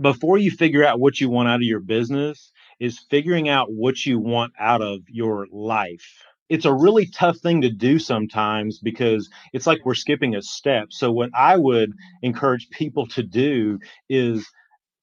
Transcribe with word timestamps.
before 0.00 0.38
you 0.38 0.50
figure 0.50 0.84
out 0.84 1.00
what 1.00 1.20
you 1.20 1.28
want 1.28 1.48
out 1.48 1.56
of 1.56 1.62
your 1.62 1.80
business 1.80 2.52
is 2.80 3.04
figuring 3.10 3.48
out 3.48 3.72
what 3.72 4.04
you 4.06 4.18
want 4.18 4.52
out 4.58 4.82
of 4.82 5.00
your 5.08 5.46
life. 5.50 6.24
It's 6.48 6.64
a 6.64 6.72
really 6.72 7.06
tough 7.06 7.38
thing 7.38 7.60
to 7.62 7.70
do 7.70 7.98
sometimes 7.98 8.78
because 8.78 9.28
it's 9.52 9.66
like 9.66 9.84
we're 9.84 9.94
skipping 9.94 10.34
a 10.34 10.42
step. 10.42 10.88
So, 10.90 11.12
what 11.12 11.30
I 11.34 11.56
would 11.56 11.92
encourage 12.22 12.70
people 12.70 13.06
to 13.08 13.22
do 13.22 13.78
is 14.08 14.48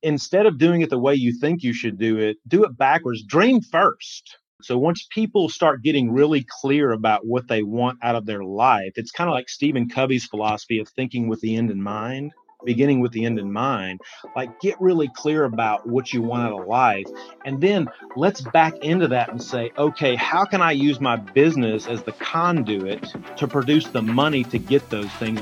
instead 0.01 0.45
of 0.45 0.57
doing 0.57 0.81
it 0.81 0.89
the 0.89 0.99
way 0.99 1.13
you 1.13 1.37
think 1.39 1.61
you 1.61 1.73
should 1.73 1.99
do 1.99 2.17
it, 2.17 2.37
do 2.47 2.63
it 2.63 2.77
backwards. 2.77 3.23
Dream 3.23 3.61
first. 3.61 4.37
So 4.61 4.77
once 4.77 5.05
people 5.11 5.49
start 5.49 5.83
getting 5.83 6.11
really 6.11 6.45
clear 6.61 6.91
about 6.91 7.25
what 7.25 7.47
they 7.47 7.61
want 7.61 7.99
out 8.01 8.15
of 8.15 8.25
their 8.25 8.43
life, 8.43 8.93
it's 8.95 9.11
kind 9.11 9.29
of 9.29 9.33
like 9.33 9.49
Stephen 9.49 9.89
Covey's 9.89 10.25
philosophy 10.25 10.79
of 10.79 10.87
thinking 10.89 11.27
with 11.27 11.41
the 11.41 11.55
end 11.55 11.69
in 11.69 11.83
mind 11.83 12.31
beginning 12.63 12.99
with 12.99 13.11
the 13.11 13.25
end 13.25 13.39
in 13.39 13.51
mind. 13.51 14.01
Like, 14.35 14.59
get 14.59 14.79
really 14.79 15.09
clear 15.15 15.43
about 15.43 15.87
what 15.87 16.13
you 16.13 16.21
want 16.21 16.43
out 16.43 16.61
of 16.61 16.67
life. 16.67 17.05
And 17.45 17.61
then 17.61 17.87
let's 18.15 18.41
back 18.41 18.75
into 18.79 19.07
that 19.09 19.29
and 19.29 19.41
say, 19.41 19.71
okay, 19.77 20.15
how 20.15 20.45
can 20.45 20.61
I 20.61 20.71
use 20.71 20.99
my 20.99 21.15
business 21.15 21.87
as 21.87 22.03
the 22.03 22.13
conduit 22.13 23.13
to 23.37 23.47
produce 23.47 23.87
the 23.87 24.01
money 24.01 24.43
to 24.45 24.59
get 24.59 24.89
those 24.89 25.11
things? 25.13 25.41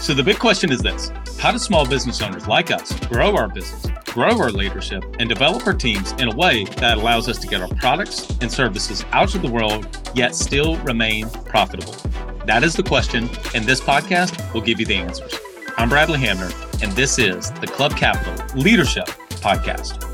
So, 0.00 0.12
the 0.12 0.22
big 0.22 0.38
question 0.38 0.70
is 0.70 0.80
this 0.80 1.10
How 1.38 1.50
do 1.50 1.58
small 1.58 1.88
business 1.88 2.20
owners 2.20 2.46
like 2.46 2.70
us 2.70 2.92
grow 3.06 3.36
our 3.36 3.48
business, 3.48 3.86
grow 4.14 4.38
our 4.38 4.52
leadership, 4.52 5.04
and 5.18 5.28
develop 5.28 5.66
our 5.66 5.74
teams 5.74 6.12
in 6.12 6.28
a 6.28 6.36
way 6.36 6.64
that 6.76 6.98
allows 6.98 7.28
us 7.28 7.36
to 7.36 7.48
get 7.48 7.60
our 7.60 7.68
products 7.74 8.30
and 8.40 8.50
services 8.50 9.04
out 9.10 9.28
to 9.28 9.38
the 9.38 9.50
world, 9.50 9.88
yet 10.14 10.36
still 10.36 10.76
remain 10.78 11.28
profitable? 11.46 11.96
That 12.46 12.62
is 12.62 12.74
the 12.74 12.84
question, 12.84 13.28
and 13.56 13.64
this 13.64 13.80
podcast 13.80 14.54
will 14.54 14.60
give 14.60 14.78
you 14.78 14.86
the 14.86 14.94
answers. 14.94 15.34
I'm 15.76 15.88
Bradley 15.88 16.20
Hamner, 16.20 16.50
and 16.80 16.92
this 16.92 17.18
is 17.18 17.50
the 17.54 17.66
Club 17.66 17.96
Capital 17.96 18.34
Leadership 18.56 19.06
Podcast. 19.40 20.13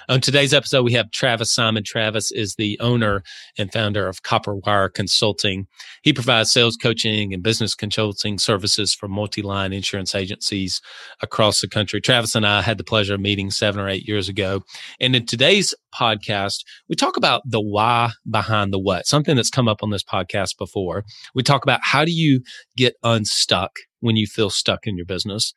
On 0.11 0.19
today's 0.19 0.53
episode, 0.53 0.83
we 0.83 0.91
have 0.91 1.09
Travis 1.11 1.49
Simon. 1.49 1.85
Travis 1.85 2.33
is 2.33 2.55
the 2.55 2.77
owner 2.81 3.23
and 3.57 3.71
founder 3.71 4.09
of 4.09 4.23
Copper 4.23 4.57
Wire 4.57 4.89
Consulting. 4.89 5.67
He 6.01 6.11
provides 6.11 6.51
sales 6.51 6.75
coaching 6.75 7.33
and 7.33 7.41
business 7.41 7.73
consulting 7.73 8.37
services 8.37 8.93
for 8.93 9.07
multi-line 9.07 9.71
insurance 9.71 10.13
agencies 10.13 10.81
across 11.21 11.61
the 11.61 11.69
country. 11.69 12.01
Travis 12.01 12.35
and 12.35 12.45
I 12.45 12.61
had 12.61 12.77
the 12.77 12.83
pleasure 12.83 13.13
of 13.13 13.21
meeting 13.21 13.51
seven 13.51 13.79
or 13.79 13.87
eight 13.87 14.05
years 14.05 14.27
ago. 14.27 14.65
And 14.99 15.15
in 15.15 15.25
today's 15.25 15.73
podcast, 15.95 16.65
we 16.89 16.97
talk 16.97 17.15
about 17.15 17.43
the 17.45 17.61
why 17.61 18.11
behind 18.29 18.73
the 18.73 18.79
what, 18.79 19.07
something 19.07 19.37
that's 19.37 19.49
come 19.49 19.69
up 19.69 19.81
on 19.81 19.91
this 19.91 20.03
podcast 20.03 20.57
before. 20.57 21.05
We 21.33 21.41
talk 21.41 21.63
about 21.63 21.79
how 21.83 22.03
do 22.03 22.11
you 22.11 22.41
get 22.75 22.95
unstuck 23.01 23.77
when 24.01 24.17
you 24.17 24.27
feel 24.27 24.49
stuck 24.49 24.87
in 24.87 24.97
your 24.97 25.05
business 25.05 25.53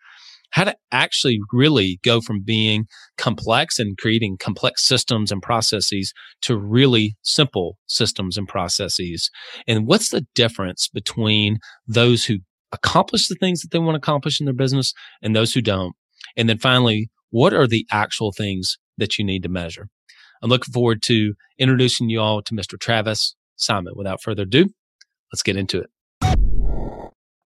how 0.55 0.62
to 0.62 0.77
actually 0.92 1.41
really 1.52 1.98
go 2.05 2.20
from 2.20 2.41
being 2.41 2.86
complex 3.19 3.80
and 3.80 3.98
creating 3.98 4.36
complex 4.38 4.84
systems 4.84 5.33
and 5.33 5.42
processes 5.42 6.12
to 6.42 6.56
really 6.56 7.16
simple 7.22 7.77
systems 7.88 8.38
and 8.38 8.47
processes. 8.47 9.30
And 9.66 9.84
what's 9.84 10.10
the 10.10 10.25
difference 10.36 10.86
between 10.88 11.58
those 11.88 12.25
who 12.25 12.38
accomplish 12.70 13.27
the 13.27 13.34
things 13.34 13.62
that 13.62 13.72
they 13.72 13.80
want 13.80 13.97
to 13.97 13.98
accomplish 13.98 14.41
in 14.41 14.44
their 14.44 14.54
business 14.54 14.94
and 15.20 15.34
those 15.34 15.53
who 15.53 15.60
don't? 15.60 15.97
And 16.37 16.48
then 16.48 16.59
finally, 16.59 17.10
what 17.31 17.53
are 17.53 17.66
the 17.66 17.84
actual 17.91 18.31
things 18.31 18.78
that 18.97 19.19
you 19.19 19.25
need 19.25 19.42
to 19.42 19.48
measure? 19.48 19.88
I'm 20.41 20.50
looking 20.50 20.72
forward 20.72 21.03
to 21.04 21.34
introducing 21.59 22.10
you 22.10 22.21
all 22.21 22.42
to 22.42 22.54
Mr. 22.54 22.78
Travis 22.78 23.34
Simon. 23.56 23.94
Without 23.97 24.22
further 24.22 24.42
ado, 24.42 24.69
let's 25.32 25.42
get 25.42 25.56
into 25.56 25.81
it. 25.81 25.91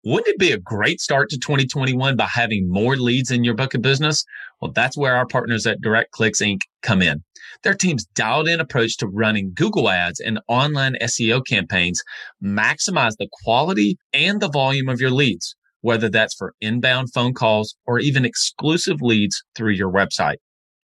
Wouldn't 0.06 0.28
it 0.28 0.38
be 0.38 0.52
a 0.52 0.60
great 0.60 1.02
start 1.02 1.32
to 1.32 1.40
2021 1.40 2.16
by 2.16 2.28
having 2.32 2.70
more 2.70 2.96
leads 2.96 3.32
in 3.32 3.44
your 3.44 3.56
book 3.56 3.74
of 3.74 3.82
business? 3.82 4.24
Well, 4.62 4.72
that's 4.72 4.96
where 4.96 5.16
our 5.16 5.26
partners 5.26 5.66
at 5.66 5.82
Direct 5.82 6.12
Clicks 6.12 6.44
Inc. 6.44 6.60
come 6.84 7.02
in. 7.02 7.24
Their 7.64 7.74
team's 7.74 8.06
dialed 8.14 8.48
in 8.48 8.60
approach 8.60 8.98
to 8.98 9.08
running 9.08 9.54
Google 9.56 9.90
ads 9.90 10.20
and 10.20 10.40
online 10.48 10.96
SEO 11.02 11.44
campaigns 11.44 12.04
maximize 12.44 13.18
the 13.18 13.28
quality 13.44 13.98
and 14.14 14.40
the 14.40 14.52
volume 14.52 14.90
of 14.90 15.02
your 15.02 15.10
leads, 15.10 15.56
whether 15.82 16.08
that's 16.08 16.36
for 16.36 16.54
inbound 16.62 17.12
phone 17.12 17.34
calls 17.34 17.76
or 17.88 17.98
even 17.98 18.26
exclusive 18.26 19.02
leads 19.02 19.44
through 19.56 19.74
your 19.74 19.92
website. 19.92 20.38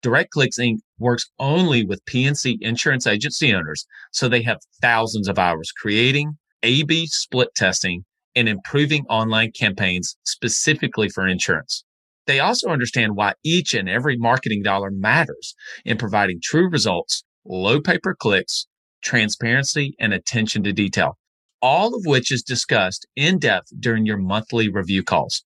Direct 0.03 0.29
Clicks 0.29 0.59
Inc. 0.59 0.77
works 0.99 1.27
only 1.39 1.83
with 1.83 2.05
P&C 2.05 2.59
insurance 2.61 3.07
agency 3.07 3.51
owners, 3.51 3.87
so 4.11 4.29
they 4.29 4.43
have 4.43 4.59
thousands 4.79 5.27
of 5.27 5.39
hours 5.39 5.71
creating, 5.71 6.37
A-B 6.61 7.07
split 7.07 7.49
testing, 7.55 8.05
and 8.37 8.47
improving 8.47 9.03
online 9.09 9.51
campaigns 9.51 10.15
specifically 10.23 11.09
for 11.09 11.27
insurance. 11.27 11.83
They 12.27 12.39
also 12.39 12.69
understand 12.69 13.15
why 13.15 13.33
each 13.43 13.73
and 13.73 13.89
every 13.89 14.15
marketing 14.15 14.61
dollar 14.61 14.91
matters 14.91 15.55
in 15.83 15.97
providing 15.97 16.39
true 16.43 16.69
results, 16.69 17.23
low 17.45 17.81
pay 17.81 17.97
per 17.97 18.13
clicks, 18.13 18.67
transparency, 19.03 19.95
and 19.99 20.13
attention 20.13 20.61
to 20.63 20.71
detail, 20.71 21.17
all 21.63 21.95
of 21.95 22.05
which 22.05 22.31
is 22.31 22.43
discussed 22.43 23.07
in 23.15 23.39
depth 23.39 23.69
during 23.79 24.05
your 24.05 24.17
monthly 24.17 24.69
review 24.69 25.01
calls. 25.03 25.43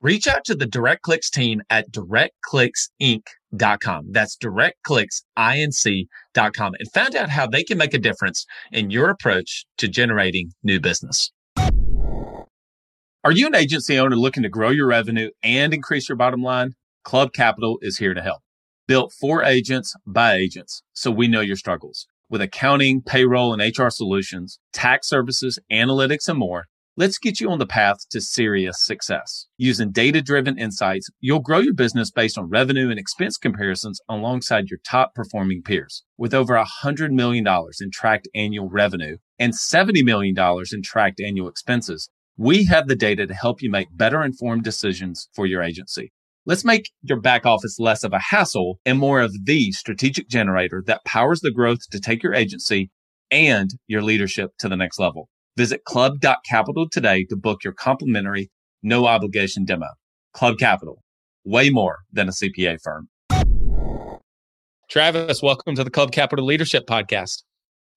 Reach 0.00 0.26
out 0.26 0.44
to 0.46 0.56
the 0.56 0.66
DirectClicks 0.66 1.30
team 1.30 1.62
at 1.70 1.92
directclicksinc.com. 1.92 4.06
That's 4.10 4.36
directclicksinc.com 4.36 6.74
and 6.78 6.92
find 6.92 7.14
out 7.14 7.28
how 7.28 7.46
they 7.46 7.62
can 7.62 7.78
make 7.78 7.94
a 7.94 8.00
difference 8.00 8.44
in 8.72 8.90
your 8.90 9.10
approach 9.10 9.64
to 9.78 9.86
generating 9.86 10.50
new 10.64 10.80
business. 10.80 11.30
Are 13.24 13.30
you 13.30 13.46
an 13.46 13.54
agency 13.54 14.00
owner 14.00 14.16
looking 14.16 14.42
to 14.42 14.48
grow 14.48 14.70
your 14.70 14.88
revenue 14.88 15.30
and 15.44 15.72
increase 15.72 16.08
your 16.08 16.16
bottom 16.16 16.42
line? 16.42 16.72
Club 17.04 17.32
Capital 17.32 17.78
is 17.80 17.98
here 17.98 18.14
to 18.14 18.20
help. 18.20 18.42
Built 18.88 19.12
for 19.12 19.44
agents 19.44 19.94
by 20.04 20.34
agents, 20.34 20.82
so 20.92 21.12
we 21.12 21.28
know 21.28 21.40
your 21.40 21.54
struggles. 21.54 22.08
With 22.28 22.42
accounting, 22.42 23.00
payroll, 23.00 23.52
and 23.54 23.62
HR 23.62 23.90
solutions, 23.90 24.58
tax 24.72 25.08
services, 25.08 25.60
analytics, 25.70 26.28
and 26.28 26.36
more, 26.36 26.64
let's 26.96 27.16
get 27.16 27.38
you 27.38 27.48
on 27.48 27.60
the 27.60 27.66
path 27.66 27.98
to 28.10 28.20
serious 28.20 28.84
success. 28.84 29.46
Using 29.56 29.92
data 29.92 30.20
driven 30.20 30.58
insights, 30.58 31.08
you'll 31.20 31.38
grow 31.38 31.58
your 31.58 31.74
business 31.74 32.10
based 32.10 32.36
on 32.36 32.50
revenue 32.50 32.90
and 32.90 32.98
expense 32.98 33.36
comparisons 33.36 34.00
alongside 34.08 34.68
your 34.68 34.80
top 34.84 35.14
performing 35.14 35.62
peers. 35.62 36.02
With 36.18 36.34
over 36.34 36.54
$100 36.54 37.12
million 37.12 37.46
in 37.80 37.90
tracked 37.92 38.26
annual 38.34 38.68
revenue 38.68 39.18
and 39.38 39.52
$70 39.52 40.02
million 40.02 40.34
in 40.72 40.82
tracked 40.82 41.20
annual 41.20 41.48
expenses, 41.48 42.10
we 42.38 42.64
have 42.64 42.88
the 42.88 42.96
data 42.96 43.26
to 43.26 43.34
help 43.34 43.60
you 43.60 43.70
make 43.70 43.88
better 43.92 44.22
informed 44.22 44.64
decisions 44.64 45.28
for 45.34 45.46
your 45.46 45.62
agency. 45.62 46.12
Let's 46.46 46.64
make 46.64 46.90
your 47.02 47.20
back 47.20 47.46
office 47.46 47.78
less 47.78 48.02
of 48.02 48.12
a 48.12 48.18
hassle 48.18 48.80
and 48.84 48.98
more 48.98 49.20
of 49.20 49.44
the 49.44 49.70
strategic 49.72 50.28
generator 50.28 50.82
that 50.86 51.04
powers 51.04 51.40
the 51.40 51.52
growth 51.52 51.88
to 51.90 52.00
take 52.00 52.22
your 52.22 52.34
agency 52.34 52.90
and 53.30 53.70
your 53.86 54.02
leadership 54.02 54.50
to 54.58 54.68
the 54.68 54.76
next 54.76 54.98
level. 54.98 55.28
Visit 55.56 55.84
club.capital 55.84 56.88
today 56.88 57.24
to 57.28 57.36
book 57.36 57.62
your 57.62 57.74
complimentary 57.74 58.50
no 58.82 59.06
obligation 59.06 59.64
demo. 59.64 59.86
Club 60.32 60.58
Capital, 60.58 61.02
way 61.44 61.70
more 61.70 61.98
than 62.12 62.28
a 62.28 62.32
CPA 62.32 62.78
firm. 62.82 63.08
Travis, 64.88 65.42
welcome 65.42 65.74
to 65.74 65.84
the 65.84 65.90
Club 65.90 66.10
Capital 66.10 66.44
Leadership 66.44 66.86
Podcast. 66.86 67.42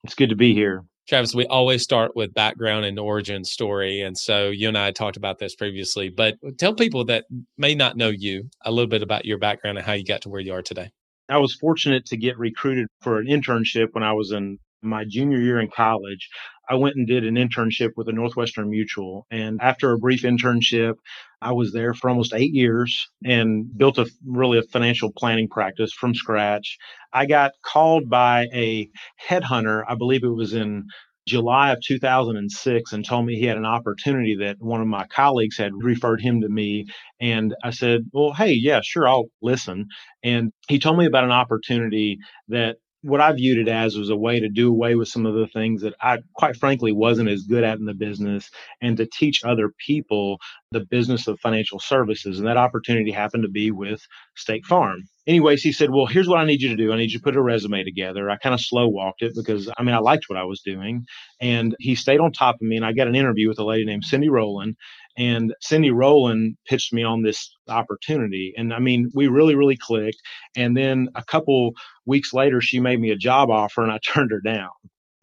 It's 0.04 0.14
good 0.14 0.30
to 0.30 0.36
be 0.36 0.54
here. 0.54 0.84
Travis, 1.08 1.36
we 1.36 1.46
always 1.46 1.84
start 1.84 2.16
with 2.16 2.34
background 2.34 2.86
and 2.86 2.98
origin 2.98 3.44
story. 3.44 4.02
And 4.02 4.18
so 4.18 4.50
you 4.50 4.68
and 4.68 4.78
I 4.78 4.92
talked 4.92 5.18
about 5.18 5.38
this 5.38 5.56
previously, 5.56 6.10
but 6.10 6.36
tell 6.58 6.74
people 6.74 7.06
that 7.06 7.26
may 7.58 7.76
not 7.76 7.96
know 7.96 8.10
you 8.10 8.50
a 8.64 8.72
little 8.72 8.90
bit 8.90 9.04
about 9.04 9.26
your 9.26 9.38
background 9.38 9.78
and 9.78 9.86
how 9.86 9.94
you 9.94 10.04
got 10.04 10.24
to 10.24 10.30
where 10.30 10.42
you 10.42 10.54
are 10.54 10.64
today. 10.64 10.90
I 11.30 11.38
was 11.38 11.54
fortunate 11.56 12.06
to 12.08 12.18
get 12.18 12.38
recruited 12.38 12.88
for 13.02 13.20
an 13.20 13.28
internship 13.28 13.90
when 13.94 14.04
I 14.04 14.14
was 14.14 14.32
in 14.32 14.58
my 14.86 15.06
junior 15.08 15.40
year 15.40 15.60
in 15.60 15.70
college. 15.70 16.30
I 16.70 16.76
went 16.76 16.96
and 16.96 17.08
did 17.08 17.26
an 17.26 17.36
internship 17.36 17.92
with 17.96 18.08
a 18.08 18.12
Northwestern 18.12 18.70
Mutual. 18.70 19.28
And 19.30 19.60
after 19.62 19.92
a 19.92 20.00
brief 20.00 20.24
internship, 20.24 20.96
I 21.42 21.52
was 21.52 21.74
there 21.74 21.94
for 21.94 22.10
almost 22.10 22.34
eight 22.34 22.54
years 22.54 23.08
and 23.24 23.66
built 23.78 23.98
a 24.00 24.10
really 24.26 24.58
a 24.58 24.64
financial 24.64 25.12
planning 25.16 25.48
practice 25.48 25.94
from 25.94 26.16
scratch. 26.16 26.78
I 27.14 27.28
got 27.28 27.52
called 27.64 28.10
by 28.10 28.48
a 28.54 28.90
headhunter, 29.30 29.84
I 29.88 29.96
believe 29.96 30.24
it 30.24 30.30
was 30.30 30.54
in 30.54 30.86
July 31.28 31.72
of 31.72 31.82
2006 31.82 32.94
and 32.94 33.04
told 33.04 33.26
me 33.26 33.36
he 33.36 33.46
had 33.46 33.58
an 33.58 33.66
opportunity 33.66 34.38
that 34.42 34.58
one 34.60 34.82
of 34.82 34.88
my 34.88 35.06
colleagues 35.08 35.58
had 35.58 35.72
referred 35.76 36.22
him 36.22 36.42
to 36.42 36.50
me. 36.50 36.86
And 37.20 37.56
I 37.64 37.72
said, 37.72 38.02
Well, 38.14 38.34
hey, 38.34 38.54
yeah, 38.54 38.82
sure, 38.84 39.08
I'll 39.08 39.26
listen. 39.42 39.88
And 40.24 40.52
he 40.68 40.78
told 40.80 40.98
me 40.98 41.06
about 41.06 41.24
an 41.24 41.32
opportunity 41.32 42.20
that 42.50 42.78
what 43.06 43.22
I 43.22 43.32
viewed 43.34 43.60
it 43.60 43.72
as 43.72 43.98
was 43.98 44.10
a 44.10 44.16
way 44.16 44.40
to 44.40 44.50
do 44.50 44.70
away 44.70 44.96
with 44.96 45.08
some 45.08 45.26
of 45.28 45.36
the 45.36 45.48
things 45.48 45.84
that 45.84 45.94
I, 46.02 46.20
quite 46.36 46.56
frankly, 46.58 46.92
wasn't 46.92 47.30
as 47.30 47.44
good 47.44 47.64
at 47.64 47.78
in 47.78 47.86
the 47.86 47.94
business 47.94 48.50
and 48.82 48.98
to 48.98 49.06
teach 49.06 49.44
other 49.46 49.72
people 49.86 50.40
the 50.72 50.80
business 50.82 51.28
of 51.28 51.40
financial 51.40 51.80
services. 51.80 52.40
And 52.40 52.48
that 52.48 52.58
opportunity 52.58 53.12
happened 53.12 53.44
to 53.44 53.50
be 53.50 53.72
with 53.72 54.02
State 54.36 54.66
Farm. 54.66 55.04
Anyways, 55.28 55.62
he 55.62 55.72
said, 55.72 55.92
Well, 55.92 56.08
here's 56.08 56.28
what 56.28 56.40
I 56.40 56.46
need 56.46 56.62
you 56.62 56.70
to 56.70 56.76
do. 56.76 56.92
I 56.94 56.98
need 56.98 57.12
you 57.12 57.20
to 57.20 57.24
put 57.24 57.36
a 57.36 57.42
resume 57.42 57.84
together. 57.84 58.30
I 58.30 58.38
kind 58.38 58.54
of 58.56 58.62
slow 58.62 58.88
walked 58.88 59.22
it 59.22 59.34
because 59.36 59.72
I 59.78 59.84
mean, 59.84 59.96
I 59.96 60.00
liked 60.00 60.26
what 60.28 60.40
I 60.40 60.44
was 60.44 60.62
doing. 60.62 61.06
And 61.40 61.76
he 61.80 61.96
stayed 61.96 62.20
on 62.20 62.32
top 62.32 62.56
of 62.56 62.62
me. 62.62 62.76
And 62.78 62.86
I 62.86 62.94
got 62.94 63.08
an 63.08 63.16
interview 63.16 63.48
with 63.50 63.60
a 63.60 63.66
lady 63.66 63.86
named 63.86 64.04
Cindy 64.06 64.30
Rowland. 64.30 64.76
And 65.18 65.54
Cindy 65.62 65.92
Rowland 65.92 66.58
pitched 66.68 66.94
me 66.94 67.04
on 67.04 67.22
this 67.22 67.56
opportunity. 67.68 68.54
And 68.58 68.74
I 68.74 68.80
mean, 68.80 69.12
we 69.14 69.28
really, 69.28 69.56
really 69.56 69.78
clicked. 69.78 70.22
And 70.56 70.76
then 70.76 71.10
a 71.16 71.24
couple 71.24 71.72
weeks 72.06 72.34
later, 72.34 72.62
she 72.62 72.80
made 72.80 73.00
me 73.00 73.12
a 73.12 73.16
job 73.18 73.50
offer 73.50 73.84
and 73.84 73.92
I 73.92 74.00
turned 74.06 74.32
her 74.32 74.42
down. 74.42 74.72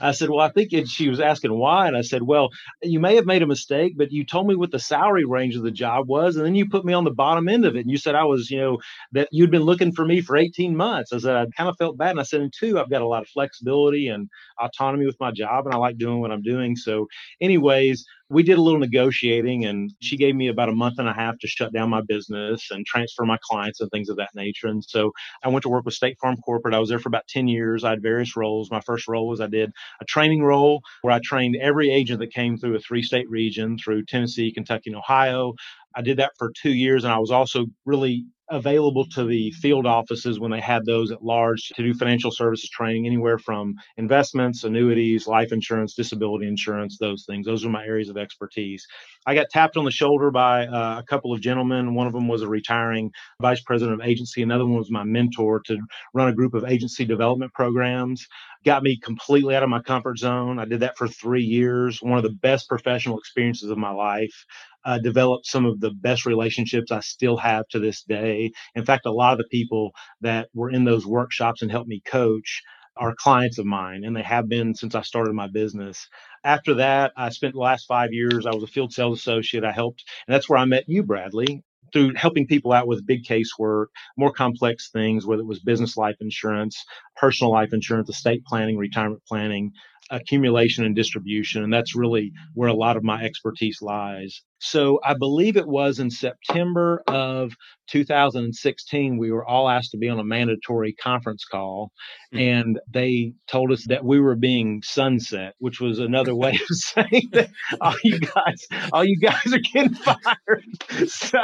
I 0.02 0.10
said, 0.12 0.30
Well, 0.30 0.40
I 0.40 0.50
think 0.50 0.72
it, 0.72 0.88
she 0.88 1.08
was 1.08 1.20
asking 1.20 1.56
why. 1.56 1.86
And 1.86 1.96
I 1.96 2.02
said, 2.02 2.22
Well, 2.22 2.48
you 2.82 2.98
may 2.98 3.14
have 3.14 3.24
made 3.24 3.42
a 3.42 3.46
mistake, 3.46 3.94
but 3.96 4.10
you 4.10 4.24
told 4.24 4.48
me 4.48 4.56
what 4.56 4.72
the 4.72 4.78
salary 4.80 5.24
range 5.24 5.56
of 5.56 5.62
the 5.62 5.70
job 5.70 6.08
was. 6.08 6.36
And 6.36 6.44
then 6.44 6.54
you 6.54 6.68
put 6.68 6.84
me 6.84 6.92
on 6.92 7.04
the 7.04 7.12
bottom 7.12 7.48
end 7.48 7.64
of 7.64 7.76
it. 7.76 7.80
And 7.80 7.90
you 7.90 7.96
said 7.96 8.14
I 8.14 8.24
was, 8.24 8.50
you 8.50 8.58
know, 8.58 8.78
that 9.12 9.28
you'd 9.30 9.52
been 9.52 9.62
looking 9.62 9.92
for 9.92 10.04
me 10.04 10.20
for 10.20 10.36
18 10.36 10.76
months. 10.76 11.12
I 11.12 11.18
said, 11.18 11.36
I 11.36 11.46
kind 11.56 11.70
of 11.70 11.76
felt 11.78 11.96
bad. 11.96 12.10
And 12.10 12.20
I 12.20 12.24
said, 12.24 12.40
And 12.40 12.52
two, 12.52 12.80
I've 12.80 12.90
got 12.90 13.02
a 13.02 13.08
lot 13.08 13.22
of 13.22 13.28
flexibility 13.28 14.08
and 14.08 14.28
autonomy 14.60 15.06
with 15.06 15.20
my 15.20 15.30
job 15.30 15.66
and 15.66 15.74
I 15.74 15.78
like 15.78 15.98
doing 15.98 16.20
what 16.20 16.32
I'm 16.32 16.42
doing. 16.42 16.74
So, 16.74 17.06
anyways, 17.40 18.04
we 18.32 18.43
did 18.43 18.56
a 18.56 18.62
little 18.62 18.81
negotiating 18.81 19.67
and 19.67 19.93
she 20.00 20.17
mm-hmm. 20.17 20.20
gave 20.20 20.34
me 20.34 20.49
about 20.49 20.70
a 20.70 20.75
month 20.75 20.99
and 20.99 21.08
a 21.08 21.12
half 21.12 21.38
to 21.38 21.46
shut 21.46 21.73
down 21.73 21.90
my 21.90 22.00
business 22.00 22.70
and 22.70 22.87
transfer 22.87 23.25
my 23.25 23.38
clients 23.43 23.81
and 23.81 23.90
things 23.90 24.08
of 24.08 24.17
that 24.17 24.31
nature. 24.34 24.69
And 24.69 24.82
so 24.82 25.12
I 25.44 25.49
went 25.49 25.62
to 25.64 25.69
work 25.69 25.84
with 25.84 25.94
State 25.94 26.17
Farm 26.20 26.37
Corporate. 26.38 26.75
I 26.75 26.79
was 26.79 26.88
there 26.88 26.99
for 26.99 27.11
about 27.11 27.29
10 27.29 27.46
years. 27.46 27.84
I 27.84 27.90
had 27.90 28.02
various 28.02 28.34
roles. 28.34 28.70
My 28.70 28.81
first 28.81 29.06
role 29.06 29.29
was 29.29 29.40
I 29.40 29.49
did 29.49 29.70
a 30.00 30.05
training 30.06 30.43
role 30.43 30.81
where 31.02 31.12
I 31.12 31.20
trained 31.23 31.56
every 31.61 31.90
agent 31.90 32.20
that 32.20 32.32
came 32.32 32.56
through 32.56 32.75
a 32.75 32.81
three 32.81 33.02
state 33.02 33.29
region 33.29 33.76
through 33.76 34.06
Tennessee, 34.06 34.50
Kentucky, 34.50 34.90
and 34.90 34.96
Ohio. 34.96 35.55
I 35.94 36.00
did 36.00 36.17
that 36.19 36.32
for 36.38 36.50
two 36.56 36.73
years. 36.73 37.05
And 37.05 37.12
I 37.12 37.19
was 37.19 37.31
also 37.31 37.67
really 37.85 38.25
available 38.52 39.06
to 39.06 39.25
the 39.25 39.50
field 39.52 39.87
offices 39.87 40.38
when 40.38 40.50
they 40.50 40.60
had 40.60 40.84
those 40.84 41.10
at 41.10 41.25
large 41.25 41.69
to 41.75 41.82
do 41.82 41.94
financial 41.94 42.31
services 42.31 42.70
training, 42.70 43.06
anywhere 43.06 43.38
from 43.38 43.75
investments, 43.96 44.64
annuities, 44.64 45.26
life 45.26 45.52
insurance, 45.52 45.94
disability 45.94 46.46
insurance, 46.46 46.99
those 46.99 47.25
things. 47.26 47.46
Those 47.46 47.64
are 47.64 47.70
my 47.70 47.84
areas 47.84 48.08
of 48.10 48.16
expertise. 48.16 48.87
I 49.26 49.34
got 49.34 49.49
tapped 49.50 49.76
on 49.76 49.84
the 49.84 49.90
shoulder 49.90 50.31
by 50.31 50.66
uh, 50.66 50.99
a 50.99 51.02
couple 51.02 51.32
of 51.32 51.40
gentlemen. 51.40 51.94
One 51.94 52.06
of 52.06 52.12
them 52.12 52.28
was 52.28 52.43
a 52.43 52.49
retiring 52.49 53.10
vice 53.40 53.62
president 53.62 54.00
of 54.00 54.06
agency, 54.06 54.43
another 54.43 54.66
one 54.66 54.78
was 54.78 54.90
my 54.90 55.04
mentor 55.04 55.60
to 55.66 55.78
run 56.14 56.28
a 56.28 56.34
group 56.34 56.54
of 56.54 56.64
agency 56.64 57.04
development 57.04 57.52
programs. 57.54 58.26
Got 58.64 58.82
me 58.82 58.99
completely 58.99 59.56
out 59.56 59.62
of 59.62 59.70
my 59.70 59.82
comfort 59.82 60.19
zone. 60.19 60.59
I 60.59 60.67
did 60.67 60.81
that 60.81 60.99
for 60.99 61.09
three 61.09 61.43
years, 61.44 62.03
one 62.03 62.19
of 62.19 62.25
the 62.25 62.31
best 62.31 62.69
professional 62.69 63.19
experiences 63.19 63.70
of 63.70 63.79
my 63.79 63.91
life 63.91 64.47
uh, 64.85 64.99
developed 64.99 65.47
some 65.47 65.67
of 65.67 65.81
the 65.81 65.91
best 65.91 66.26
relationships 66.26 66.93
I 66.93 67.00
still 67.00 67.37
have 67.38 67.67
to 67.69 67.81
this 67.81 68.03
day. 68.03 68.53
In 68.75 68.85
fact, 68.85 69.06
a 69.06 69.12
lot 69.12 69.32
of 69.32 69.38
the 69.38 69.49
people 69.50 69.93
that 70.20 70.49
were 70.55 70.70
in 70.70 70.85
those 70.85 71.06
workshops 71.06 71.62
and 71.62 71.70
helped 71.73 71.88
me 71.88 72.03
coach 72.06 72.62
are 72.97 73.14
clients 73.17 73.59
of 73.59 73.67
mine, 73.67 74.05
and 74.05 74.14
they 74.14 74.23
have 74.23 74.49
been 74.49 74.75
since 74.75 74.94
I 74.94 75.03
started 75.03 75.32
my 75.32 75.49
business. 75.49 76.06
After 76.44 76.75
that, 76.75 77.12
I 77.17 77.31
spent 77.31 77.55
the 77.55 77.61
last 77.61 77.87
five 77.87 78.12
years, 78.12 78.47
I 78.47 78.55
was 78.55 78.62
a 78.64 78.69
field 78.69 78.93
sales 78.93 79.19
associate. 79.19 79.64
I 79.64 79.73
helped, 79.73 80.05
and 80.29 80.35
that's 80.35 80.49
where 80.49 80.59
I 80.59 80.67
met 80.67 80.85
you, 80.88 81.03
Bradley 81.03 81.64
through 81.92 82.14
helping 82.14 82.46
people 82.46 82.72
out 82.72 82.86
with 82.86 83.06
big 83.06 83.24
case 83.24 83.52
work, 83.58 83.90
more 84.16 84.32
complex 84.32 84.90
things, 84.90 85.26
whether 85.26 85.42
it 85.42 85.46
was 85.46 85.60
business 85.60 85.96
life 85.96 86.16
insurance, 86.20 86.84
personal 87.16 87.52
life 87.52 87.72
insurance, 87.72 88.08
estate 88.08 88.44
planning, 88.44 88.76
retirement 88.76 89.22
planning, 89.28 89.72
accumulation 90.10 90.84
and 90.84 90.94
distribution. 90.94 91.62
And 91.62 91.72
that's 91.72 91.96
really 91.96 92.32
where 92.54 92.68
a 92.68 92.74
lot 92.74 92.96
of 92.96 93.04
my 93.04 93.22
expertise 93.22 93.80
lies. 93.80 94.42
So 94.64 95.00
I 95.05 95.14
believe 95.14 95.56
it 95.56 95.67
was 95.67 95.99
in 95.99 96.09
September 96.09 97.03
of 97.09 97.53
2016, 97.91 99.19
we 99.19 99.31
were 99.32 99.44
all 99.44 99.69
asked 99.69 99.91
to 99.91 99.99
be 99.99 100.09
on 100.09 100.20
a 100.20 100.25
mandatory 100.25 100.93
conference 100.93 101.44
call. 101.44 101.91
Mm-hmm. 102.32 102.38
And 102.38 102.81
they 102.88 103.32
told 103.49 103.73
us 103.73 103.85
that 103.88 104.05
we 104.05 104.20
were 104.20 104.37
being 104.37 104.82
sunset, 104.85 105.55
which 105.59 105.81
was 105.81 105.99
another 105.99 106.35
way 106.35 106.53
of 106.53 106.61
saying 106.70 107.29
that 107.32 107.50
all 107.81 107.94
you 108.05 108.20
guys, 108.20 108.67
all 108.93 109.05
you 109.05 109.19
guys 109.19 109.53
are 109.53 109.59
getting 109.59 109.94
fired. 109.94 111.09
So, 111.09 111.38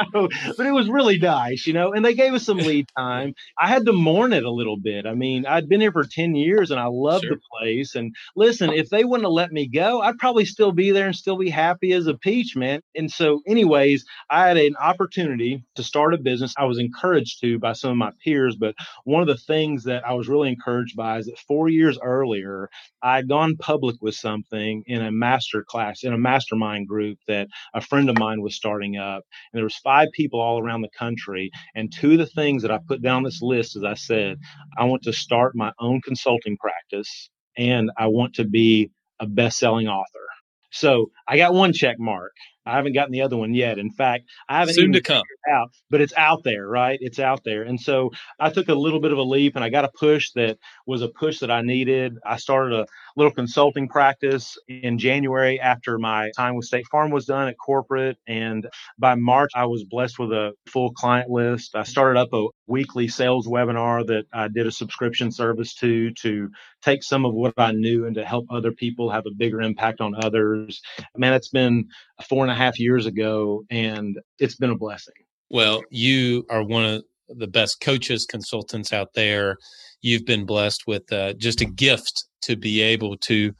but 0.57 0.65
it 0.65 0.71
was 0.71 0.89
really 0.89 1.19
nice, 1.19 1.67
you 1.67 1.73
know, 1.73 1.91
and 1.91 2.05
they 2.05 2.13
gave 2.13 2.33
us 2.33 2.45
some 2.45 2.57
lead 2.57 2.87
time. 2.97 3.33
I 3.59 3.67
had 3.67 3.85
to 3.85 3.93
mourn 3.93 4.33
it 4.33 4.43
a 4.43 4.51
little 4.51 4.77
bit. 4.77 5.05
I 5.05 5.13
mean, 5.13 5.45
I'd 5.45 5.67
been 5.67 5.81
here 5.81 5.91
for 5.91 6.05
10 6.05 6.35
years 6.35 6.71
and 6.71 6.79
I 6.79 6.87
loved 6.87 7.25
sure. 7.25 7.35
the 7.35 7.41
place. 7.59 7.95
And 7.95 8.15
listen, 8.35 8.71
if 8.71 8.89
they 8.89 9.03
wouldn't 9.03 9.25
have 9.25 9.33
let 9.33 9.51
me 9.51 9.67
go, 9.67 10.01
I'd 10.01 10.17
probably 10.17 10.45
still 10.45 10.71
be 10.71 10.91
there 10.91 11.07
and 11.07 11.15
still 11.15 11.37
be 11.37 11.49
happy 11.49 11.91
as 11.91 12.07
a 12.07 12.15
peach, 12.15 12.55
man. 12.55 12.81
And 12.95 13.08
and 13.09 13.15
so, 13.15 13.41
anyways, 13.47 14.05
I 14.29 14.47
had 14.47 14.57
an 14.57 14.75
opportunity 14.79 15.63
to 15.73 15.81
start 15.81 16.13
a 16.13 16.19
business. 16.19 16.53
I 16.55 16.65
was 16.65 16.77
encouraged 16.77 17.41
to 17.41 17.57
by 17.57 17.73
some 17.73 17.89
of 17.89 17.97
my 17.97 18.11
peers, 18.23 18.55
but 18.55 18.75
one 19.03 19.23
of 19.23 19.27
the 19.27 19.35
things 19.35 19.85
that 19.85 20.05
I 20.07 20.13
was 20.13 20.27
really 20.27 20.49
encouraged 20.49 20.95
by 20.95 21.17
is 21.17 21.25
that 21.25 21.39
four 21.39 21.69
years 21.69 21.97
earlier, 22.03 22.69
I 23.01 23.15
had 23.15 23.27
gone 23.27 23.57
public 23.57 23.95
with 23.99 24.13
something 24.13 24.83
in 24.85 25.01
a 25.01 25.11
master 25.11 25.65
class, 25.67 26.03
in 26.03 26.13
a 26.13 26.19
mastermind 26.19 26.87
group 26.87 27.17
that 27.27 27.47
a 27.73 27.81
friend 27.81 28.11
of 28.11 28.19
mine 28.19 28.43
was 28.43 28.53
starting 28.53 28.97
up. 28.97 29.23
And 29.51 29.57
there 29.57 29.63
was 29.63 29.77
five 29.77 30.09
people 30.13 30.39
all 30.39 30.61
around 30.61 30.83
the 30.83 30.89
country. 30.95 31.49
And 31.73 31.91
two 31.91 32.11
of 32.11 32.19
the 32.19 32.27
things 32.27 32.61
that 32.61 32.69
I 32.69 32.77
put 32.77 33.01
down 33.01 33.23
this 33.23 33.41
list, 33.41 33.75
as 33.75 33.83
I 33.83 33.95
said, 33.95 34.37
I 34.77 34.85
want 34.85 35.01
to 35.03 35.13
start 35.13 35.55
my 35.55 35.71
own 35.79 36.01
consulting 36.01 36.57
practice 36.57 37.31
and 37.57 37.89
I 37.97 38.05
want 38.05 38.35
to 38.35 38.45
be 38.45 38.91
a 39.19 39.25
best-selling 39.25 39.87
author. 39.87 40.27
So 40.71 41.09
I 41.27 41.37
got 41.37 41.53
one 41.53 41.73
check 41.73 41.97
mark. 41.99 42.33
I 42.69 42.75
haven't 42.75 42.93
gotten 42.93 43.11
the 43.11 43.21
other 43.21 43.37
one 43.37 43.53
yet. 43.53 43.79
In 43.79 43.91
fact, 43.91 44.25
I 44.47 44.59
haven't 44.59 44.75
soon 44.75 44.91
to 44.93 45.01
come 45.01 45.23
out, 45.51 45.71
but 45.89 46.01
it's 46.01 46.13
out 46.15 46.43
there, 46.43 46.67
right? 46.67 46.97
It's 47.01 47.19
out 47.19 47.43
there. 47.43 47.63
And 47.63 47.79
so 47.79 48.11
I 48.39 48.49
took 48.49 48.69
a 48.69 48.75
little 48.75 48.99
bit 48.99 49.11
of 49.11 49.17
a 49.17 49.23
leap 49.23 49.55
and 49.55 49.63
I 49.63 49.69
got 49.69 49.85
a 49.85 49.89
push 49.89 50.31
that 50.35 50.57
was 50.85 51.01
a 51.01 51.07
push 51.07 51.39
that 51.39 51.51
I 51.51 51.61
needed. 51.61 52.17
I 52.25 52.37
started 52.37 52.79
a 52.79 52.85
little 53.15 53.33
consulting 53.33 53.87
practice 53.87 54.57
in 54.67 54.97
January 54.97 55.59
after 55.59 55.97
my 55.97 56.31
time 56.35 56.55
with 56.55 56.65
State 56.65 56.87
Farm 56.87 57.11
was 57.11 57.25
done 57.25 57.47
at 57.47 57.57
corporate. 57.57 58.17
And 58.27 58.67
by 58.97 59.15
March, 59.15 59.51
I 59.55 59.65
was 59.65 59.83
blessed 59.83 60.19
with 60.19 60.31
a 60.31 60.53
full 60.67 60.91
client 60.93 61.29
list. 61.29 61.75
I 61.75 61.83
started 61.83 62.19
up 62.19 62.29
a 62.33 62.47
weekly 62.67 63.07
sales 63.07 63.47
webinar 63.47 64.05
that 64.07 64.25
I 64.33 64.47
did 64.47 64.67
a 64.67 64.71
subscription 64.71 65.31
service 65.31 65.73
to 65.75 66.11
to 66.21 66.49
take 66.81 67.03
some 67.03 67.25
of 67.25 67.33
what 67.33 67.53
I 67.57 67.71
knew 67.71 68.05
and 68.05 68.15
to 68.15 68.25
help 68.25 68.45
other 68.49 68.71
people 68.71 69.09
have 69.09 69.25
a 69.25 69.35
bigger 69.35 69.61
impact 69.61 70.01
on 70.01 70.15
others. 70.23 70.81
Man, 71.17 71.33
it's 71.33 71.49
been 71.49 71.87
four 72.27 72.43
and 72.43 72.51
a 72.51 72.55
half 72.55 72.79
years 72.79 73.05
ago 73.05 73.63
and 73.69 74.19
it's 74.39 74.55
been 74.55 74.71
a 74.71 74.77
blessing. 74.77 75.15
Well, 75.49 75.81
you 75.89 76.45
are 76.49 76.63
one 76.63 76.85
of 76.85 77.03
the 77.27 77.47
best 77.47 77.81
coaches, 77.81 78.25
consultants 78.25 78.93
out 78.93 79.13
there. 79.13 79.57
You've 80.01 80.25
been 80.25 80.45
blessed 80.45 80.87
with 80.87 81.11
uh, 81.11 81.33
just 81.33 81.61
a 81.61 81.65
gift 81.65 82.25
to 82.43 82.55
be 82.55 82.81
able 82.81 83.17
to 83.17 83.53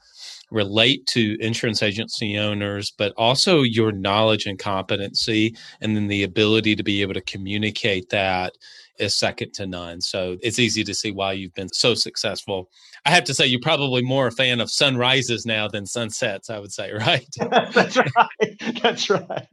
relate 0.50 1.06
to 1.06 1.36
insurance 1.40 1.82
agency 1.82 2.38
owners, 2.38 2.92
but 2.96 3.12
also 3.16 3.62
your 3.62 3.92
knowledge 3.92 4.46
and 4.46 4.58
competency, 4.58 5.54
and 5.80 5.94
then 5.94 6.08
the 6.08 6.22
ability 6.22 6.74
to 6.76 6.82
be 6.82 7.02
able 7.02 7.14
to 7.14 7.20
communicate 7.20 8.08
that 8.10 8.52
is 9.00 9.14
second 9.14 9.54
to 9.54 9.66
none. 9.66 10.00
So 10.00 10.36
it's 10.42 10.58
easy 10.58 10.84
to 10.84 10.94
see 10.94 11.10
why 11.10 11.32
you've 11.32 11.54
been 11.54 11.72
so 11.72 11.94
successful. 11.94 12.68
I 13.06 13.10
have 13.10 13.24
to 13.24 13.34
say, 13.34 13.46
you're 13.46 13.60
probably 13.60 14.02
more 14.02 14.26
a 14.26 14.32
fan 14.32 14.60
of 14.60 14.70
sunrises 14.70 15.46
now 15.46 15.68
than 15.68 15.86
sunsets, 15.86 16.50
I 16.50 16.58
would 16.58 16.72
say, 16.72 16.92
right? 16.98 17.26
That's 17.72 17.96
right. 17.96 18.80
That's 18.82 19.10
right. 19.10 19.48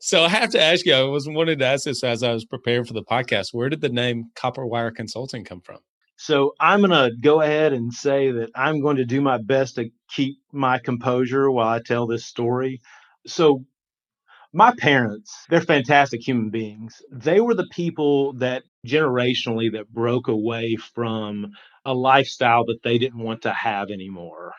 so 0.00 0.24
I 0.24 0.28
have 0.28 0.50
to 0.50 0.60
ask 0.60 0.84
you, 0.84 0.94
I 0.94 1.02
was 1.02 1.28
wanted 1.28 1.58
to 1.60 1.66
ask 1.66 1.84
this 1.84 2.04
as 2.04 2.22
I 2.22 2.32
was 2.32 2.44
preparing 2.44 2.84
for 2.84 2.94
the 2.94 3.04
podcast. 3.04 3.48
Where 3.52 3.68
did 3.68 3.80
the 3.80 3.88
name 3.88 4.30
Copper 4.34 4.66
Wire 4.66 4.90
Consulting 4.90 5.44
come 5.44 5.60
from? 5.60 5.78
So 6.18 6.54
I'm 6.60 6.80
going 6.80 6.90
to 6.90 7.14
go 7.20 7.42
ahead 7.42 7.72
and 7.72 7.92
say 7.92 8.30
that 8.30 8.50
I'm 8.54 8.80
going 8.80 8.96
to 8.96 9.04
do 9.04 9.20
my 9.20 9.38
best 9.38 9.76
to 9.76 9.90
keep 10.08 10.38
my 10.50 10.78
composure 10.78 11.50
while 11.50 11.68
I 11.68 11.80
tell 11.82 12.06
this 12.06 12.24
story. 12.24 12.80
So 13.26 13.64
my 14.56 14.72
parents, 14.78 15.44
they're 15.50 15.60
fantastic 15.60 16.26
human 16.26 16.48
beings. 16.48 17.02
They 17.12 17.40
were 17.40 17.54
the 17.54 17.68
people 17.70 18.32
that 18.38 18.62
generationally 18.86 19.70
that 19.72 19.92
broke 19.92 20.28
away 20.28 20.76
from 20.94 21.52
a 21.84 21.92
lifestyle 21.92 22.64
that 22.64 22.82
they 22.82 22.96
didn't 22.96 23.22
want 23.22 23.42
to 23.42 23.52
have 23.52 23.90
anymore. 23.90 24.54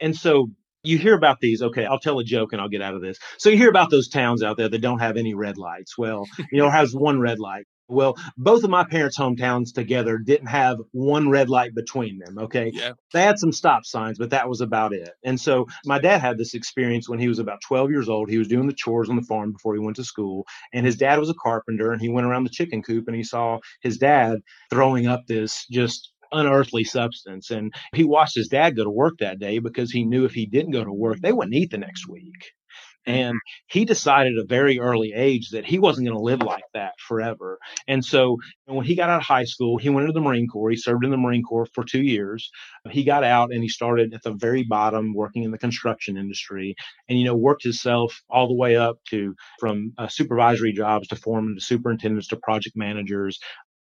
And 0.00 0.16
so 0.16 0.48
you 0.82 0.96
hear 0.96 1.14
about 1.14 1.36
these. 1.40 1.60
Okay, 1.60 1.84
I'll 1.84 1.98
tell 1.98 2.18
a 2.18 2.24
joke 2.24 2.52
and 2.52 2.62
I'll 2.62 2.70
get 2.70 2.80
out 2.80 2.94
of 2.94 3.02
this. 3.02 3.18
So 3.36 3.50
you 3.50 3.58
hear 3.58 3.68
about 3.68 3.90
those 3.90 4.08
towns 4.08 4.42
out 4.42 4.56
there 4.56 4.70
that 4.70 4.80
don't 4.80 5.00
have 5.00 5.18
any 5.18 5.34
red 5.34 5.58
lights. 5.58 5.98
Well, 5.98 6.24
you 6.50 6.58
know, 6.58 6.70
has 6.70 6.94
one 6.94 7.20
red 7.20 7.38
light. 7.38 7.66
Well, 7.92 8.16
both 8.36 8.64
of 8.64 8.70
my 8.70 8.84
parents' 8.84 9.18
hometowns 9.18 9.72
together 9.74 10.18
didn't 10.18 10.48
have 10.48 10.78
one 10.92 11.28
red 11.28 11.48
light 11.48 11.74
between 11.74 12.18
them. 12.18 12.38
Okay. 12.38 12.70
Yeah. 12.72 12.92
They 13.12 13.22
had 13.22 13.38
some 13.38 13.52
stop 13.52 13.84
signs, 13.84 14.18
but 14.18 14.30
that 14.30 14.48
was 14.48 14.60
about 14.60 14.92
it. 14.92 15.10
And 15.24 15.40
so 15.40 15.66
my 15.84 15.98
dad 15.98 16.20
had 16.20 16.38
this 16.38 16.54
experience 16.54 17.08
when 17.08 17.18
he 17.18 17.28
was 17.28 17.38
about 17.38 17.60
12 17.66 17.90
years 17.90 18.08
old. 18.08 18.30
He 18.30 18.38
was 18.38 18.48
doing 18.48 18.66
the 18.66 18.74
chores 18.74 19.08
on 19.08 19.16
the 19.16 19.22
farm 19.22 19.52
before 19.52 19.74
he 19.74 19.80
went 19.80 19.96
to 19.96 20.04
school. 20.04 20.46
And 20.72 20.86
his 20.86 20.96
dad 20.96 21.18
was 21.18 21.30
a 21.30 21.34
carpenter 21.34 21.92
and 21.92 22.00
he 22.00 22.08
went 22.08 22.26
around 22.26 22.44
the 22.44 22.50
chicken 22.50 22.82
coop 22.82 23.06
and 23.06 23.16
he 23.16 23.24
saw 23.24 23.58
his 23.80 23.98
dad 23.98 24.38
throwing 24.70 25.06
up 25.06 25.26
this 25.26 25.66
just 25.70 26.12
unearthly 26.32 26.84
substance. 26.84 27.50
And 27.50 27.74
he 27.94 28.04
watched 28.04 28.34
his 28.34 28.48
dad 28.48 28.76
go 28.76 28.84
to 28.84 28.90
work 28.90 29.18
that 29.20 29.38
day 29.38 29.58
because 29.58 29.90
he 29.90 30.04
knew 30.04 30.24
if 30.24 30.32
he 30.32 30.46
didn't 30.46 30.72
go 30.72 30.84
to 30.84 30.92
work, 30.92 31.18
they 31.20 31.32
wouldn't 31.32 31.54
eat 31.54 31.70
the 31.70 31.78
next 31.78 32.08
week. 32.08 32.52
And 33.06 33.38
he 33.66 33.84
decided 33.84 34.38
at 34.38 34.44
a 34.44 34.46
very 34.46 34.78
early 34.78 35.12
age 35.14 35.50
that 35.50 35.64
he 35.64 35.78
wasn't 35.78 36.06
going 36.06 36.16
to 36.16 36.22
live 36.22 36.42
like 36.42 36.64
that 36.74 36.92
forever. 36.98 37.58
And 37.88 38.04
so 38.04 38.38
when 38.66 38.84
he 38.84 38.94
got 38.94 39.10
out 39.10 39.20
of 39.20 39.26
high 39.26 39.44
school, 39.44 39.78
he 39.78 39.88
went 39.88 40.08
into 40.08 40.12
the 40.12 40.24
Marine 40.24 40.46
Corps. 40.48 40.70
He 40.70 40.76
served 40.76 41.04
in 41.04 41.10
the 41.10 41.16
Marine 41.16 41.42
Corps 41.42 41.66
for 41.74 41.84
two 41.84 42.02
years. 42.02 42.50
He 42.90 43.04
got 43.04 43.24
out 43.24 43.52
and 43.52 43.62
he 43.62 43.68
started 43.68 44.14
at 44.14 44.22
the 44.22 44.32
very 44.32 44.62
bottom 44.62 45.14
working 45.14 45.42
in 45.42 45.50
the 45.50 45.58
construction 45.58 46.16
industry 46.16 46.76
and, 47.08 47.18
you 47.18 47.24
know, 47.24 47.36
worked 47.36 47.64
himself 47.64 48.22
all 48.30 48.46
the 48.46 48.54
way 48.54 48.76
up 48.76 48.98
to 49.10 49.34
from 49.58 49.92
uh, 49.98 50.08
supervisory 50.08 50.72
jobs 50.72 51.08
to 51.08 51.16
foreman 51.16 51.56
to 51.56 51.60
superintendents 51.60 52.28
to 52.28 52.36
project 52.36 52.76
managers. 52.76 53.38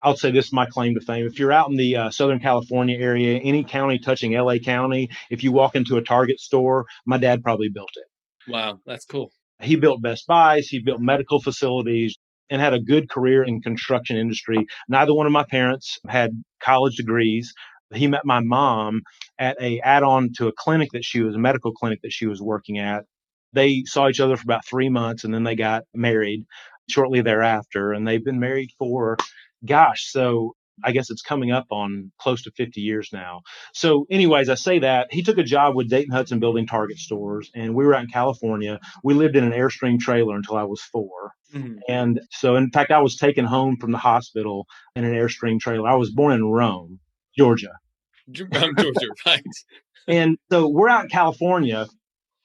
I'll 0.03 0.17
say 0.17 0.31
this 0.31 0.47
is 0.47 0.53
my 0.53 0.65
claim 0.65 0.95
to 0.95 1.01
fame. 1.01 1.27
If 1.27 1.37
you're 1.37 1.51
out 1.51 1.69
in 1.69 1.77
the 1.77 1.95
uh, 1.95 2.09
Southern 2.09 2.39
California 2.39 2.97
area, 2.97 3.39
any 3.39 3.63
county 3.63 3.99
touching 3.99 4.31
LA 4.31 4.57
County, 4.57 5.09
if 5.29 5.43
you 5.43 5.51
walk 5.51 5.75
into 5.75 5.97
a 5.97 6.01
Target 6.01 6.39
store, 6.39 6.85
my 7.05 7.17
dad 7.17 7.43
probably 7.43 7.69
built 7.69 7.91
it. 7.95 8.10
Wow, 8.47 8.79
that's 8.85 9.05
cool. 9.05 9.31
He 9.61 9.75
built 9.75 10.01
Best 10.01 10.25
Buys, 10.27 10.67
he 10.67 10.79
built 10.79 10.99
medical 10.99 11.41
facilities, 11.41 12.17
and 12.49 12.61
had 12.61 12.73
a 12.73 12.79
good 12.79 13.09
career 13.09 13.43
in 13.43 13.61
construction 13.61 14.17
industry. 14.17 14.65
Neither 14.89 15.13
one 15.13 15.25
of 15.25 15.31
my 15.31 15.45
parents 15.49 15.99
had 16.07 16.31
college 16.61 16.95
degrees. 16.97 17.53
He 17.93 18.07
met 18.07 18.25
my 18.25 18.41
mom 18.41 19.01
at 19.39 19.57
a 19.61 19.79
add-on 19.81 20.31
to 20.37 20.47
a 20.47 20.53
clinic 20.53 20.89
that 20.93 21.05
she 21.05 21.21
was 21.21 21.35
a 21.35 21.39
medical 21.39 21.71
clinic 21.71 21.99
that 22.03 22.11
she 22.11 22.25
was 22.25 22.41
working 22.41 22.77
at. 22.77 23.05
They 23.53 23.83
saw 23.85 24.07
each 24.09 24.19
other 24.19 24.35
for 24.35 24.43
about 24.43 24.65
three 24.65 24.89
months 24.89 25.23
and 25.23 25.33
then 25.33 25.43
they 25.43 25.55
got 25.55 25.83
married 25.93 26.45
shortly 26.89 27.21
thereafter. 27.21 27.93
And 27.93 28.07
they've 28.07 28.23
been 28.23 28.39
married 28.39 28.71
for, 28.77 29.17
gosh, 29.65 30.09
so 30.09 30.55
I 30.83 30.91
guess 30.91 31.09
it's 31.09 31.21
coming 31.21 31.51
up 31.51 31.67
on 31.71 32.11
close 32.19 32.43
to 32.43 32.51
50 32.51 32.81
years 32.81 33.09
now. 33.13 33.41
So, 33.73 34.05
anyways, 34.09 34.49
I 34.49 34.55
say 34.55 34.79
that 34.79 35.07
he 35.11 35.23
took 35.23 35.37
a 35.37 35.43
job 35.43 35.75
with 35.75 35.89
Dayton 35.89 36.11
Hudson 36.11 36.39
building 36.39 36.67
Target 36.67 36.97
stores, 36.97 37.49
and 37.55 37.75
we 37.75 37.85
were 37.85 37.95
out 37.95 38.03
in 38.03 38.09
California. 38.09 38.79
We 39.03 39.13
lived 39.13 39.35
in 39.35 39.43
an 39.43 39.51
Airstream 39.51 39.99
trailer 39.99 40.35
until 40.35 40.57
I 40.57 40.63
was 40.63 40.81
4 40.81 41.31
mm-hmm. 41.55 41.77
And 41.87 42.21
so, 42.31 42.55
in 42.55 42.71
fact, 42.71 42.91
I 42.91 43.01
was 43.01 43.17
taken 43.17 43.45
home 43.45 43.77
from 43.79 43.91
the 43.91 43.97
hospital 43.97 44.67
in 44.95 45.03
an 45.03 45.13
Airstream 45.13 45.59
trailer. 45.59 45.89
I 45.89 45.95
was 45.95 46.11
born 46.11 46.33
in 46.33 46.45
Rome, 46.45 46.99
Georgia. 47.37 47.73
Georgia, 48.31 49.07
right. 49.25 49.43
and 50.07 50.37
so 50.51 50.67
we're 50.67 50.89
out 50.89 51.05
in 51.05 51.09
California, 51.09 51.87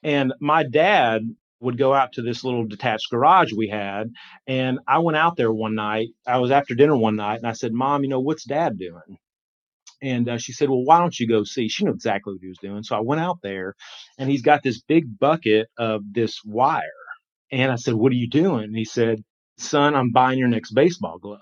and 0.02 0.32
my 0.40 0.64
dad 0.64 1.22
would 1.60 1.78
go 1.78 1.94
out 1.94 2.12
to 2.12 2.22
this 2.22 2.44
little 2.44 2.66
detached 2.66 3.10
garage 3.10 3.52
we 3.52 3.68
had. 3.68 4.12
And 4.46 4.78
I 4.86 4.98
went 4.98 5.16
out 5.16 5.36
there 5.36 5.52
one 5.52 5.74
night. 5.74 6.08
I 6.26 6.38
was 6.38 6.50
after 6.50 6.74
dinner 6.74 6.96
one 6.96 7.16
night 7.16 7.38
and 7.38 7.46
I 7.46 7.52
said, 7.52 7.72
Mom, 7.72 8.02
you 8.02 8.08
know, 8.08 8.20
what's 8.20 8.44
dad 8.44 8.78
doing? 8.78 9.18
And 10.02 10.28
uh, 10.28 10.38
she 10.38 10.52
said, 10.52 10.68
Well, 10.68 10.84
why 10.84 10.98
don't 10.98 11.18
you 11.18 11.26
go 11.28 11.44
see? 11.44 11.68
She 11.68 11.84
knew 11.84 11.92
exactly 11.92 12.34
what 12.34 12.42
he 12.42 12.48
was 12.48 12.58
doing. 12.58 12.82
So 12.82 12.96
I 12.96 13.00
went 13.00 13.20
out 13.20 13.38
there 13.42 13.74
and 14.18 14.30
he's 14.30 14.42
got 14.42 14.62
this 14.62 14.80
big 14.82 15.18
bucket 15.18 15.68
of 15.78 16.02
this 16.12 16.40
wire. 16.44 16.82
And 17.50 17.72
I 17.72 17.76
said, 17.76 17.94
What 17.94 18.12
are 18.12 18.16
you 18.16 18.28
doing? 18.28 18.64
And 18.64 18.76
he 18.76 18.84
said, 18.84 19.22
Son, 19.58 19.94
I'm 19.94 20.12
buying 20.12 20.38
your 20.38 20.48
next 20.48 20.72
baseball 20.72 21.18
glove. 21.18 21.40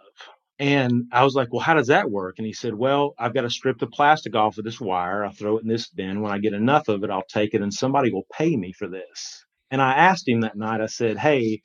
And 0.60 1.04
I 1.12 1.24
was 1.24 1.34
like, 1.34 1.52
Well, 1.52 1.62
how 1.62 1.74
does 1.74 1.88
that 1.88 2.10
work? 2.10 2.36
And 2.38 2.46
he 2.46 2.52
said, 2.52 2.74
Well, 2.74 3.14
I've 3.18 3.34
got 3.34 3.42
to 3.42 3.50
strip 3.50 3.78
the 3.78 3.88
plastic 3.88 4.36
off 4.36 4.58
of 4.58 4.64
this 4.64 4.80
wire. 4.80 5.24
I'll 5.24 5.32
throw 5.32 5.58
it 5.58 5.62
in 5.64 5.68
this 5.68 5.88
bin. 5.88 6.20
When 6.20 6.32
I 6.32 6.38
get 6.38 6.52
enough 6.54 6.88
of 6.88 7.02
it, 7.02 7.10
I'll 7.10 7.24
take 7.28 7.54
it 7.54 7.62
and 7.62 7.74
somebody 7.74 8.12
will 8.12 8.26
pay 8.32 8.56
me 8.56 8.72
for 8.72 8.88
this. 8.88 9.44
And 9.74 9.82
I 9.82 9.94
asked 9.94 10.28
him 10.28 10.42
that 10.42 10.56
night, 10.56 10.80
I 10.80 10.86
said, 10.86 11.18
Hey, 11.18 11.60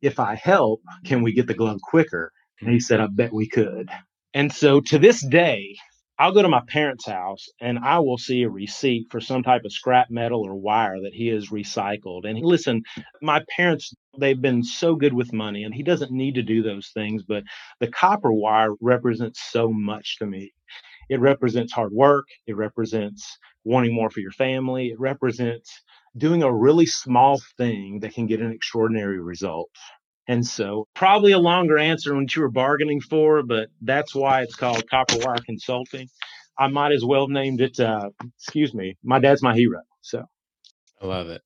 if 0.00 0.18
I 0.18 0.34
help, 0.34 0.80
can 1.04 1.22
we 1.22 1.32
get 1.32 1.46
the 1.46 1.54
glove 1.54 1.78
quicker? 1.80 2.32
And 2.58 2.68
he 2.68 2.78
mm-hmm. 2.78 2.80
said, 2.80 2.98
I 2.98 3.06
bet 3.06 3.32
we 3.32 3.48
could. 3.48 3.88
And 4.34 4.52
so 4.52 4.80
to 4.80 4.98
this 4.98 5.24
day, 5.24 5.76
I'll 6.18 6.32
go 6.32 6.42
to 6.42 6.48
my 6.48 6.62
parents' 6.66 7.06
house 7.06 7.46
and 7.60 7.78
I 7.78 8.00
will 8.00 8.18
see 8.18 8.42
a 8.42 8.50
receipt 8.50 9.06
for 9.12 9.20
some 9.20 9.44
type 9.44 9.62
of 9.64 9.72
scrap 9.72 10.10
metal 10.10 10.40
or 10.42 10.56
wire 10.56 11.00
that 11.02 11.14
he 11.14 11.28
has 11.28 11.50
recycled. 11.50 12.28
And 12.28 12.40
listen, 12.40 12.82
my 13.20 13.44
parents, 13.56 13.94
they've 14.18 14.42
been 14.42 14.64
so 14.64 14.96
good 14.96 15.14
with 15.14 15.32
money 15.32 15.62
and 15.62 15.72
he 15.72 15.84
doesn't 15.84 16.10
need 16.10 16.34
to 16.34 16.42
do 16.42 16.64
those 16.64 16.90
things, 16.92 17.22
but 17.22 17.44
the 17.78 17.86
copper 17.86 18.32
wire 18.32 18.74
represents 18.80 19.40
so 19.52 19.70
much 19.72 20.18
to 20.18 20.26
me. 20.26 20.52
It 21.08 21.20
represents 21.20 21.72
hard 21.72 21.92
work. 21.92 22.26
It 22.48 22.56
represents 22.56 23.38
wanting 23.62 23.94
more 23.94 24.10
for 24.10 24.18
your 24.18 24.32
family. 24.32 24.88
It 24.88 24.98
represents 24.98 25.80
doing 26.16 26.42
a 26.42 26.52
really 26.52 26.86
small 26.86 27.40
thing 27.56 28.00
that 28.00 28.14
can 28.14 28.26
get 28.26 28.40
an 28.40 28.52
extraordinary 28.52 29.20
result. 29.20 29.70
And 30.28 30.46
so, 30.46 30.86
probably 30.94 31.32
a 31.32 31.38
longer 31.38 31.78
answer 31.78 32.10
than 32.10 32.20
what 32.20 32.36
you 32.36 32.42
were 32.42 32.50
bargaining 32.50 33.00
for, 33.00 33.42
but 33.42 33.68
that's 33.80 34.14
why 34.14 34.42
it's 34.42 34.54
called 34.54 34.88
Copper 34.88 35.16
Wire 35.18 35.36
Consulting. 35.44 36.08
I 36.58 36.68
might 36.68 36.92
as 36.92 37.04
well 37.04 37.22
have 37.22 37.30
named 37.30 37.60
it, 37.60 37.80
uh, 37.80 38.10
excuse 38.36 38.72
me, 38.72 38.96
my 39.02 39.18
dad's 39.18 39.42
my 39.42 39.54
hero. 39.54 39.80
So, 40.00 40.24
I 41.00 41.06
love 41.06 41.28
it. 41.28 41.42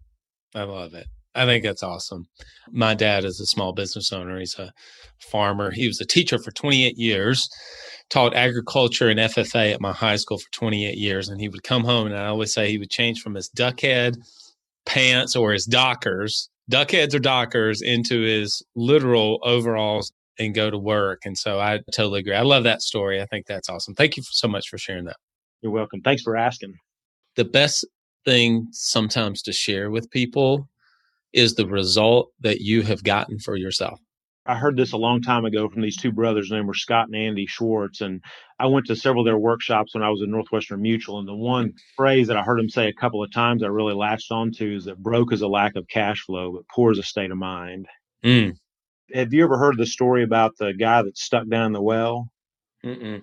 I 0.55 0.65
love 0.65 0.95
it. 0.95 1.07
I 1.35 1.47
think 1.47 1.65
that's 1.65 1.83
awesome. 1.83 2.27
My 2.71 2.95
dad 2.95 3.25
is 3.25 3.41
a 3.41 3.47
small 3.47 3.73
business 3.73 4.13
owner. 4.13 4.39
He's 4.39 4.59
a 4.59 4.73
farmer. 5.19 5.71
He 5.71 5.87
was 5.87 6.01
a 6.01 6.07
teacher 6.07 6.39
for 6.39 6.51
28 6.51 6.99
years, 6.99 7.49
taught 8.11 8.35
agriculture 8.35 9.09
and 9.09 9.21
FFA 9.21 9.73
at 9.73 9.81
my 9.81 9.93
high 9.93 10.17
school 10.17 10.39
for 10.39 10.51
28 10.53 10.97
years. 10.97 11.29
And 11.29 11.41
he 11.41 11.49
would 11.49 11.63
come 11.63 11.85
home, 11.85 12.07
and 12.07 12.17
I 12.17 12.27
always 12.27 12.53
say 12.53 12.71
he 12.71 12.79
would 12.79 12.91
change 12.91 13.21
from 13.21 13.35
his 13.35 13.49
duck 13.49 13.81
head 13.81 14.17
pants 14.87 15.37
or 15.37 15.52
his 15.52 15.66
dockers, 15.66 16.49
duck 16.69 16.93
heads 16.93 17.14
or 17.14 17.19
dockers, 17.19 17.83
into 17.83 18.23
his 18.23 18.62
literal 18.75 19.40
overalls 19.43 20.12
and 20.38 20.55
go 20.55 20.71
to 20.71 20.78
work. 20.78 21.23
And 21.25 21.37
so 21.37 21.59
I 21.59 21.81
totally 21.93 22.21
agree. 22.21 22.35
I 22.35 22.43
love 22.43 22.64
that 22.64 22.83
story. 22.83 23.21
I 23.21 23.26
think 23.26 23.47
that's 23.47 23.69
awesome. 23.69 23.95
Thank 23.95 24.16
you 24.16 24.23
so 24.23 24.49
much 24.49 24.69
for 24.69 24.78
sharing 24.78 25.05
that. 25.07 25.16
You're 25.62 25.73
welcome. 25.73 26.00
Thanks 26.02 26.23
for 26.23 26.37
asking. 26.37 26.75
The 27.37 27.45
best 27.45 27.85
thing 28.25 28.69
sometimes 28.73 29.43
to 29.43 29.52
share 29.52 29.90
with 29.90 30.11
people 30.11 30.69
is 31.33 31.55
the 31.55 31.66
result 31.66 32.31
that 32.40 32.61
you 32.61 32.83
have 32.83 33.05
gotten 33.05 33.38
for 33.38 33.57
yourself. 33.57 34.00
I 34.47 34.55
heard 34.55 34.76
this 34.76 34.93
a 34.93 34.97
long 34.97 35.23
time 35.23 35.45
ago 35.45 35.69
from 35.69 35.83
these 35.83 35.97
two 35.97 36.12
brothers. 36.12 36.50
Named 36.50 36.67
were 36.67 36.75
Scott 36.75 37.09
and 37.09 37.17
Andy 37.17 37.47
Schwartz, 37.47 38.00
and 38.00 38.23
I 38.59 38.67
went 38.67 38.87
to 38.87 38.97
several 38.97 39.23
of 39.23 39.26
their 39.26 39.38
workshops 39.38 39.95
when 39.95 40.05
I 40.05 40.11
was 40.11 40.23
at 40.23 40.29
Northwestern 40.29 40.83
Mutual. 40.83 41.19
And 41.19 41.29
the 41.29 41.35
one 41.35 41.75
phrase 41.97 42.29
that 42.29 42.37
I 42.37 42.43
heard 42.43 42.59
them 42.59 42.69
say 42.69 42.88
a 42.88 42.93
couple 42.93 43.23
of 43.23 43.33
times 43.33 43.62
I 43.62 43.67
really 43.67 43.95
latched 43.95 44.31
onto 44.31 44.76
is 44.76 44.85
that 44.85 44.99
broke 44.99 45.33
is 45.33 45.43
a 45.43 45.49
lack 45.49 45.75
of 45.76 45.88
cash 45.88 46.21
flow, 46.21 46.53
but 46.53 46.69
poor 46.73 46.93
is 46.93 46.99
a 46.99 47.03
state 47.03 47.31
of 47.31 47.38
mind. 47.38 47.87
Mm. 48.25 48.57
Have 49.12 49.33
you 49.33 49.45
ever 49.45 49.59
heard 49.59 49.79
the 49.79 49.87
story 49.87 50.23
about 50.23 50.57
the 50.59 50.73
guy 50.73 51.03
that's 51.03 51.23
stuck 51.23 51.49
down 51.49 51.67
in 51.67 51.73
the 51.73 51.83
well? 51.83 52.29
Mm-mm. 52.85 53.23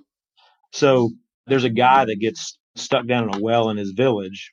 So 0.72 1.12
there's 1.48 1.65
a 1.65 1.70
guy 1.70 2.06
that 2.06 2.20
gets 2.20 2.58
stuck 2.75 3.06
down 3.08 3.30
in 3.30 3.36
a 3.36 3.42
well 3.42 3.70
in 3.70 3.77
his 3.77 3.92
village 3.92 4.51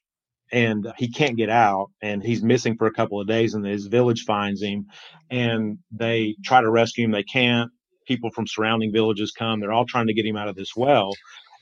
and 0.52 0.92
he 0.98 1.10
can't 1.10 1.36
get 1.36 1.48
out 1.48 1.90
and 2.02 2.22
he's 2.22 2.42
missing 2.42 2.76
for 2.76 2.86
a 2.86 2.92
couple 2.92 3.20
of 3.20 3.28
days 3.28 3.54
and 3.54 3.64
his 3.64 3.86
village 3.86 4.24
finds 4.24 4.62
him 4.62 4.86
and 5.30 5.78
they 5.92 6.36
try 6.44 6.60
to 6.60 6.70
rescue 6.70 7.04
him. 7.04 7.12
They 7.12 7.22
can't. 7.22 7.70
People 8.06 8.30
from 8.30 8.46
surrounding 8.46 8.92
villages 8.92 9.32
come. 9.32 9.60
They're 9.60 9.72
all 9.72 9.86
trying 9.86 10.08
to 10.08 10.14
get 10.14 10.26
him 10.26 10.36
out 10.36 10.48
of 10.48 10.56
this 10.56 10.74
well 10.76 11.12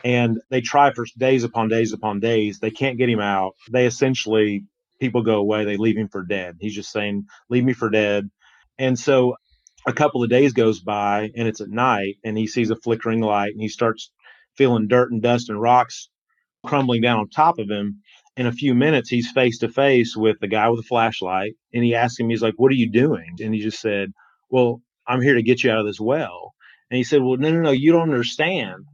and 0.05 0.39
they 0.51 0.61
try 0.61 0.93
for 0.93 1.07
days 1.17 1.45
upon 1.45 1.69
days 1.69 1.93
upon 1.93 2.21
days. 2.21 2.59
They 2.61 2.71
can't 2.71 2.99
get 2.99 3.09
him 3.09 3.21
out. 3.21 3.55
They 3.71 3.87
essentially 3.87 4.65
people 5.01 5.23
go 5.23 5.37
away. 5.37 5.65
They 5.65 5.77
leave 5.77 5.97
him 5.97 6.09
for 6.09 6.23
dead. 6.23 6.57
He's 6.61 6.75
just 6.75 6.91
saying 6.91 7.25
leave 7.51 7.65
me 7.65 7.73
for 7.73 7.91
dead. 7.91 8.31
And 8.79 8.99
so 8.99 9.37
a 9.87 9.93
couple 9.93 10.23
of 10.23 10.31
days 10.31 10.53
goes 10.53 10.81
by 10.81 11.31
and 11.37 11.49
it's 11.49 11.61
at 11.61 11.69
night 11.69 12.17
and 12.25 12.37
he 12.37 12.47
sees 12.47 12.71
a 12.71 12.77
flickering 12.77 13.21
light 13.21 13.53
and 13.53 13.61
he 13.61 13.69
starts 13.69 14.11
feeling 14.57 14.89
dirt 14.89 15.11
and 15.11 15.23
dust 15.23 15.49
and 15.51 15.61
rocks 15.61 16.09
crumbling 16.67 17.01
down 17.01 17.21
on 17.21 17.29
top 17.29 17.59
of 17.59 17.71
him 17.71 18.03
in 18.39 18.47
a 18.47 18.53
few 18.53 18.73
minutes, 18.73 19.11
he's 19.11 19.31
face 19.33 19.59
to 19.59 19.69
face 19.69 20.17
with 20.17 20.37
the 20.41 20.47
guy 20.47 20.69
with 20.69 20.79
the 20.79 20.87
flashlight, 20.87 21.55
and 21.75 21.83
he 21.83 21.97
asked 21.97 22.21
him, 22.21 22.31
he's 22.31 22.41
like, 22.41 22.55
"What 22.57 22.71
are 22.71 22.77
you 22.77 22.89
doing?" 22.89 23.35
And 23.41 23.53
he 23.53 23.61
just 23.61 23.81
said, 23.81 24.13
"Well, 24.49 24.81
I'm 25.09 25.21
here 25.21 25.35
to 25.35 25.43
get 25.43 25.65
you 25.65 25.73
out 25.73 25.81
of 25.81 25.87
this 25.87 26.01
well." 26.01 26.55
And 26.89 26.97
he 26.97 27.03
said, 27.03 27.21
"Well, 27.21 27.37
no, 27.37 27.51
no, 27.51 27.61
no, 27.61 27.71
you 27.73 27.91
don't 27.91 28.11
understand. 28.11 28.85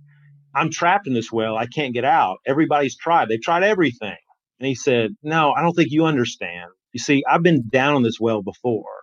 I'm 0.55 0.71
trapped 0.71 1.07
in 1.07 1.13
this 1.13 1.31
well. 1.31 1.59
I 1.59 1.67
can't 1.67 1.93
get 1.93 2.07
out. 2.07 2.39
Everybody's 2.47 2.97
tried. 2.97 3.29
They've 3.29 3.41
tried 3.41 3.65
everything." 3.65 4.17
And 4.61 4.67
he 4.67 4.75
said, 4.75 5.11
"No, 5.23 5.53
I 5.53 5.61
don't 5.61 5.75
think 5.75 5.91
you 5.91 6.07
understand. 6.07 6.71
You 6.93 7.01
see, 7.01 7.23
I've 7.29 7.43
been 7.43 7.69
down 7.69 7.97
in 7.97 8.03
this 8.03 8.19
well 8.19 8.43
before, 8.43 9.01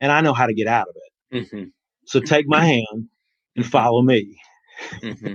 and 0.00 0.12
I 0.12 0.20
know 0.20 0.34
how 0.34 0.46
to 0.46 0.54
get 0.54 0.68
out 0.68 0.86
of 0.86 0.94
it. 0.94 1.36
Mm-hmm. 1.36 1.64
So 2.06 2.20
take 2.20 2.46
my 2.46 2.64
hand 2.74 3.08
and 3.56 3.66
follow 3.66 4.02
me." 4.02 4.38
Mm-hmm. 5.02 5.34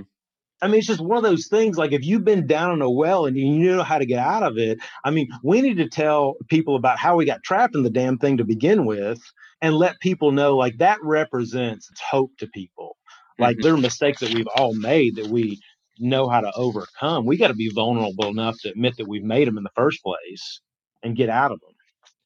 I 0.62 0.68
mean, 0.68 0.78
it's 0.78 0.86
just 0.86 1.00
one 1.00 1.18
of 1.18 1.22
those 1.22 1.48
things. 1.48 1.76
Like 1.76 1.92
if 1.92 2.04
you've 2.04 2.24
been 2.24 2.46
down 2.46 2.72
in 2.72 2.80
a 2.80 2.90
well 2.90 3.26
and 3.26 3.36
you 3.36 3.46
know 3.46 3.82
how 3.82 3.98
to 3.98 4.06
get 4.06 4.18
out 4.18 4.42
of 4.42 4.56
it, 4.56 4.78
I 5.04 5.10
mean, 5.10 5.28
we 5.42 5.60
need 5.60 5.76
to 5.76 5.88
tell 5.88 6.36
people 6.48 6.76
about 6.76 6.98
how 6.98 7.16
we 7.16 7.24
got 7.26 7.42
trapped 7.42 7.74
in 7.74 7.82
the 7.82 7.90
damn 7.90 8.18
thing 8.18 8.38
to 8.38 8.44
begin 8.44 8.86
with, 8.86 9.20
and 9.60 9.74
let 9.74 10.00
people 10.00 10.32
know 10.32 10.56
like 10.56 10.78
that 10.78 10.98
represents 11.02 11.90
hope 12.00 12.30
to 12.38 12.46
people. 12.48 12.96
Like 13.38 13.56
mm-hmm. 13.56 13.62
there 13.62 13.74
are 13.74 13.78
mistakes 13.78 14.20
that 14.20 14.32
we've 14.32 14.48
all 14.56 14.74
made 14.74 15.16
that 15.16 15.26
we 15.26 15.60
know 15.98 16.28
how 16.28 16.40
to 16.40 16.52
overcome. 16.56 17.26
We 17.26 17.36
got 17.36 17.48
to 17.48 17.54
be 17.54 17.70
vulnerable 17.70 18.26
enough 18.26 18.58
to 18.60 18.70
admit 18.70 18.96
that 18.98 19.08
we've 19.08 19.24
made 19.24 19.48
them 19.48 19.58
in 19.58 19.64
the 19.64 19.70
first 19.74 20.02
place 20.02 20.60
and 21.02 21.16
get 21.16 21.28
out 21.28 21.52
of 21.52 21.60
them. 21.60 21.70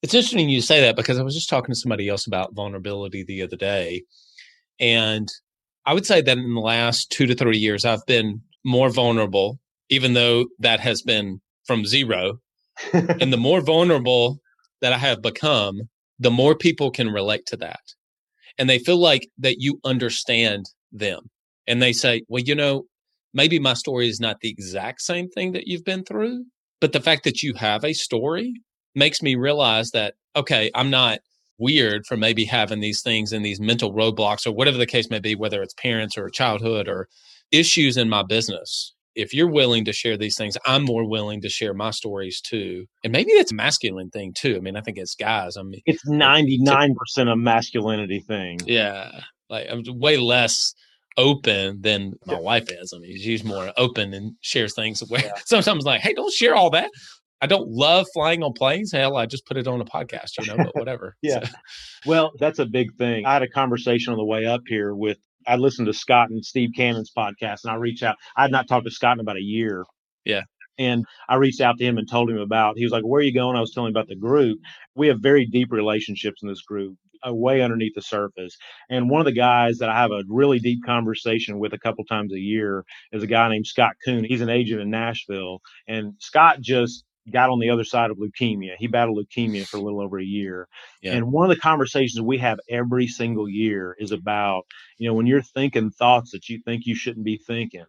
It's 0.03 0.15
interesting 0.15 0.49
you 0.49 0.63
say 0.63 0.81
that 0.81 0.97
because 0.97 1.19
I 1.19 1.23
was 1.23 1.35
just 1.35 1.49
talking 1.49 1.75
to 1.75 1.79
somebody 1.79 2.09
else 2.09 2.27
about 2.27 2.55
vulnerability 2.55 3.23
the 3.23 3.43
other 3.43 3.57
day, 3.57 4.03
and 4.79 5.29
I 5.91 5.93
would 5.93 6.07
say 6.07 6.21
that 6.21 6.39
in 6.39 6.55
the 6.55 6.61
last 6.61 7.11
two 7.11 7.27
to 7.27 7.35
three 7.35 7.59
years, 7.59 7.85
I've 7.85 8.07
been 8.07 8.43
more 8.65 8.91
vulnerable, 8.91 9.59
even 9.89 10.15
though 10.15 10.47
that 10.61 10.79
has 10.79 11.03
been 11.03 11.41
from 11.65 11.85
zero. 11.85 12.39
and 12.93 13.33
the 13.33 13.37
more 13.37 13.61
vulnerable 13.61 14.39
that 14.83 14.93
I 14.93 14.99
have 14.99 15.21
become, 15.21 15.89
the 16.21 16.31
more 16.31 16.55
people 16.55 16.93
can 16.93 17.11
relate 17.11 17.45
to 17.47 17.57
that. 17.57 17.81
And 18.57 18.71
they 18.71 18.79
feel 18.79 18.99
like 18.99 19.27
that 19.39 19.57
you 19.59 19.81
understand 19.85 20.67
them. 20.93 21.29
And 21.67 21.83
they 21.83 21.93
say, 21.93 22.23
well, 22.29 22.45
you 22.45 22.55
know, 22.55 22.85
maybe 23.35 23.59
my 23.59 23.75
story 23.75 24.09
is 24.09 24.21
not 24.21 24.39
the 24.43 24.49
exact 24.49 25.03
same 25.03 25.29
thing 25.29 25.51
that 25.55 25.67
you've 25.67 25.85
been 25.85 26.05
through, 26.05 26.45
but 26.81 26.93
the 26.93 27.01
fact 27.01 27.25
that 27.25 27.43
you 27.43 27.55
have 27.55 27.85
a 27.85 27.95
story 27.95 28.55
makes 28.95 29.23
me 29.23 29.35
realize 29.35 29.91
that, 29.91 30.15
okay, 30.37 30.71
I'm 30.73 30.91
not 30.91 31.19
weird 31.61 32.07
for 32.07 32.17
maybe 32.17 32.45
having 32.45 32.81
these 32.81 33.03
things 33.03 33.33
and 33.33 33.45
these 33.45 33.61
mental 33.61 33.93
roadblocks 33.93 34.47
or 34.47 34.53
whatever 34.53 34.79
the 34.79 34.87
case 34.87 35.11
may 35.11 35.21
be, 35.21 35.35
whether 35.35 35.63
it's 35.63 35.75
parents 35.75 36.17
or 36.19 36.29
childhood 36.29 36.89
or 36.89 37.09
issues 37.53 37.97
in 37.97 38.09
my 38.09 38.23
business. 38.23 38.95
If 39.17 39.35
you're 39.35 39.51
willing 39.51 39.85
to 39.87 39.93
share 39.93 40.17
these 40.17 40.37
things, 40.37 40.57
I'm 40.65 40.85
more 40.85 41.09
willing 41.09 41.41
to 41.43 41.49
share 41.49 41.75
my 41.75 41.91
stories 41.91 42.41
too. 42.41 42.87
And 43.05 43.13
maybe 43.13 43.33
it's 43.33 43.53
a 43.53 43.57
masculine 43.57 44.11
thing 44.11 44.33
too. 44.33 44.57
I 44.57 44.61
mean, 44.61 44.77
I 44.77 44.81
think 44.81 44.99
it's 44.99 45.15
guys. 45.15 45.57
I 45.57 45.63
mean, 45.63 45.81
it's 45.85 46.09
99% 46.09 46.95
a 47.19 47.37
masculinity 47.37 48.21
thing. 48.21 48.61
Yeah. 48.65 49.21
Like 49.49 49.67
I'm 49.69 49.83
way 49.99 50.17
less 50.17 50.75
open 51.17 51.83
than 51.83 52.15
my 52.27 52.35
yeah. 52.35 52.41
wife 52.41 52.69
is. 52.71 52.93
I 52.95 52.99
mean, 52.99 53.19
she's 53.19 53.45
more 53.45 53.73
open 53.77 54.15
and 54.15 54.33
shares 54.41 54.75
things 54.75 55.01
where 55.09 55.25
yeah. 55.25 55.33
sometimes 55.45 55.85
like, 55.85 56.01
hey, 56.01 56.15
don't 56.15 56.33
share 56.33 56.55
all 56.55 56.71
that. 56.71 56.91
I 57.43 57.47
don't 57.47 57.69
love 57.71 58.07
flying 58.13 58.43
on 58.43 58.53
planes. 58.53 58.93
Hell, 58.93 59.17
I 59.17 59.27
just 59.27 59.47
put 59.47 59.57
it 59.57 59.67
on 59.67 59.81
a 59.81 59.85
podcast, 59.85 60.33
you 60.39 60.47
know, 60.47 60.57
but 60.57 60.75
whatever. 60.75 61.17
yeah. 61.23 61.45
So. 61.47 61.55
Well, 62.07 62.33
that's 62.39 62.59
a 62.59 62.67
big 62.67 62.95
thing. 62.97 63.25
I 63.27 63.33
had 63.33 63.43
a 63.43 63.49
conversation 63.49 64.13
on 64.13 64.19
the 64.19 64.25
way 64.25 64.47
up 64.47 64.63
here 64.67 64.95
with, 64.95 65.19
I 65.47 65.57
listened 65.57 65.87
to 65.87 65.95
Scott 65.95 66.29
and 66.31 66.45
Steve 66.45 66.71
Cannon's 66.77 67.11
podcast 67.17 67.65
and 67.65 67.73
I 67.73 67.77
reached 67.77 68.03
out. 68.03 68.17
I 68.37 68.43
had 68.43 68.51
not 68.51 68.69
talked 68.69 68.85
to 68.85 68.91
Scott 68.91 69.15
in 69.15 69.21
about 69.21 69.37
a 69.37 69.43
year. 69.43 69.85
Yeah. 70.25 70.43
And 70.79 71.05
I 71.29 71.37
reached 71.37 71.61
out 71.61 71.77
to 71.79 71.85
him 71.85 71.99
and 71.99 72.09
told 72.09 72.31
him 72.31 72.39
about, 72.39 72.79
he 72.79 72.85
was 72.85 72.93
like, 72.93 73.03
where 73.05 73.21
are 73.21 73.25
you 73.25 73.35
going? 73.35 73.57
I 73.57 73.61
was 73.61 73.73
telling 73.73 73.89
him 73.89 73.97
about 73.97 74.09
the 74.09 74.17
group. 74.17 74.59
We 74.95 75.09
have 75.09 75.21
very 75.21 75.47
deep 75.47 75.73
relationships 75.73 76.43
in 76.43 76.49
this 76.49 76.63
group, 76.63 76.97
uh, 77.27 77.35
way 77.35 77.61
underneath 77.61 77.95
the 77.95 78.03
surface. 78.03 78.57
And 78.89 79.11
one 79.11 79.21
of 79.21 79.27
the 79.27 79.33
guys 79.33 79.79
that 79.79 79.91
I 79.91 79.97
have 79.97 80.11
a 80.11 80.25
really 80.29 80.59
deep 80.59 80.81
conversation 80.85 81.59
with 81.59 81.75
a 81.75 81.79
couple 81.79 82.05
times 82.05 82.33
a 82.33 82.39
year 82.39 82.85
is 83.13 83.23
a 83.23 83.27
guy 83.27 83.49
named 83.51 83.67
Scott 83.67 83.93
Kuhn. 84.05 84.25
He's 84.25 84.41
an 84.41 84.49
agent 84.49 84.81
in 84.81 84.89
Nashville. 84.91 85.61
And 85.87 86.15
Scott 86.19 86.61
just 86.61 87.05
got 87.31 87.51
on 87.51 87.59
the 87.59 87.71
other 87.71 87.85
side 87.85 88.11
of 88.11 88.19
leukemia. 88.19 88.75
He 88.79 88.87
battled 88.87 89.19
leukemia 89.19 89.67
for 89.67 89.77
a 89.77 89.81
little 89.81 90.01
over 90.01 90.19
a 90.19 90.25
year. 90.25 90.69
Yeah. 91.03 91.13
And 91.13 91.33
one 91.33 91.49
of 91.49 91.55
the 91.55 91.61
conversations 91.61 92.21
we 92.21 92.39
have 92.39 92.59
every 92.69 93.07
single 93.07 93.49
year 93.49 93.97
is 93.99 94.13
about, 94.13 94.65
you 94.99 95.09
know, 95.09 95.15
when 95.15 95.27
you're 95.27 95.43
thinking 95.43 95.91
thoughts 95.91 96.33
that 96.33 96.49
you 96.49 96.61
think 96.65 96.87
you 96.87 96.95
shouldn't 96.95 97.25
be 97.25 97.37
thinking. 97.37 97.85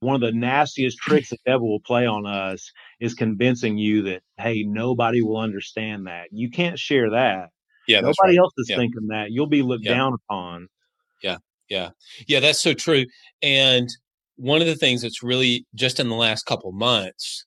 One 0.00 0.14
of 0.14 0.20
the 0.20 0.32
nastiest 0.32 0.98
tricks 1.02 1.30
the 1.30 1.38
devil 1.46 1.70
will 1.70 1.80
play 1.80 2.06
on 2.06 2.26
us 2.26 2.70
is 3.00 3.14
convincing 3.14 3.78
you 3.78 4.02
that, 4.02 4.22
hey, 4.38 4.62
nobody 4.62 5.22
will 5.22 5.38
understand 5.38 6.06
that. 6.06 6.28
You 6.32 6.50
can't 6.50 6.78
share 6.78 7.10
that. 7.10 7.50
Yeah. 7.88 8.00
Nobody 8.00 8.36
right. 8.36 8.38
else 8.38 8.52
is 8.58 8.68
yeah. 8.68 8.76
thinking 8.76 9.06
that. 9.08 9.30
You'll 9.30 9.46
be 9.46 9.62
looked 9.62 9.84
yeah. 9.84 9.94
down 9.94 10.14
upon. 10.14 10.68
Yeah. 11.22 11.38
Yeah. 11.68 11.90
Yeah. 12.26 12.40
That's 12.40 12.60
so 12.60 12.74
true. 12.74 13.04
And 13.42 13.88
one 14.36 14.60
of 14.60 14.66
the 14.66 14.76
things 14.76 15.02
that's 15.02 15.22
really 15.22 15.66
just 15.74 15.98
in 15.98 16.08
the 16.08 16.14
last 16.14 16.44
couple 16.44 16.72
months 16.72 17.44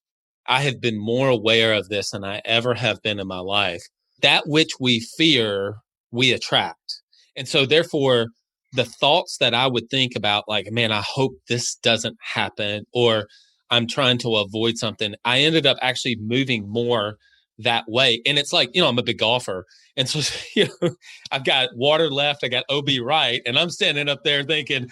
I 0.48 0.62
have 0.62 0.82
been 0.82 0.98
more 0.98 1.30
aware 1.30 1.74
of 1.74 1.90
this 1.90 2.12
than 2.12 2.24
I 2.24 2.42
ever 2.46 2.74
have 2.74 3.02
been 3.02 3.20
in 3.20 3.28
my 3.28 3.40
life. 3.40 3.84
That 4.22 4.48
which 4.48 4.72
we 4.80 5.00
fear, 5.00 5.78
we 6.12 6.32
attract. 6.32 7.02
And 7.36 7.48
so, 7.48 7.66
therefore, 7.66 8.28
the 8.74 8.86
thoughts 8.86 9.38
that 9.38 9.54
I 9.54 9.68
would 9.68 9.90
think 9.90 10.16
about, 10.16 10.46
like, 10.48 10.72
man, 10.72 10.92
I 10.92 11.02
hope 11.02 11.34
this 11.48 11.76
doesn't 11.76 12.18
happen, 12.22 12.86
or 12.94 13.28
I'm 13.70 13.88
trying 13.88 14.18
to 14.20 14.36
avoid 14.38 14.78
something, 14.78 15.16
I 15.26 15.40
ended 15.40 15.66
up 15.66 15.78
actually 15.82 16.18
moving 16.18 16.68
more 16.68 17.18
that 17.60 17.86
way. 17.88 18.22
And 18.26 18.40
it's 18.40 18.54
like, 18.54 18.70
you 18.74 18.82
know, 18.82 18.88
I'm 18.88 18.98
a 18.98 19.04
big 19.04 19.20
golfer. 19.20 19.66
And 19.98 20.08
so, 20.08 20.22
you 20.56 20.68
know, 20.82 20.96
I've 21.32 21.46
got 21.46 21.70
water 21.76 22.10
left, 22.10 22.44
I 22.44 22.48
got 22.48 22.66
OB 22.70 22.90
right. 23.02 23.42
And 23.46 23.58
I'm 23.58 23.70
standing 23.70 24.10
up 24.10 24.24
there 24.24 24.44
thinking, 24.44 24.90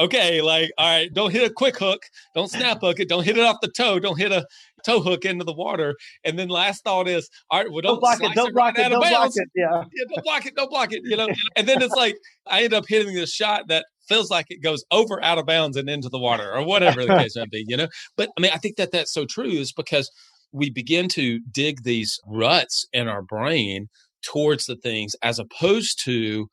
okay, 0.00 0.42
like, 0.42 0.70
all 0.78 0.88
right, 0.88 1.12
don't 1.12 1.32
hit 1.32 1.48
a 1.48 1.52
quick 1.52 1.78
hook, 1.78 2.02
don't 2.34 2.50
snap 2.50 2.80
hook 2.80 3.00
it, 3.00 3.08
don't 3.08 3.24
hit 3.24 3.38
it 3.38 3.44
off 3.44 3.56
the 3.62 3.68
toe, 3.68 3.98
don't 3.98 4.18
hit 4.18 4.32
a 4.32 4.46
toe 4.84 5.00
hook 5.00 5.24
into 5.24 5.44
the 5.44 5.52
water. 5.52 5.96
And 6.24 6.38
then 6.38 6.48
last 6.48 6.84
thought 6.84 7.08
is, 7.08 7.28
all 7.50 7.60
right, 7.60 7.70
well, 7.70 7.80
don't, 7.80 7.94
don't 7.94 8.00
block 8.00 8.22
it, 8.22 8.34
don't 8.34 8.54
block 8.54 8.78
it, 8.78 8.88
don't 8.88 9.00
block 9.00 9.30
it, 9.34 9.48
yeah. 9.54 9.84
yeah, 9.94 10.04
don't 10.14 10.24
block 10.24 10.46
it, 10.46 10.54
don't 10.54 10.70
block 10.70 10.92
it, 10.92 11.02
you 11.04 11.16
know. 11.16 11.28
and 11.56 11.68
then 11.68 11.82
it's 11.82 11.94
like 11.94 12.16
I 12.46 12.62
end 12.62 12.74
up 12.74 12.84
hitting 12.88 13.14
this 13.14 13.32
shot 13.32 13.68
that 13.68 13.86
feels 14.08 14.30
like 14.30 14.46
it 14.50 14.62
goes 14.62 14.84
over 14.90 15.22
out 15.24 15.38
of 15.38 15.46
bounds 15.46 15.76
and 15.76 15.88
into 15.88 16.08
the 16.08 16.18
water 16.18 16.52
or 16.52 16.62
whatever 16.62 17.04
the 17.04 17.16
case 17.18 17.36
may 17.36 17.46
be, 17.46 17.64
you 17.66 17.76
know. 17.76 17.88
But 18.16 18.30
I 18.36 18.40
mean, 18.40 18.52
I 18.52 18.58
think 18.58 18.76
that 18.76 18.92
that's 18.92 19.12
so 19.12 19.24
true 19.24 19.50
is 19.50 19.72
because 19.72 20.10
we 20.52 20.70
begin 20.70 21.08
to 21.08 21.40
dig 21.50 21.82
these 21.82 22.20
ruts 22.26 22.86
in 22.92 23.08
our 23.08 23.22
brain 23.22 23.88
towards 24.22 24.66
the 24.66 24.76
things 24.76 25.14
as 25.22 25.38
opposed 25.38 26.02
to 26.04 26.48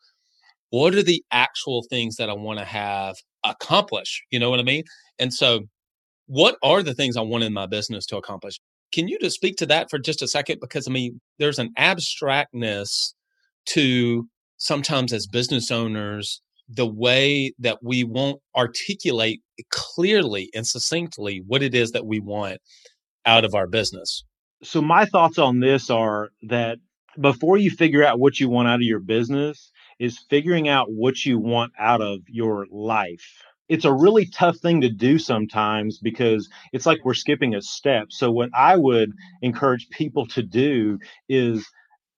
what 0.72 0.96
are 0.96 1.04
the 1.04 1.24
actual 1.32 1.84
things 1.89 2.15
that 2.15 2.30
I 2.30 2.34
want 2.34 2.60
to 2.60 2.65
have 2.65 3.15
accomplish? 3.44 4.24
You 4.32 4.39
know 4.39 4.50
what 4.50 4.60
I 4.60 4.63
mean? 4.63 4.84
And 5.20 5.34
so, 5.34 5.62
what 6.32 6.56
are 6.63 6.82
the 6.82 6.94
things 6.94 7.17
I 7.17 7.22
want 7.22 7.44
in 7.44 7.52
my 7.52 7.65
business 7.65 8.06
to 8.06 8.15
accomplish? 8.15 8.58
Can 8.94 9.10
you 9.10 9.20
just 9.20 9.36
speak 9.36 9.58
to 9.58 9.65
that 9.65 9.89
for 9.89 10.00
just 10.00 10.22
a 10.22 10.30
second? 10.30 10.60
Because 10.62 10.88
I 10.88 10.91
mean, 10.91 11.20
there's 11.39 11.60
an 11.60 11.74
abstractness 11.78 13.13
to 13.67 14.30
sometimes 14.56 15.12
as 15.12 15.28
business 15.28 15.70
owners, 15.72 16.41
the 16.70 16.88
way 16.88 17.52
that 17.60 17.80
we 17.84 18.06
won't 18.06 18.39
articulate 18.56 19.41
clearly 19.72 20.50
and 20.56 20.65
succinctly 20.65 21.41
what 21.46 21.62
it 21.62 21.76
is 21.76 21.91
that 21.91 22.06
we 22.06 22.22
want 22.22 22.60
out 23.26 23.44
of 23.44 23.54
our 23.54 23.67
business. 23.67 24.24
So, 24.63 24.82
my 24.82 25.04
thoughts 25.04 25.38
on 25.38 25.60
this 25.60 25.89
are 25.89 26.30
that 26.44 26.78
before 27.20 27.58
you 27.58 27.72
figure 27.72 28.06
out 28.06 28.20
what 28.20 28.39
you 28.39 28.48
want 28.48 28.70
out 28.70 28.76
of 28.76 28.84
your 28.84 29.02
business, 29.02 29.70
is 30.00 30.17
figuring 30.30 30.70
out 30.70 30.88
what 30.89 31.26
you 31.26 31.38
want 31.38 31.74
out 31.78 32.02
of 32.02 32.22
your 32.28 32.67
life. 32.72 33.44
It's 33.71 33.86
a 33.86 33.93
really 33.93 34.25
tough 34.25 34.57
thing 34.57 34.81
to 34.81 34.89
do 34.89 35.17
sometimes 35.17 35.97
because 35.97 36.49
it's 36.73 36.86
like 36.86 37.05
we're 37.05 37.13
skipping 37.13 37.55
a 37.55 37.62
step. 37.62 38.07
So, 38.12 38.29
what 38.29 38.49
I 38.53 38.75
would 38.75 39.13
encourage 39.41 39.89
people 39.89 40.27
to 40.27 40.43
do 40.43 40.99
is 41.29 41.65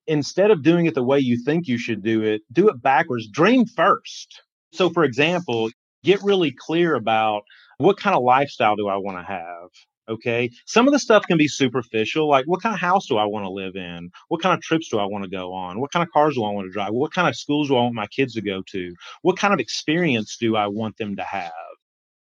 instead 0.07 0.49
of 0.49 0.63
doing 0.63 0.87
it 0.87 0.95
the 0.95 1.03
way 1.03 1.19
you 1.19 1.37
think 1.43 1.67
you 1.67 1.77
should 1.77 2.01
do 2.01 2.23
it, 2.23 2.41
do 2.51 2.69
it 2.69 2.81
backwards. 2.81 3.27
Dream 3.27 3.67
first. 3.67 4.41
So, 4.71 4.89
for 4.89 5.03
example, 5.03 5.69
get 6.03 6.23
really 6.23 6.51
clear 6.51 6.95
about 6.95 7.43
what 7.77 7.97
kind 7.97 8.15
of 8.15 8.23
lifestyle 8.23 8.75
do 8.75 8.87
I 8.87 8.97
want 8.97 9.19
to 9.19 9.23
have? 9.23 9.69
Okay. 10.09 10.49
Some 10.65 10.87
of 10.87 10.93
the 10.93 10.99
stuff 10.99 11.23
can 11.27 11.37
be 11.37 11.47
superficial, 11.47 12.27
like 12.27 12.45
what 12.45 12.61
kind 12.61 12.73
of 12.75 12.79
house 12.81 13.07
do 13.07 13.17
I 13.17 13.25
want 13.25 13.45
to 13.45 13.49
live 13.49 13.75
in? 13.75 14.09
What 14.27 14.41
kind 14.41 14.53
of 14.53 14.61
trips 14.61 14.89
do 14.89 14.99
I 14.99 15.05
want 15.05 15.23
to 15.23 15.29
go 15.29 15.53
on? 15.53 15.79
What 15.79 15.91
kind 15.91 16.03
of 16.03 16.11
cars 16.11 16.35
do 16.35 16.43
I 16.43 16.51
want 16.51 16.67
to 16.67 16.71
drive? 16.71 16.91
What 16.91 17.13
kind 17.13 17.27
of 17.29 17.35
schools 17.37 17.69
do 17.69 17.77
I 17.77 17.81
want 17.83 17.95
my 17.95 18.07
kids 18.07 18.33
to 18.33 18.41
go 18.41 18.61
to? 18.71 18.93
What 19.21 19.37
kind 19.37 19.53
of 19.53 19.59
experience 19.61 20.35
do 20.37 20.55
I 20.57 20.67
want 20.67 20.97
them 20.97 21.15
to 21.15 21.23
have? 21.23 21.51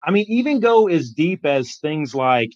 I 0.05 0.11
mean, 0.11 0.27
even 0.29 0.61
go 0.61 0.89
as 0.89 1.11
deep 1.11 1.47
as 1.47 1.77
things 1.77 2.15
like 2.15 2.51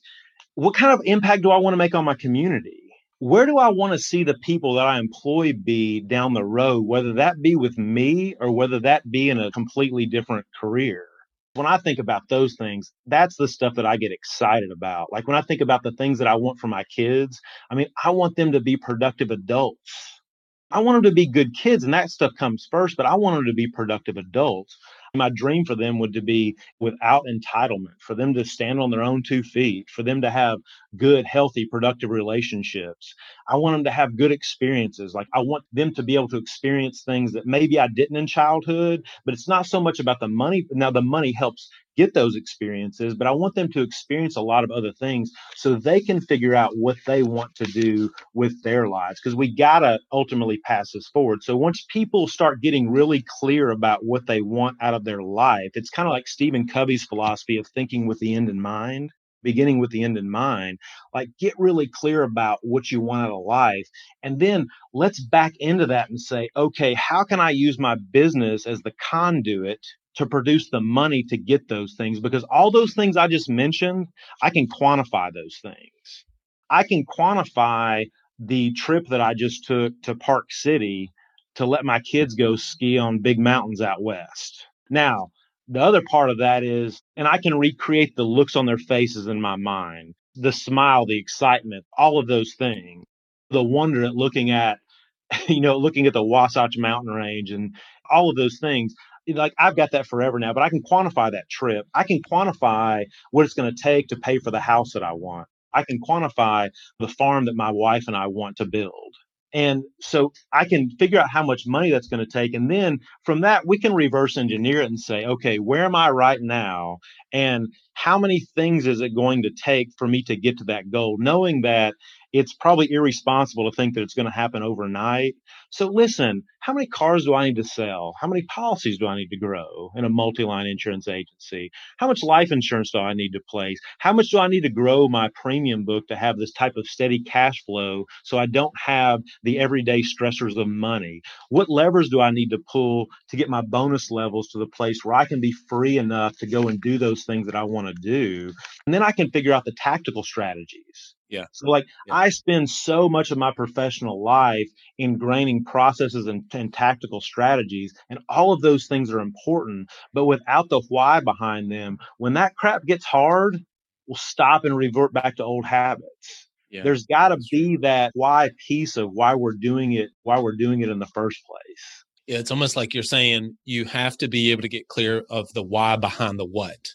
what 0.56 0.74
kind 0.74 0.92
of 0.92 1.00
impact 1.04 1.42
do 1.42 1.50
I 1.50 1.58
want 1.58 1.74
to 1.74 1.78
make 1.78 1.94
on 1.94 2.04
my 2.04 2.14
community? 2.14 2.82
Where 3.20 3.46
do 3.46 3.58
I 3.58 3.70
want 3.70 3.92
to 3.94 3.98
see 3.98 4.24
the 4.24 4.38
people 4.42 4.74
that 4.74 4.87
I 4.87 4.98
employ 4.98 5.52
be 5.54 6.00
down 6.00 6.34
the 6.34 6.44
road, 6.44 6.87
whether 6.87 7.14
that 7.14 7.40
be 7.42 7.56
with 7.56 7.78
me 7.78 8.34
or 8.40 8.52
whether 8.52 8.80
that 8.80 9.10
be 9.10 9.30
in 9.30 9.40
a 9.40 9.50
completely 9.52 10.06
different 10.06 10.46
career? 10.60 11.06
When 11.55 11.67
I 11.67 11.79
think 11.79 11.99
about 11.99 12.23
those 12.29 12.57
things, 12.59 12.93
that's 13.07 13.37
the 13.37 13.49
stuff 13.49 13.75
that 13.75 13.87
I 13.87 13.97
get 13.97 14.12
excited 14.12 14.71
about. 14.73 15.12
Like 15.12 15.27
when 15.27 15.37
I 15.37 15.43
think 15.43 15.61
about 15.61 15.83
the 15.83 15.93
things 15.93 16.19
that 16.19 16.27
I 16.29 16.35
want 16.35 16.59
for 16.59 16.67
my 16.67 16.85
kids, 16.85 17.40
I 17.71 17.75
mean, 17.77 17.87
I 18.03 18.11
want 18.11 18.37
them 18.37 18.53
to 18.53 18.61
be 18.61 18.77
productive 18.77 19.31
adults. 19.31 20.21
I 20.70 20.81
want 20.81 20.96
them 20.96 21.11
to 21.11 21.14
be 21.14 21.27
good 21.29 21.55
kids, 21.55 21.85
and 21.85 21.94
that 21.94 22.11
stuff 22.11 22.33
comes 22.38 22.66
first, 22.70 22.96
but 22.96 23.07
I 23.07 23.14
want 23.14 23.37
them 23.37 23.46
to 23.46 23.53
be 23.55 23.68
productive 23.68 24.16
adults. 24.16 24.77
My 25.14 25.31
dream 25.33 25.64
for 25.64 25.77
them 25.77 26.00
would 26.00 26.12
to 26.14 26.22
be 26.22 26.57
without 26.81 27.24
entitlement, 27.27 28.00
for 28.00 28.16
them 28.16 28.35
to 28.35 28.44
stand 28.44 28.81
on 28.81 28.90
their 28.90 29.03
own 29.03 29.22
two 29.22 29.44
feet, 29.44 29.88
for 29.88 30.03
them 30.03 30.20
to 30.22 30.31
have 30.31 30.59
good, 30.96 31.27
healthy, 31.27 31.66
productive 31.66 32.11
relationships. 32.11 33.14
I 33.46 33.57
want 33.57 33.77
them 33.77 33.85
to 33.85 33.90
have 33.92 34.16
good 34.16 34.33
experiences. 34.33 35.14
Like 35.14 35.29
I 35.33 35.40
want 35.40 35.64
them 35.72 35.94
to 35.94 36.03
be 36.03 36.14
able 36.16 36.29
to 36.29 36.38
experience 36.38 37.05
things 37.05 37.33
that 37.33 37.46
maybe 37.46 37.79
I 37.79 37.87
didn't 37.87 38.16
in 38.16 38.27
childhood, 38.27 39.05
but 39.24 39.35
it's 39.35 39.48
not 39.48 39.66
so 39.66 39.81
much 39.81 40.00
about 40.00 40.18
the 40.18 40.29
money. 40.29 40.66
Now 40.72 40.90
the 40.90 41.03
money 41.03 41.33
helps 41.33 41.70
get 41.96 42.14
those 42.14 42.37
experiences, 42.37 43.14
but 43.14 43.26
I 43.26 43.33
want 43.33 43.54
them 43.54 43.70
to 43.72 43.83
experience 43.83 44.37
a 44.37 44.42
lot 44.42 44.64
of 44.64 44.70
other 44.70 44.92
things 44.92 45.30
so 45.57 45.74
they 45.74 46.00
can 46.00 46.20
figure 46.20 46.54
out 46.54 46.72
what 46.76 46.96
they 47.07 47.22
want 47.22 47.54
to 47.57 47.64
do 47.64 48.11
with 48.35 48.62
their 48.62 48.88
lives 48.88 49.20
because 49.22 49.37
we 49.37 49.54
got 49.54 49.80
to 49.80 49.98
ultimately 50.12 50.59
pass 50.64 50.92
this 50.92 51.09
forward. 51.09 51.42
So 51.42 51.57
once 51.57 51.85
people 51.90 52.28
start 52.28 52.62
getting 52.62 52.90
really 52.90 53.24
clear 53.40 53.70
about 53.70 54.04
what 54.04 54.26
they 54.26 54.40
want 54.40 54.76
out 54.80 54.94
of 54.94 55.04
their 55.04 55.22
life, 55.22 55.70
it's 55.74 55.90
kind 55.90 56.09
of 56.09 56.12
like 56.12 56.28
Stephen 56.28 56.66
Covey's 56.66 57.04
philosophy 57.04 57.59
of 57.59 57.66
thinking 57.68 58.07
with 58.07 58.18
the 58.18 58.35
end 58.35 58.48
in 58.48 58.61
mind 58.61 59.11
beginning 59.42 59.78
with 59.78 59.90
the 59.90 60.02
end 60.02 60.16
in 60.16 60.30
mind 60.30 60.78
like 61.12 61.28
get 61.38 61.52
really 61.59 61.87
clear 61.87 62.22
about 62.22 62.59
what 62.62 62.90
you 62.90 63.00
want 63.00 63.26
out 63.26 63.30
of 63.30 63.44
life 63.44 63.87
and 64.22 64.40
then 64.40 64.66
let's 64.94 65.20
back 65.20 65.52
into 65.61 65.87
that 65.87 66.09
and 66.09 66.18
say 66.18 66.48
okay 66.57 66.94
how 66.94 67.22
can 67.22 67.38
i 67.38 67.50
use 67.50 67.78
my 67.78 67.94
business 68.11 68.66
as 68.66 68.80
the 68.80 68.92
conduit 69.11 69.80
to 70.16 70.27
produce 70.27 70.70
the 70.70 70.81
money 70.81 71.22
to 71.24 71.37
get 71.37 71.68
those 71.68 71.94
things 71.94 72.20
because 72.20 72.44
all 72.44 72.70
those 72.70 72.94
things 72.94 73.16
I 73.16 73.27
just 73.29 73.48
mentioned, 73.50 74.09
I 74.42 74.50
can 74.50 74.68
quantify 74.68 75.33
those 75.33 75.59
things. 75.62 76.24
I 76.70 76.85
can 76.85 77.05
quantify 77.05 78.07
the 78.38 78.72
trip 78.72 79.07
that 79.09 79.20
I 79.20 79.35
just 79.35 79.64
took 79.64 80.00
to 80.03 80.14
Park 80.14 80.46
City 80.50 81.12
to 81.57 81.66
let 81.66 81.85
my 81.85 82.00
kids 82.00 82.35
go 82.35 82.57
ski 82.57 82.98
on 82.98 83.20
big 83.20 83.38
mountains 83.38 83.81
out 83.81 84.03
west. 84.03 84.66
Now, 84.90 85.31
the 85.68 85.81
other 85.81 86.03
part 86.11 86.31
of 86.31 86.38
that 86.38 86.62
is, 86.62 87.00
and 87.16 87.27
I 87.27 87.38
can 87.38 87.59
recreate 87.59 88.16
the 88.16 88.24
looks 88.24 88.57
on 88.57 88.66
their 88.66 88.79
faces 88.79 89.27
in 89.27 89.40
my 89.40 89.57
mind, 89.57 90.14
the 90.35 90.53
smile, 90.53 91.07
the 91.07 91.18
excitement, 91.18 91.85
all 91.96 92.18
of 92.18 92.27
those 92.27 92.55
things, 92.59 93.05
the 93.50 93.62
wonder 93.62 94.05
at 94.05 94.14
looking 94.14 94.50
at, 94.50 94.79
you 95.48 95.61
know, 95.61 95.77
looking 95.79 96.07
at 96.07 96.12
the 96.12 96.24
Wasatch 96.24 96.77
Mountain 96.77 97.14
Range 97.14 97.50
and 97.50 97.74
all 98.11 98.31
of 98.31 98.37
those 98.37 98.59
things. 98.61 98.94
Like 99.28 99.54
I've 99.58 99.76
got 99.76 99.92
that 99.92 100.06
forever 100.06 100.38
now, 100.38 100.52
but 100.52 100.62
I 100.62 100.68
can 100.68 100.82
quantify 100.82 101.32
that 101.32 101.48
trip. 101.50 101.87
I 101.94 102.04
can 102.04 102.20
quantify 102.22 103.04
what 103.30 103.44
it's 103.44 103.54
going 103.54 103.74
to 103.74 103.82
take 103.82 104.08
to 104.08 104.16
pay 104.16 104.38
for 104.38 104.50
the 104.50 104.60
house 104.60 104.92
that 104.92 105.02
I 105.02 105.12
want. 105.12 105.48
I 105.72 105.84
can 105.84 105.98
quantify 106.00 106.70
the 107.00 107.08
farm 107.08 107.46
that 107.46 107.56
my 107.56 107.70
wife 107.72 108.04
and 108.06 108.16
I 108.16 108.28
want 108.28 108.56
to 108.58 108.66
build. 108.66 109.14
And 109.54 109.84
so 110.00 110.32
I 110.52 110.64
can 110.64 110.90
figure 110.98 111.20
out 111.20 111.30
how 111.30 111.44
much 111.44 111.62
money 111.64 111.90
that's 111.90 112.08
going 112.08 112.24
to 112.24 112.30
take. 112.30 112.54
And 112.54 112.68
then 112.68 112.98
from 113.24 113.42
that, 113.42 113.62
we 113.66 113.78
can 113.78 113.94
reverse 113.94 114.37
engineer 114.37 114.82
it 114.82 114.87
and 114.87 114.98
say, 114.98 115.24
okay, 115.24 115.58
where 115.58 115.84
am 115.84 115.94
I 115.94 116.10
right 116.10 116.40
now? 116.40 116.98
And 117.32 117.68
how 117.94 118.18
many 118.18 118.40
things 118.56 118.84
is 118.88 119.00
it 119.00 119.14
going 119.14 119.44
to 119.44 119.50
take 119.50 119.90
for 119.96 120.08
me 120.08 120.24
to 120.24 120.37
get 120.37 120.58
to 120.58 120.64
that 120.64 120.90
goal? 120.90 121.18
Knowing 121.20 121.60
that 121.62 121.94
it's 122.32 122.52
probably 122.52 122.90
irresponsible 122.90 123.70
to 123.70 123.76
think 123.76 123.94
that 123.94 124.02
it's 124.02 124.14
going 124.14 124.26
to 124.26 124.32
happen 124.32 124.64
overnight. 124.64 125.34
So 125.74 125.88
listen, 125.88 126.44
how 126.60 126.72
many 126.72 126.87
cars 126.87 127.24
do 127.24 127.34
I 127.34 127.46
need 127.46 127.56
to 127.56 127.64
sell? 127.64 128.14
How 128.20 128.28
many 128.28 128.42
policies 128.42 128.96
do 128.96 129.08
I 129.08 129.16
need 129.16 129.30
to 129.30 129.37
grow 129.37 129.90
in 129.96 130.04
a 130.04 130.08
multi-line 130.08 130.68
insurance 130.68 131.08
agency? 131.08 131.72
How 131.98 132.06
much 132.06 132.22
life 132.22 132.52
insurance 132.52 132.92
do 132.92 133.00
I 133.00 133.12
need 133.12 133.32
to 133.32 133.40
place? 133.48 133.80
How 133.98 134.12
much 134.12 134.28
do 134.30 134.38
I 134.38 134.46
need 134.46 134.60
to 134.60 134.70
grow 134.70 135.08
my 135.08 135.30
premium 135.34 135.84
book 135.84 136.06
to 136.06 136.16
have 136.16 136.37
this 136.38 136.52
type 136.52 136.74
of 136.76 136.87
steady 136.87 137.24
cash 137.24 137.64
flow 137.66 138.04
so 138.22 138.38
I 138.38 138.46
don't 138.46 138.72
have 138.87 139.22
the 139.42 139.58
everyday 139.58 140.02
stressors 140.02 140.56
of 140.56 140.68
money? 140.68 141.22
What 141.48 141.68
levers 141.68 142.08
do 142.08 142.20
I 142.20 142.30
need 142.30 142.50
to 142.50 142.62
pull 142.72 143.06
to 143.30 143.37
get 143.37 143.48
my 143.50 143.62
bonus 143.62 144.12
levels 144.12 144.46
to 144.52 144.58
the 144.60 144.68
place 144.68 145.00
where 145.02 145.16
I 145.16 145.24
can 145.24 145.40
be 145.40 145.52
free 145.68 145.98
enough 145.98 146.38
to 146.38 146.46
go 146.46 146.68
and 146.68 146.80
do 146.80 146.98
those 146.98 147.24
things 147.24 147.46
that 147.46 147.56
I 147.56 147.64
want 147.64 147.88
to 147.88 147.94
do? 147.94 148.52
And 148.87 148.94
then 148.94 149.02
I 149.02 149.10
can 149.10 149.32
figure 149.32 149.52
out 149.52 149.64
the 149.64 149.74
tactical 149.76 150.22
strategies. 150.22 151.16
Yeah. 151.28 151.46
So 151.52 151.68
like 151.68 151.87
Yeah. 152.06 152.14
I 152.14 152.28
spend 152.28 152.70
so 152.70 153.08
much 153.08 153.30
of 153.30 153.38
my 153.38 153.52
professional 153.56 154.22
life 154.22 154.68
ingraining 155.00 155.63
processes 155.64 156.27
and, 156.27 156.44
and 156.53 156.72
tactical 156.72 157.20
strategies, 157.20 157.94
and 158.11 158.18
all 158.29 158.53
of 158.53 158.61
those 158.62 158.87
things 158.87 159.11
are 159.11 159.20
important. 159.20 159.88
But 160.12 160.27
without 160.27 160.68
the 160.68 160.83
why 160.88 161.20
behind 161.20 161.70
them, 161.70 161.98
when 162.18 162.35
that 162.35 162.57
crap 162.57 162.85
gets 162.85 163.05
hard, 163.05 163.59
we'll 164.07 164.16
stop 164.16 164.64
and 164.64 164.77
revert 164.77 165.12
back 165.12 165.37
to 165.37 165.44
old 165.44 165.64
habits. 165.64 166.48
Yeah. 166.70 166.83
There's 166.83 167.07
got 167.07 167.29
to 167.29 167.38
be 167.50 167.77
that 167.79 168.11
why 168.14 168.50
piece 168.66 168.96
of 168.96 169.11
why 169.12 169.35
we're 169.35 169.55
doing 169.55 169.92
it, 169.92 170.11
why 170.24 170.40
we're 170.40 170.57
doing 170.57 170.81
it 170.81 170.88
in 170.88 170.98
the 170.98 171.07
first 171.07 171.40
place. 171.46 172.05
Yeah, 172.27 172.38
it's 172.38 172.50
almost 172.50 172.74
like 172.74 172.94
you're 172.94 173.03
saying 173.03 173.57
you 173.64 173.85
have 173.85 174.16
to 174.18 174.29
be 174.29 174.50
able 174.50 174.62
to 174.62 174.68
get 174.68 174.88
clear 174.88 175.24
of 175.31 175.53
the 175.55 175.62
why 175.62 175.96
behind 175.96 176.38
the 176.38 176.46
what. 176.46 176.88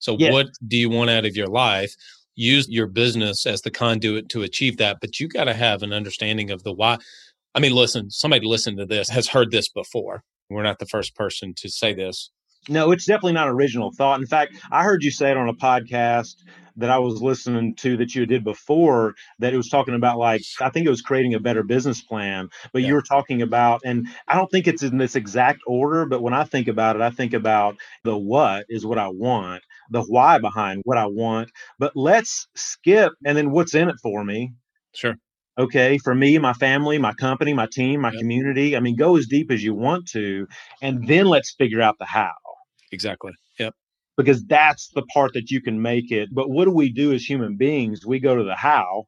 So, 0.00 0.16
Yes. 0.18 0.32
what 0.32 0.48
do 0.66 0.76
you 0.76 0.90
want 0.90 1.10
out 1.10 1.24
of 1.24 1.36
your 1.36 1.46
life? 1.46 1.94
Use 2.34 2.68
your 2.68 2.88
business 2.88 3.46
as 3.46 3.60
the 3.62 3.70
conduit 3.70 4.28
to 4.30 4.42
achieve 4.42 4.78
that, 4.78 4.98
but 5.00 5.20
you 5.20 5.28
got 5.28 5.44
to 5.44 5.54
have 5.54 5.82
an 5.82 5.92
understanding 5.92 6.50
of 6.50 6.62
the 6.64 6.72
why. 6.72 6.98
I 7.54 7.60
mean, 7.60 7.72
listen, 7.72 8.10
somebody 8.10 8.46
listening 8.46 8.78
to 8.78 8.86
this 8.86 9.08
has 9.10 9.28
heard 9.28 9.50
this 9.50 9.68
before. 9.68 10.22
We're 10.48 10.62
not 10.62 10.78
the 10.78 10.86
first 10.86 11.14
person 11.14 11.54
to 11.58 11.68
say 11.68 11.94
this. 11.94 12.30
No, 12.68 12.92
it's 12.92 13.06
definitely 13.06 13.32
not 13.32 13.48
original 13.48 13.92
thought. 13.92 14.20
In 14.20 14.26
fact, 14.26 14.54
I 14.70 14.84
heard 14.84 15.02
you 15.02 15.10
say 15.10 15.30
it 15.30 15.36
on 15.36 15.48
a 15.48 15.54
podcast 15.54 16.36
that 16.76 16.90
I 16.90 16.98
was 16.98 17.20
listening 17.20 17.74
to 17.76 17.96
that 17.98 18.14
you 18.14 18.24
did 18.24 18.44
before 18.44 19.14
that 19.40 19.52
it 19.52 19.56
was 19.56 19.68
talking 19.68 19.94
about 19.94 20.16
like 20.18 20.40
I 20.60 20.70
think 20.70 20.86
it 20.86 20.90
was 20.90 21.02
creating 21.02 21.34
a 21.34 21.40
better 21.40 21.62
business 21.62 22.00
plan, 22.00 22.48
but 22.72 22.80
Yeah. 22.82 22.88
you 22.88 22.94
were 22.94 23.02
talking 23.02 23.42
about 23.42 23.82
and 23.84 24.06
I 24.28 24.36
don't 24.36 24.50
think 24.50 24.66
it's 24.66 24.82
in 24.82 24.96
this 24.96 25.14
exact 25.16 25.60
order, 25.66 26.06
but 26.06 26.22
when 26.22 26.32
I 26.32 26.44
think 26.44 26.68
about 26.68 26.96
it, 26.96 27.02
I 27.02 27.10
think 27.10 27.34
about 27.34 27.76
the 28.04 28.16
what 28.16 28.64
is 28.70 28.86
what 28.86 28.96
I 28.96 29.08
want, 29.08 29.62
the 29.90 30.02
why 30.02 30.38
behind 30.38 30.80
what 30.84 30.96
I 30.96 31.06
want, 31.06 31.50
but 31.78 31.92
let's 31.94 32.46
skip 32.54 33.12
and 33.26 33.36
then 33.36 33.50
what's 33.50 33.74
in 33.74 33.88
it 33.90 33.96
for 34.02 34.24
me. 34.24 34.52
Sure. 34.94 35.16
Okay, 35.58 35.98
for 35.98 36.14
me, 36.14 36.38
my 36.38 36.54
family, 36.54 36.96
my 36.98 37.12
company, 37.12 37.52
my 37.52 37.66
team, 37.70 38.00
my 38.00 38.10
Yep. 38.10 38.20
community. 38.20 38.76
I 38.76 38.80
mean, 38.80 38.96
go 38.96 39.16
as 39.16 39.26
deep 39.26 39.50
as 39.50 39.62
you 39.62 39.74
want 39.74 40.08
to, 40.08 40.46
and 40.80 41.06
then 41.06 41.26
let's 41.26 41.54
figure 41.58 41.82
out 41.82 41.96
the 41.98 42.06
how 42.06 42.32
Exactly. 42.90 43.32
Yep. 43.58 43.74
because 44.16 44.44
that's 44.44 44.88
the 44.94 45.02
part 45.14 45.32
that 45.34 45.50
you 45.50 45.60
can 45.60 45.80
make 45.80 46.10
it. 46.10 46.28
But 46.32 46.48
what 46.50 46.64
do 46.64 46.70
we 46.70 46.90
do 46.92 47.12
as 47.12 47.24
human 47.24 47.56
beings? 47.56 48.06
We 48.06 48.18
go 48.18 48.34
to 48.36 48.44
the 48.44 48.54
how 48.56 49.04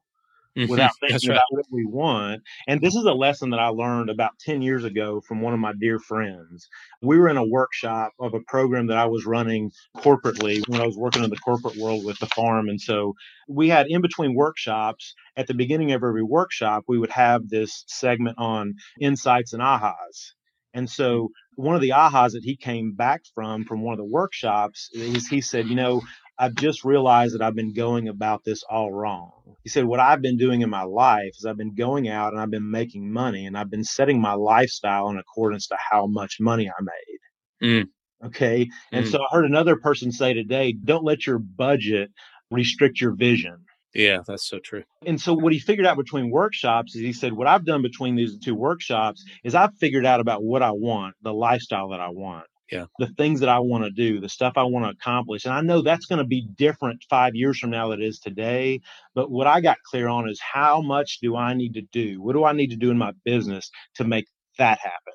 without 0.55 0.91
Mhm. 0.91 0.93
That's 1.09 1.23
thinking 1.23 1.29
right. 1.29 1.35
about 1.35 1.45
what 1.51 1.65
we 1.71 1.85
want. 1.85 2.41
And 2.67 2.81
this 2.81 2.95
is 2.95 3.05
a 3.05 3.13
lesson 3.13 3.49
that 3.51 3.59
I 3.59 3.67
learned 3.67 4.09
about 4.09 4.31
10 4.39 4.61
years 4.61 4.83
ago 4.83 5.21
from 5.27 5.41
one 5.41 5.53
of 5.53 5.59
my 5.59 5.73
dear 5.79 5.99
friends. 5.99 6.67
We 7.01 7.17
were 7.17 7.29
in 7.29 7.37
a 7.37 7.45
workshop 7.47 8.13
of 8.19 8.33
a 8.33 8.39
program 8.47 8.87
that 8.87 8.97
I 8.97 9.05
was 9.05 9.25
running 9.25 9.71
corporately 9.97 10.67
when 10.67 10.81
I 10.81 10.85
was 10.85 10.97
working 10.97 11.23
in 11.23 11.29
the 11.29 11.37
corporate 11.37 11.75
world 11.77 12.05
with 12.05 12.19
the 12.19 12.27
farm. 12.27 12.69
And 12.69 12.79
so 12.79 13.13
we 13.47 13.69
had 13.69 13.87
in 13.87 14.01
between 14.01 14.33
workshops, 14.35 15.13
at 15.37 15.47
the 15.47 15.53
beginning 15.53 15.91
of 15.91 16.03
every 16.03 16.23
workshop, 16.23 16.85
we 16.87 16.97
would 16.97 17.11
have 17.11 17.49
this 17.49 17.83
segment 17.87 18.37
on 18.37 18.73
insights 18.99 19.53
and 19.53 19.61
ahas. 19.61 20.33
And 20.73 20.89
so 20.89 21.29
one 21.55 21.75
of 21.75 21.81
the 21.81 21.89
ahas 21.91 22.31
that 22.33 22.43
he 22.43 22.57
came 22.57 22.93
back 22.93 23.21
from 23.33 23.63
from 23.63 23.81
one 23.81 23.93
of 23.93 23.97
the 23.97 24.03
workshops 24.05 24.89
is 24.93 25.27
he 25.27 25.39
said, 25.39 25.67
you 25.67 25.75
know, 25.75 26.01
I've 26.37 26.55
just 26.55 26.83
realized 26.83 27.33
that 27.33 27.41
I've 27.41 27.55
been 27.55 27.73
going 27.73 28.07
about 28.09 28.43
this 28.43 28.63
all 28.69 28.91
wrong. 28.91 29.31
He 29.63 29.69
said, 29.69 29.85
What 29.85 29.99
I've 29.99 30.21
been 30.21 30.37
doing 30.37 30.61
in 30.61 30.69
my 30.69 30.83
life 30.83 31.31
is 31.37 31.45
I've 31.45 31.57
been 31.57 31.75
going 31.75 32.07
out 32.09 32.33
and 32.33 32.41
I've 32.41 32.51
been 32.51 32.69
making 32.69 33.11
money 33.11 33.45
and 33.45 33.57
I've 33.57 33.69
been 33.69 33.83
setting 33.83 34.19
my 34.19 34.33
lifestyle 34.33 35.09
in 35.09 35.17
accordance 35.17 35.67
to 35.67 35.77
how 35.91 36.07
much 36.07 36.37
money 36.39 36.69
I 36.69 36.81
made. 36.81 37.69
Mm. 37.83 37.87
Okay. 38.27 38.69
And 38.91 39.05
Mm. 39.05 39.11
so 39.11 39.19
I 39.19 39.27
heard 39.31 39.45
another 39.45 39.77
person 39.77 40.11
say 40.11 40.33
today, 40.33 40.73
Don't 40.73 41.03
let 41.05 41.25
your 41.25 41.39
budget 41.39 42.11
restrict 42.51 42.99
your 42.99 43.15
vision. 43.15 43.55
Yeah, 43.93 44.19
that's 44.27 44.47
so 44.49 44.59
true. 44.59 44.83
And 45.05 45.19
so 45.21 45.33
what 45.33 45.53
he 45.53 45.59
figured 45.59 45.87
out 45.87 45.95
between 45.95 46.29
workshops 46.29 46.95
is 46.95 47.01
he 47.01 47.13
said, 47.13 47.31
What 47.33 47.47
I've 47.47 47.65
done 47.65 47.81
between 47.81 48.15
these 48.15 48.37
two 48.39 48.55
workshops 48.55 49.23
is 49.43 49.55
I've 49.55 49.73
figured 49.79 50.05
out 50.05 50.19
about 50.19 50.43
what 50.43 50.61
I 50.61 50.71
want, 50.71 51.15
the 51.21 51.33
lifestyle 51.33 51.89
that 51.89 52.01
I 52.01 52.09
want. 52.09 52.45
Yeah. 52.71 52.85
The 52.97 53.07
things 53.07 53.41
that 53.41 53.49
I 53.49 53.59
want 53.59 53.83
to 53.83 53.91
do, 53.91 54.19
the 54.19 54.29
stuff 54.29 54.53
I 54.55 54.63
want 54.63 54.85
to 54.85 54.89
accomplish. 54.89 55.45
And 55.45 55.53
I 55.53 55.61
know 55.61 55.81
that's 55.81 56.07
going 56.07 56.19
to 56.19 56.25
be 56.25 56.47
different 56.55 57.03
five 57.09 57.35
years 57.35 57.59
from 57.59 57.69
now 57.69 57.89
than 57.89 58.01
it 58.01 58.05
is 58.05 58.19
today. 58.19 58.81
But 59.13 59.29
what 59.29 59.47
I 59.47 59.61
got 59.61 59.77
clear 59.85 60.07
on 60.07 60.27
is 60.27 60.39
how 60.41 60.81
much 60.81 61.19
do 61.21 61.35
I 61.35 61.53
need 61.53 61.75
to 61.75 61.81
do? 61.81 62.21
What 62.21 62.33
do 62.33 62.43
I 62.43 62.53
need 62.53 62.71
to 62.71 62.75
do 62.75 62.89
in 62.89 62.97
my 62.97 63.11
business 63.23 63.69
to 63.95 64.03
make 64.03 64.25
that 64.57 64.79
happen? 64.79 65.13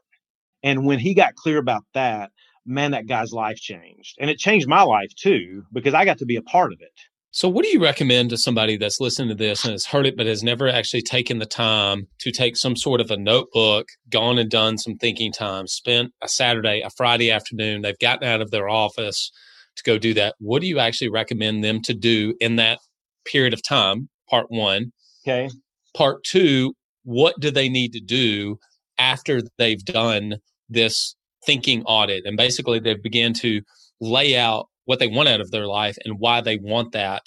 And 0.63 0.87
when 0.87 0.99
he 0.99 1.15
got 1.15 1.35
clear 1.35 1.59
about 1.59 1.83
that, 1.95 2.31
man, 2.67 2.93
that 2.93 3.09
guy's 3.09 3.33
life 3.33 3.57
changed. 3.57 4.17
And 4.21 4.31
it 4.31 4.39
changed 4.39 4.69
my 4.69 4.83
life 4.83 5.13
too, 5.17 5.65
because 5.73 5.95
I 5.95 6.05
got 6.05 6.19
to 6.19 6.27
be 6.27 6.37
a 6.37 6.43
part 6.43 6.73
of 6.73 6.81
it. 6.81 6.93
So, 7.33 7.49
what 7.49 7.65
do 7.65 7.71
you 7.71 7.81
recommend 7.81 8.31
to 8.31 8.37
somebody 8.37 8.77
that's 8.77 9.01
listening 9.01 9.29
to 9.29 9.35
this 9.37 9.65
and 9.65 9.73
has 9.73 9.87
heard 9.87 10.07
it, 10.07 10.17
but 10.17 10.27
has 10.27 10.43
never 10.43 10.69
actually 10.69 11.03
taken 11.03 11.39
the 11.39 11.47
time 11.47 12.09
to 12.19 12.33
take 12.33 12.57
some 12.57 12.75
sort 12.75 13.01
of 13.01 13.11
a 13.11 13.17
notebook, 13.17 13.87
gone 14.09 14.39
and 14.39 14.51
done 14.51 14.79
some 14.79 14.97
thinking 14.97 15.33
time, 15.33 15.69
spent 15.69 16.13
a 16.23 16.29
Saturday, 16.29 16.83
a 16.85 16.91
Friday 16.91 17.31
afternoon, 17.31 17.83
they've 17.83 17.99
gotten 18.01 18.27
out 18.27 18.41
of 18.41 18.51
their 18.51 18.69
office 18.69 19.31
to 19.77 19.83
go 19.85 19.99
do 19.99 20.15
that? 20.15 20.35
What 20.39 20.61
do 20.61 20.67
you 20.67 20.79
actually 20.79 21.11
recommend 21.11 21.63
them 21.63 21.81
to 21.83 21.95
do 21.95 22.35
in 22.41 22.57
that 22.57 22.79
period 23.25 23.53
of 23.53 23.63
time? 23.63 24.09
Part 24.29 24.47
one. 24.49 24.93
Okay. 25.25 25.49
Part 25.97 26.25
two, 26.25 26.75
what 27.05 27.35
do 27.41 27.51
they 27.51 27.69
need 27.69 27.93
to 27.93 28.01
do 28.01 28.59
after 28.99 29.41
they've 29.59 29.85
done 29.85 30.39
this 30.69 31.15
thinking 31.45 31.83
audit? 31.85 32.25
And 32.27 32.37
basically, 32.37 32.81
they've 32.81 33.03
began 33.03 33.35
to 33.35 33.63
lay 34.01 34.37
out 34.37 34.67
what 34.91 34.99
they 34.99 35.07
want 35.07 35.29
out 35.29 35.41
of 35.41 35.53
their 35.53 35.69
life 35.69 35.97
and 36.05 36.19
why 36.19 36.41
they 36.41 36.57
want 36.57 36.91
that. 36.91 37.23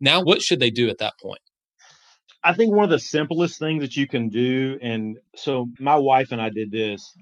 Now, 0.00 0.22
what 0.22 0.40
should 0.40 0.60
they 0.60 0.70
do 0.70 0.88
at 0.88 0.98
that 0.98 1.14
point? 1.20 1.40
I 2.44 2.54
think 2.54 2.72
one 2.72 2.84
of 2.84 2.90
the 2.90 3.00
simplest 3.00 3.58
things 3.58 3.82
that 3.82 3.96
you 3.96 4.06
can 4.06 4.28
do, 4.28 4.78
and 4.80 5.18
so 5.34 5.66
my 5.80 5.96
wife 5.96 6.30
and 6.30 6.40
I 6.40 6.50
did 6.50 6.70
this, 6.70 7.12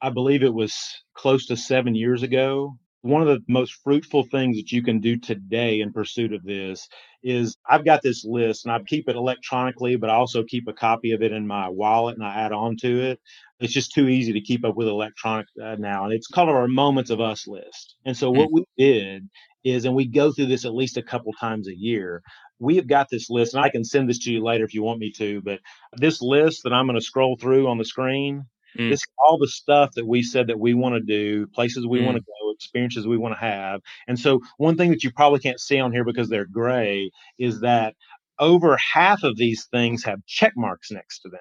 I 0.00 0.08
believe 0.08 0.42
it 0.42 0.54
was 0.54 0.74
close 1.12 1.44
to 1.48 1.58
seven 1.58 1.94
years 1.94 2.22
ago. 2.22 2.78
One 3.04 3.20
of 3.20 3.28
the 3.28 3.44
most 3.48 3.74
fruitful 3.84 4.24
things 4.30 4.56
that 4.56 4.72
you 4.72 4.82
can 4.82 4.98
do 4.98 5.18
today 5.18 5.80
in 5.82 5.92
pursuit 5.92 6.32
of 6.32 6.42
this 6.42 6.88
is 7.22 7.54
I've 7.68 7.84
got 7.84 8.00
this 8.00 8.24
list 8.24 8.64
and 8.64 8.72
I 8.72 8.80
keep 8.82 9.10
it 9.10 9.14
electronically, 9.14 9.96
but 9.96 10.08
I 10.08 10.14
also 10.14 10.42
keep 10.42 10.68
a 10.68 10.72
copy 10.72 11.12
of 11.12 11.20
it 11.20 11.30
in 11.30 11.46
my 11.46 11.68
wallet 11.68 12.16
and 12.16 12.24
I 12.24 12.34
add 12.34 12.52
on 12.52 12.78
to 12.78 13.02
it. 13.02 13.20
It's 13.60 13.74
just 13.74 13.92
too 13.92 14.08
easy 14.08 14.32
to 14.32 14.40
keep 14.40 14.64
up 14.64 14.74
with 14.74 14.88
electronic 14.88 15.46
uh, 15.62 15.76
now. 15.78 16.04
And 16.04 16.14
it's 16.14 16.28
called 16.28 16.48
our 16.48 16.66
Moments 16.66 17.10
of 17.10 17.20
Us 17.20 17.46
list. 17.46 17.96
And 18.06 18.16
so 18.16 18.30
what 18.30 18.50
we 18.50 18.64
did 18.78 19.28
is, 19.64 19.84
and 19.84 19.94
we 19.94 20.06
go 20.06 20.32
through 20.32 20.46
this 20.46 20.64
at 20.64 20.74
least 20.74 20.96
a 20.96 21.02
couple 21.02 21.34
times 21.34 21.68
a 21.68 21.76
year, 21.76 22.22
we 22.58 22.76
have 22.76 22.86
got 22.86 23.08
this 23.10 23.28
list, 23.28 23.52
and 23.52 23.62
I 23.62 23.68
can 23.68 23.84
send 23.84 24.08
this 24.08 24.20
to 24.20 24.32
you 24.32 24.42
later 24.42 24.64
if 24.64 24.72
you 24.72 24.82
want 24.82 24.98
me 24.98 25.12
to. 25.18 25.42
But 25.42 25.60
this 25.92 26.22
list 26.22 26.62
that 26.64 26.72
I'm 26.72 26.86
going 26.86 26.98
to 26.98 27.04
scroll 27.04 27.36
through 27.38 27.68
on 27.68 27.76
the 27.76 27.84
screen, 27.84 28.46
Mm. 28.78 28.90
this 28.90 29.00
is 29.00 29.06
all 29.26 29.38
the 29.38 29.48
stuff 29.48 29.90
that 29.96 30.06
we 30.06 30.22
said 30.22 30.48
that 30.48 30.58
we 30.60 30.74
want 30.74 30.94
to 30.94 31.00
do, 31.00 31.46
places 31.48 31.86
we 31.86 32.00
Mm. 32.00 32.04
want 32.06 32.16
to 32.16 32.22
go, 32.22 32.50
experiences 32.52 33.06
we 33.06 33.18
want 33.18 33.34
to 33.34 33.40
have. 33.40 33.80
And 34.08 34.18
so, 34.18 34.40
one 34.58 34.76
thing 34.76 34.90
that 34.90 35.02
you 35.04 35.10
probably 35.12 35.40
can't 35.40 35.60
see 35.60 35.80
on 35.80 35.92
here 35.92 36.04
because 36.04 36.28
they're 36.28 36.46
gray 36.46 37.10
is 37.38 37.60
that 37.60 37.94
over 38.38 38.76
half 38.76 39.22
of 39.22 39.36
these 39.36 39.66
things 39.70 40.04
have 40.04 40.20
check 40.26 40.52
marks 40.56 40.90
next 40.90 41.20
to 41.20 41.28
them. 41.30 41.40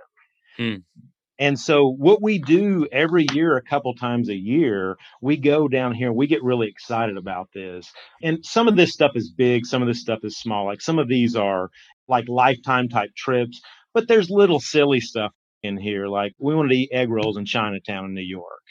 Hmm. 0.57 0.75
And 1.39 1.59
so, 1.59 1.89
what 1.89 2.21
we 2.21 2.39
do 2.39 2.87
every 2.91 3.25
year, 3.33 3.57
a 3.57 3.61
couple 3.63 3.93
times 3.95 4.29
a 4.29 4.35
year, 4.35 4.97
we 5.21 5.35
go 5.37 5.67
down 5.67 5.93
here, 5.93 6.13
we 6.13 6.27
get 6.27 6.43
really 6.43 6.67
excited 6.67 7.17
about 7.17 7.49
this. 7.53 7.91
And 8.21 8.45
some 8.45 8.67
of 8.67 8.75
this 8.75 8.93
stuff 8.93 9.11
is 9.15 9.31
big, 9.35 9.65
some 9.65 9.81
of 9.81 9.87
this 9.87 9.99
stuff 10.01 10.19
is 10.23 10.37
small. 10.37 10.65
Like 10.65 10.81
some 10.81 10.99
of 10.99 11.07
these 11.09 11.35
are 11.35 11.69
like 12.07 12.27
lifetime 12.29 12.87
type 12.87 13.09
trips, 13.17 13.59
but 13.93 14.07
there's 14.07 14.29
little 14.29 14.59
silly 14.59 14.99
stuff 14.99 15.31
in 15.63 15.77
here. 15.77 16.07
Like 16.07 16.33
we 16.37 16.53
wanted 16.53 16.69
to 16.69 16.75
eat 16.75 16.89
egg 16.91 17.09
rolls 17.09 17.37
in 17.37 17.45
Chinatown 17.45 18.05
in 18.05 18.13
New 18.13 18.21
York. 18.21 18.61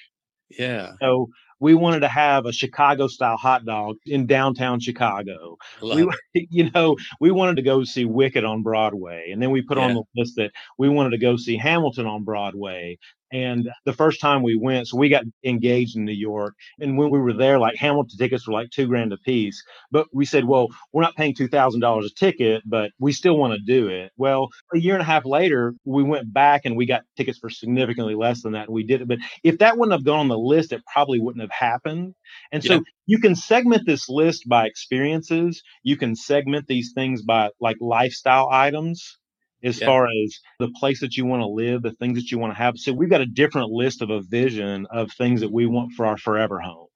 Yeah. 0.50 0.92
So 1.00 1.28
we 1.60 1.74
wanted 1.74 2.00
to 2.00 2.08
have 2.08 2.44
a 2.44 2.52
Chicago 2.52 3.06
style 3.06 3.36
hot 3.36 3.64
dog 3.64 3.96
in 4.04 4.26
downtown 4.26 4.80
Chicago. 4.80 5.56
we, 5.80 6.08
you 6.50 6.70
know, 6.70 6.96
we 7.20 7.30
wanted 7.30 7.56
to 7.56 7.62
go 7.62 7.84
see 7.84 8.04
Wicked 8.04 8.44
on 8.44 8.62
Broadway. 8.62 9.30
And 9.32 9.40
then 9.40 9.50
we 9.50 9.62
put 9.62 9.78
yeah. 9.78 9.84
on 9.84 9.94
the 9.94 10.02
list 10.16 10.34
that 10.36 10.50
we 10.76 10.88
wanted 10.88 11.10
to 11.10 11.18
go 11.18 11.36
see 11.36 11.56
Hamilton 11.56 12.06
on 12.06 12.24
Broadway. 12.24 12.98
And 13.32 13.68
the 13.86 13.92
first 13.92 14.20
time 14.20 14.42
we 14.42 14.56
went, 14.56 14.88
so 14.88 14.98
we 14.98 15.08
got 15.08 15.24
engaged 15.42 15.96
in 15.96 16.04
New 16.04 16.12
York. 16.12 16.54
And 16.78 16.98
when 16.98 17.10
we 17.10 17.18
were 17.18 17.32
there, 17.32 17.58
like 17.58 17.76
Hamilton 17.76 18.18
tickets 18.18 18.46
were 18.46 18.52
like 18.52 18.70
two 18.70 18.86
grand 18.86 19.12
a 19.12 19.16
piece. 19.18 19.62
But 19.90 20.06
we 20.12 20.24
said, 20.26 20.44
well, 20.44 20.68
we're 20.92 21.02
not 21.02 21.16
paying 21.16 21.34
$2,000 21.34 22.04
a 22.04 22.10
ticket, 22.10 22.62
but 22.66 22.90
we 22.98 23.12
still 23.12 23.36
want 23.38 23.54
to 23.54 23.60
do 23.60 23.88
it. 23.88 24.12
Well, 24.16 24.48
a 24.74 24.78
year 24.78 24.94
and 24.94 25.02
a 25.02 25.06
half 25.06 25.24
later, 25.24 25.74
we 25.84 26.02
went 26.02 26.32
back 26.32 26.62
and 26.64 26.76
we 26.76 26.84
got 26.84 27.02
tickets 27.16 27.38
for 27.38 27.48
significantly 27.48 28.14
less 28.14 28.42
than 28.42 28.52
that. 28.52 28.66
And 28.66 28.74
we 28.74 28.84
did 28.84 29.00
it. 29.00 29.08
But 29.08 29.18
if 29.42 29.58
that 29.58 29.78
wouldn't 29.78 29.92
have 29.92 30.04
gone 30.04 30.20
on 30.20 30.28
the 30.28 30.38
list, 30.38 30.72
it 30.72 30.82
probably 30.92 31.18
wouldn't 31.18 31.42
have 31.42 31.50
happened. 31.50 32.14
And 32.52 32.62
so 32.62 32.74
yeah. 32.74 32.80
you 33.06 33.18
can 33.18 33.34
segment 33.34 33.86
this 33.86 34.08
list 34.08 34.46
by 34.46 34.66
experiences. 34.66 35.62
You 35.82 35.96
can 35.96 36.14
segment 36.14 36.66
these 36.66 36.92
things 36.94 37.22
by 37.22 37.50
like 37.60 37.76
lifestyle 37.80 38.48
items 38.50 39.18
as 39.62 39.80
yeah. 39.80 39.86
far 39.86 40.06
as 40.06 40.38
the 40.58 40.70
place 40.78 41.00
that 41.00 41.16
you 41.16 41.24
want 41.24 41.40
to 41.40 41.46
live, 41.46 41.82
the 41.82 41.92
things 41.92 42.18
that 42.18 42.30
you 42.30 42.38
want 42.38 42.52
to 42.52 42.58
have. 42.58 42.76
So 42.76 42.92
we've 42.92 43.10
got 43.10 43.20
a 43.20 43.26
different 43.26 43.70
list 43.70 44.02
of 44.02 44.10
a 44.10 44.22
vision 44.22 44.86
of 44.90 45.10
things 45.12 45.40
that 45.40 45.52
we 45.52 45.66
want 45.66 45.92
for 45.92 46.06
our 46.06 46.16
forever 46.16 46.60
home. 46.60 46.88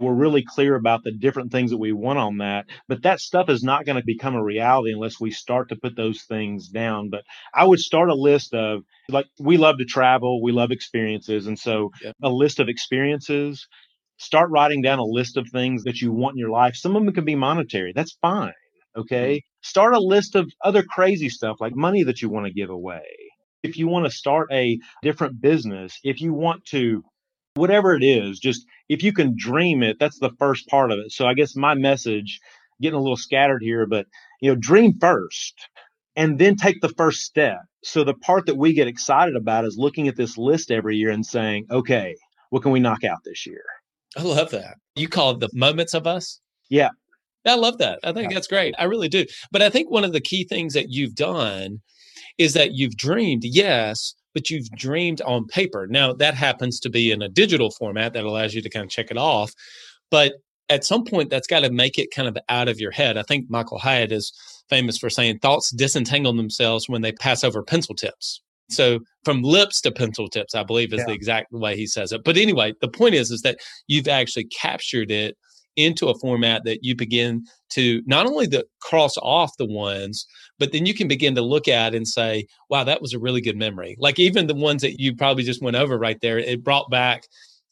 We're 0.00 0.12
really 0.12 0.44
clear 0.44 0.74
about 0.74 1.04
the 1.04 1.12
different 1.12 1.52
things 1.52 1.70
that 1.70 1.78
we 1.78 1.92
want 1.92 2.18
on 2.18 2.38
that, 2.38 2.66
but 2.88 3.02
that 3.04 3.20
stuff 3.20 3.48
is 3.48 3.62
not 3.62 3.86
going 3.86 3.96
to 3.96 4.04
become 4.04 4.34
a 4.34 4.42
reality 4.42 4.92
unless 4.92 5.20
we 5.20 5.30
start 5.30 5.68
to 5.68 5.76
put 5.76 5.96
those 5.96 6.22
things 6.22 6.68
down. 6.68 7.10
But 7.10 7.22
I 7.54 7.64
would 7.64 7.78
start 7.78 8.10
a 8.10 8.14
list 8.14 8.54
of 8.54 8.82
like 9.08 9.26
we 9.38 9.56
love 9.56 9.78
to 9.78 9.84
travel, 9.84 10.42
we 10.42 10.50
love 10.50 10.72
experiences, 10.72 11.46
and 11.46 11.58
so 11.58 11.90
yeah. 12.02 12.12
a 12.22 12.28
list 12.28 12.58
of 12.58 12.68
experiences. 12.68 13.66
Start 14.16 14.50
writing 14.50 14.80
down 14.80 15.00
a 15.00 15.04
list 15.04 15.36
of 15.36 15.48
things 15.50 15.84
that 15.84 16.00
you 16.00 16.12
want 16.12 16.34
in 16.34 16.38
your 16.38 16.50
life. 16.50 16.76
Some 16.76 16.94
of 16.94 17.04
them 17.04 17.14
can 17.14 17.24
be 17.24 17.34
monetary. 17.34 17.92
That's 17.94 18.16
fine. 18.20 18.52
Okay. 18.96 19.36
Mm-hmm. 19.36 19.68
Start 19.68 19.94
a 19.94 20.00
list 20.00 20.34
of 20.34 20.50
other 20.62 20.82
crazy 20.82 21.28
stuff 21.28 21.56
like 21.60 21.74
money 21.74 22.02
that 22.02 22.22
you 22.22 22.28
want 22.28 22.46
to 22.46 22.52
give 22.52 22.70
away. 22.70 23.04
If 23.62 23.78
you 23.78 23.88
want 23.88 24.04
to 24.04 24.10
start 24.10 24.48
a 24.52 24.78
different 25.02 25.40
business, 25.40 25.98
if 26.04 26.20
you 26.20 26.34
want 26.34 26.64
to, 26.66 27.02
whatever 27.54 27.94
it 27.94 28.04
is, 28.04 28.38
just 28.38 28.66
if 28.88 29.02
you 29.02 29.12
can 29.12 29.34
dream 29.36 29.82
it, 29.82 29.96
that's 29.98 30.18
the 30.18 30.32
first 30.38 30.68
part 30.68 30.92
of 30.92 30.98
it. 30.98 31.12
So 31.12 31.26
I 31.26 31.34
guess 31.34 31.56
my 31.56 31.74
message, 31.74 32.40
getting 32.82 32.98
a 32.98 33.02
little 33.02 33.16
scattered 33.16 33.62
here, 33.62 33.86
but 33.86 34.06
you 34.40 34.50
know, 34.50 34.56
dream 34.56 34.92
first 35.00 35.54
and 36.16 36.38
then 36.38 36.56
take 36.56 36.80
the 36.80 36.90
first 36.90 37.20
step. 37.20 37.60
So 37.82 38.04
the 38.04 38.14
part 38.14 38.46
that 38.46 38.56
we 38.56 38.72
get 38.72 38.88
excited 38.88 39.36
about 39.36 39.64
is 39.64 39.76
looking 39.78 40.08
at 40.08 40.16
this 40.16 40.36
list 40.36 40.70
every 40.70 40.96
year 40.96 41.10
and 41.10 41.24
saying, 41.24 41.66
okay, 41.70 42.14
what 42.50 42.62
can 42.62 42.72
we 42.72 42.80
knock 42.80 43.04
out 43.04 43.18
this 43.24 43.46
year? 43.46 43.64
I 44.16 44.22
love 44.22 44.50
that. 44.50 44.76
You 44.96 45.08
call 45.08 45.32
it 45.32 45.40
the 45.40 45.48
moments 45.52 45.94
of 45.94 46.06
us? 46.06 46.40
Yeah. 46.70 46.90
I 47.46 47.56
love 47.56 47.78
that. 47.78 48.00
I 48.04 48.12
think 48.12 48.32
that's 48.32 48.46
great. 48.46 48.74
I 48.78 48.84
really 48.84 49.08
do. 49.08 49.26
But 49.52 49.62
I 49.62 49.70
think 49.70 49.90
one 49.90 50.04
of 50.04 50.12
the 50.12 50.20
key 50.20 50.44
things 50.44 50.74
that 50.74 50.90
you've 50.90 51.14
done 51.14 51.80
is 52.38 52.54
that 52.54 52.72
you've 52.72 52.96
dreamed, 52.96 53.42
yes, 53.44 54.14
but 54.32 54.50
you've 54.50 54.68
dreamed 54.70 55.20
on 55.22 55.46
paper. 55.46 55.86
Now, 55.88 56.12
that 56.14 56.34
happens 56.34 56.80
to 56.80 56.90
be 56.90 57.10
in 57.10 57.22
a 57.22 57.28
digital 57.28 57.70
format 57.70 58.12
that 58.14 58.24
allows 58.24 58.54
you 58.54 58.62
to 58.62 58.70
kind 58.70 58.84
of 58.84 58.90
check 58.90 59.10
it 59.10 59.18
off. 59.18 59.52
But 60.10 60.34
at 60.68 60.84
some 60.84 61.04
point, 61.04 61.30
that's 61.30 61.46
got 61.46 61.60
to 61.60 61.70
make 61.70 61.98
it 61.98 62.08
kind 62.14 62.28
of 62.28 62.36
out 62.48 62.68
of 62.68 62.80
your 62.80 62.90
head. 62.90 63.16
I 63.16 63.22
think 63.22 63.46
Michael 63.48 63.78
Hyatt 63.78 64.12
is 64.12 64.32
famous 64.68 64.98
for 64.98 65.10
saying 65.10 65.38
thoughts 65.38 65.70
disentangle 65.70 66.34
themselves 66.34 66.88
when 66.88 67.02
they 67.02 67.12
pass 67.12 67.44
over 67.44 67.62
pencil 67.62 67.94
tips. 67.94 68.40
So 68.70 69.00
from 69.24 69.42
lips 69.42 69.80
to 69.82 69.92
pencil 69.92 70.28
tips, 70.28 70.54
I 70.54 70.62
believe 70.62 70.92
is 70.92 71.00
yeah. 71.00 71.06
the 71.06 71.12
exact 71.12 71.52
way 71.52 71.76
he 71.76 71.86
says 71.86 72.12
it. 72.12 72.22
But 72.24 72.38
anyway, 72.38 72.72
the 72.80 72.88
point 72.88 73.14
is, 73.14 73.30
is 73.30 73.42
that 73.42 73.58
you've 73.88 74.08
actually 74.08 74.44
captured 74.44 75.10
it 75.10 75.36
into 75.76 76.08
a 76.08 76.18
format 76.18 76.62
that 76.64 76.80
you 76.82 76.94
begin 76.94 77.44
to 77.70 78.02
not 78.06 78.26
only 78.26 78.46
the 78.46 78.64
cross 78.80 79.16
off 79.18 79.50
the 79.58 79.66
ones, 79.66 80.26
but 80.58 80.72
then 80.72 80.86
you 80.86 80.94
can 80.94 81.08
begin 81.08 81.34
to 81.34 81.42
look 81.42 81.68
at 81.68 81.94
and 81.94 82.06
say, 82.06 82.46
wow, 82.70 82.84
that 82.84 83.02
was 83.02 83.12
a 83.12 83.18
really 83.18 83.40
good 83.40 83.56
memory. 83.56 83.96
Like 83.98 84.18
even 84.18 84.46
the 84.46 84.54
ones 84.54 84.82
that 84.82 85.00
you 85.00 85.14
probably 85.16 85.42
just 85.42 85.62
went 85.62 85.76
over 85.76 85.98
right 85.98 86.20
there, 86.20 86.38
it 86.38 86.62
brought 86.62 86.90
back 86.90 87.24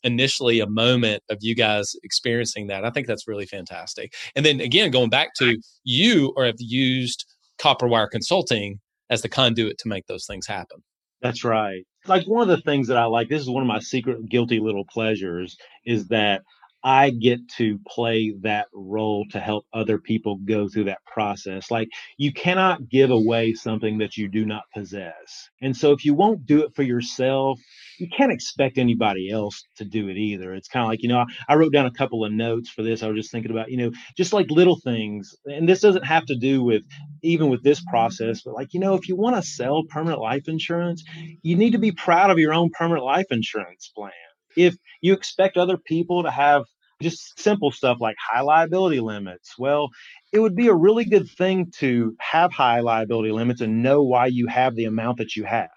initially 0.05 0.59
a 0.59 0.67
moment 0.67 1.23
of 1.31 1.39
you 1.41 1.55
guys 1.55 1.93
experiencing 2.03 2.67
that. 2.67 2.85
I 2.85 2.91
think 2.91 3.07
that's 3.07 3.29
really 3.29 3.47
fantastic. 3.47 4.15
And 4.35 4.45
then 4.45 4.61
again, 4.61 4.91
going 4.91 5.11
back 5.11 5.35
to 5.39 5.57
you 5.85 6.33
or 6.37 6.45
have 6.45 6.57
used 6.59 7.25
Copperwire 7.61 8.11
Consulting 8.11 8.81
as 9.11 9.23
the 9.23 9.29
conduit 9.29 9.79
to 9.79 9.89
make 9.89 10.07
those 10.07 10.27
things 10.27 10.47
happen. 10.47 10.83
That's 11.21 11.45
right. 11.45 11.87
Like 12.07 12.27
one 12.27 12.43
of 12.43 12.49
the 12.49 12.63
things 12.63 12.89
that 12.89 12.97
I 12.97 13.05
like, 13.05 13.29
this 13.29 13.43
is 13.43 13.49
one 13.49 13.63
of 13.63 13.69
my 13.69 13.79
secret 13.79 14.29
guilty 14.29 14.59
little 14.59 14.85
pleasures, 14.91 15.57
is 15.87 16.09
that 16.09 16.43
I 16.85 17.11
get 17.11 17.49
to 17.59 17.79
play 17.87 18.35
that 18.43 18.67
role 18.73 19.25
to 19.31 19.41
help 19.41 19.67
other 19.73 19.99
people 19.99 20.39
go 20.45 20.69
through 20.69 20.85
that 20.85 21.05
process. 21.07 21.71
Like 21.71 21.89
you 22.17 22.33
cannot 22.33 22.89
give 22.89 23.11
away 23.11 23.55
something 23.55 23.99
that 23.99 24.17
you 24.17 24.29
do 24.29 24.45
not 24.45 24.65
possess. 24.75 25.51
And 25.61 25.77
so 25.77 25.93
if 25.93 26.05
you 26.05 26.15
won't 26.15 26.47
do 26.47 26.65
it 26.65 26.75
for 26.75 26.83
yourself, 26.83 27.61
you 27.99 28.09
can't 28.17 28.33
expect 28.33 28.79
anybody 28.79 29.31
else 29.31 29.65
to 29.77 29.85
do 29.85 30.09
it 30.09 30.17
either. 30.17 30.55
It's 30.55 30.69
kind 30.69 30.85
of 30.85 30.89
like, 30.89 31.03
you 31.03 31.09
know, 31.09 31.25
I 31.49 31.55
wrote 31.55 31.73
down 31.73 31.87
a 31.87 31.93
couple 31.93 32.25
of 32.25 32.33
notes 32.33 32.69
for 32.71 32.83
this. 32.83 33.03
I 33.03 33.09
was 33.09 33.17
just 33.17 33.31
thinking 33.31 33.53
about, 33.53 33.71
you 33.71 33.77
know, 33.77 33.93
just 34.17 34.33
like 34.33 34.51
little 34.51 34.79
things. 34.83 35.35
And 35.47 35.69
this 35.69 35.81
doesn't 35.81 36.05
have 36.05 36.27
to 36.27 36.37
do 36.37 36.63
with 36.65 36.83
even 37.23 37.49
with 37.49 37.63
this 37.63 37.83
process, 37.89 38.43
but 38.43 38.55
like, 38.55 38.75
you 38.75 38.81
know, 38.81 38.95
if 38.95 39.09
you 39.09 39.17
want 39.17 39.37
to 39.37 39.43
sell 39.43 39.85
permanent 39.89 40.21
life 40.21 40.49
insurance, 40.49 41.05
you 41.43 41.57
need 41.57 41.73
to 41.73 41.79
be 41.79 41.93
proud 41.93 42.31
of 42.31 42.39
your 42.39 42.55
own 42.55 42.71
permanent 42.71 43.05
life 43.05 43.27
insurance 43.31 43.91
plan 43.95 44.13
if 44.57 44.77
you 45.01 45.13
expect 45.13 45.57
other 45.57 45.77
people 45.77 46.23
to 46.23 46.31
have 46.31 46.65
just 47.03 47.39
simple 47.41 47.71
stuff 47.71 47.99
like 48.01 48.17
high 48.19 48.41
liability 48.41 49.01
limits, 49.01 49.55
well, 49.59 49.89
it 50.33 50.39
would 50.39 50.55
be 50.55 50.69
a 50.69 50.75
really 50.75 51.05
good 51.05 51.29
thing 51.29 51.71
to 51.79 52.15
have 52.21 52.53
high 52.53 52.81
liability 52.81 53.33
limits 53.33 53.61
and 53.61 53.83
know 53.83 54.03
why 54.03 54.27
you 54.27 54.47
have 54.47 54.75
the 54.77 54.85
amount 54.85 55.19
that 55.19 55.37
you 55.37 55.45
have 55.45 55.69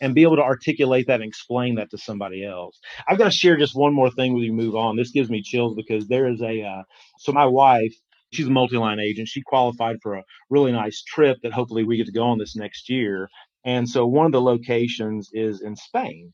and 0.00 0.14
be 0.14 0.22
able 0.22 0.36
to 0.36 0.42
articulate 0.42 1.06
that 1.06 1.20
and 1.20 1.28
explain 1.28 1.74
that 1.74 1.90
to 1.90 1.98
somebody 1.98 2.44
else. 2.44 2.78
I've 3.06 3.18
got 3.18 3.24
to 3.24 3.30
share 3.30 3.56
just 3.56 3.76
one 3.76 3.92
more 3.92 4.10
thing 4.10 4.34
with 4.34 4.44
you 4.44 4.52
move 4.52 4.76
on. 4.76 4.96
This 4.96 5.10
gives 5.10 5.28
me 5.28 5.42
chills 5.42 5.74
because 5.74 6.06
there 6.06 6.28
is 6.28 6.40
a, 6.40 6.62
uh, 6.62 6.82
so 7.18 7.32
my 7.32 7.46
wife, 7.46 7.94
she's 8.32 8.46
a 8.46 8.50
multi-line 8.50 9.00
agent. 9.00 9.28
She 9.28 9.42
qualified 9.42 9.96
for 10.02 10.14
a 10.14 10.24
really 10.48 10.72
nice 10.72 11.02
trip 11.02 11.38
that 11.42 11.52
hopefully 11.52 11.84
we 11.84 11.96
get 11.96 12.06
to 12.06 12.12
go 12.12 12.24
on 12.24 12.38
this 12.38 12.56
next 12.56 12.88
year. 12.88 13.28
And 13.64 13.88
so 13.88 14.06
one 14.06 14.26
of 14.26 14.32
the 14.32 14.40
locations 14.40 15.30
is 15.32 15.60
in 15.60 15.76
Spain. 15.76 16.32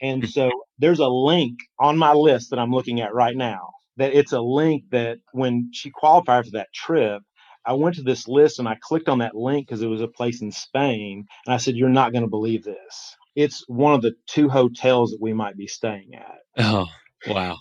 And 0.00 0.28
so 0.28 0.50
there's 0.78 1.00
a 1.00 1.08
link 1.08 1.58
on 1.78 1.96
my 1.96 2.12
list 2.12 2.50
that 2.50 2.58
I'm 2.58 2.72
looking 2.72 3.00
at 3.00 3.14
right 3.14 3.36
now 3.36 3.70
that 3.96 4.14
it's 4.14 4.32
a 4.32 4.40
link 4.40 4.84
that 4.90 5.18
when 5.32 5.70
she 5.72 5.90
qualified 5.90 6.44
for 6.44 6.52
that 6.52 6.72
trip, 6.74 7.22
I 7.64 7.72
went 7.72 7.96
to 7.96 8.02
this 8.02 8.28
list 8.28 8.58
and 8.58 8.68
I 8.68 8.76
clicked 8.80 9.08
on 9.08 9.18
that 9.18 9.34
link 9.34 9.66
because 9.66 9.82
it 9.82 9.88
was 9.88 10.00
a 10.00 10.08
place 10.08 10.40
in 10.40 10.52
Spain. 10.52 11.24
And 11.46 11.54
I 11.54 11.56
said, 11.56 11.74
You're 11.74 11.88
not 11.88 12.12
going 12.12 12.24
to 12.24 12.30
believe 12.30 12.62
this. 12.64 13.16
It's 13.34 13.64
one 13.68 13.94
of 13.94 14.02
the 14.02 14.14
two 14.26 14.48
hotels 14.48 15.10
that 15.10 15.20
we 15.20 15.32
might 15.32 15.56
be 15.56 15.66
staying 15.66 16.14
at. 16.14 16.38
Oh, 16.64 16.86
wow. 17.26 17.58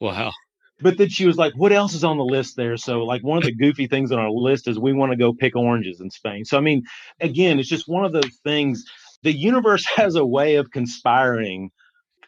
wow. 0.00 0.32
But 0.80 0.98
then 0.98 1.08
she 1.08 1.26
was 1.26 1.36
like, 1.36 1.54
What 1.56 1.72
else 1.72 1.94
is 1.94 2.04
on 2.04 2.18
the 2.18 2.24
list 2.24 2.56
there? 2.56 2.76
So, 2.76 3.00
like, 3.00 3.24
one 3.24 3.38
of 3.38 3.44
the 3.44 3.54
goofy 3.54 3.86
things 3.88 4.12
on 4.12 4.18
our 4.18 4.30
list 4.30 4.68
is 4.68 4.78
we 4.78 4.92
want 4.92 5.10
to 5.10 5.16
go 5.16 5.32
pick 5.32 5.56
oranges 5.56 6.00
in 6.00 6.10
Spain. 6.10 6.44
So, 6.44 6.56
I 6.56 6.60
mean, 6.60 6.84
again, 7.20 7.58
it's 7.58 7.68
just 7.68 7.88
one 7.88 8.04
of 8.04 8.12
those 8.12 8.38
things. 8.44 8.84
The 9.26 9.32
universe 9.32 9.84
has 9.96 10.14
a 10.14 10.24
way 10.24 10.54
of 10.54 10.70
conspiring 10.70 11.70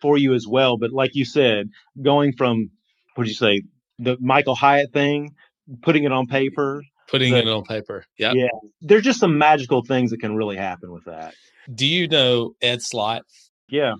for 0.00 0.18
you 0.18 0.34
as 0.34 0.46
well. 0.48 0.76
But 0.76 0.92
like 0.92 1.14
you 1.14 1.24
said, 1.24 1.68
going 2.02 2.32
from 2.36 2.70
what 3.14 3.24
did 3.24 3.30
you 3.30 3.36
say 3.36 3.62
the 4.00 4.16
Michael 4.20 4.56
Hyatt 4.56 4.92
thing, 4.92 5.34
putting 5.82 6.02
it 6.04 6.10
on 6.12 6.26
paper, 6.26 6.82
putting 7.08 7.32
the, 7.32 7.38
it 7.38 7.48
on 7.48 7.62
paper. 7.62 8.04
Yeah, 8.18 8.32
yeah. 8.34 8.48
There's 8.80 9.04
just 9.04 9.20
some 9.20 9.38
magical 9.38 9.82
things 9.84 10.10
that 10.10 10.18
can 10.18 10.34
really 10.34 10.56
happen 10.56 10.92
with 10.92 11.04
that. 11.04 11.34
Do 11.72 11.86
you 11.86 12.08
know 12.08 12.54
Ed 12.60 12.82
Slot? 12.82 13.22
Yeah. 13.68 13.94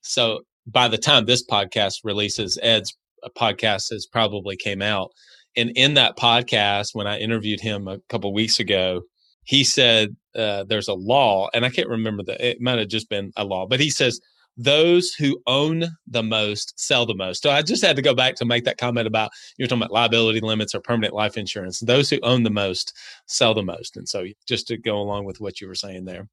So 0.00 0.40
by 0.66 0.88
the 0.88 0.98
time 0.98 1.26
this 1.26 1.46
podcast 1.46 1.98
releases, 2.02 2.58
Ed's 2.62 2.96
podcast 3.36 3.92
has 3.92 4.06
probably 4.10 4.56
came 4.56 4.82
out, 4.82 5.10
and 5.56 5.70
in 5.76 5.94
that 5.94 6.16
podcast, 6.16 6.88
when 6.94 7.06
I 7.06 7.18
interviewed 7.18 7.60
him 7.60 7.86
a 7.86 7.98
couple 8.08 8.32
weeks 8.32 8.58
ago, 8.58 9.02
he 9.44 9.62
said 9.62 10.16
uh, 10.36 10.64
there's 10.64 10.88
a 10.88 10.94
law, 10.94 11.48
and 11.54 11.64
I 11.64 11.70
can't 11.70 11.88
remember 11.88 12.22
that 12.24 12.40
it 12.40 12.60
might 12.60 12.78
have 12.78 12.88
just 12.88 13.08
been 13.08 13.32
a 13.36 13.44
law, 13.44 13.66
but 13.66 13.80
he 13.80 13.90
says 13.90 14.20
those 14.56 15.12
who 15.12 15.40
own 15.46 15.84
the 16.06 16.22
most 16.22 16.78
sell 16.78 17.06
the 17.06 17.14
most. 17.14 17.42
So 17.42 17.50
I 17.50 17.62
just 17.62 17.84
had 17.84 17.96
to 17.96 18.02
go 18.02 18.14
back 18.14 18.34
to 18.36 18.44
make 18.44 18.64
that 18.64 18.78
comment 18.78 19.06
about 19.06 19.30
you're 19.56 19.68
talking 19.68 19.82
about 19.82 19.92
liability 19.92 20.40
limits 20.40 20.74
or 20.74 20.80
permanent 20.80 21.14
life 21.14 21.36
insurance. 21.36 21.80
Those 21.80 22.10
who 22.10 22.18
own 22.22 22.42
the 22.42 22.50
most 22.50 22.92
sell 23.26 23.54
the 23.54 23.62
most. 23.62 23.96
And 23.96 24.08
so 24.08 24.26
just 24.46 24.66
to 24.68 24.76
go 24.76 24.96
along 24.96 25.24
with 25.24 25.40
what 25.40 25.60
you 25.60 25.68
were 25.68 25.74
saying 25.74 26.04
there. 26.04 26.28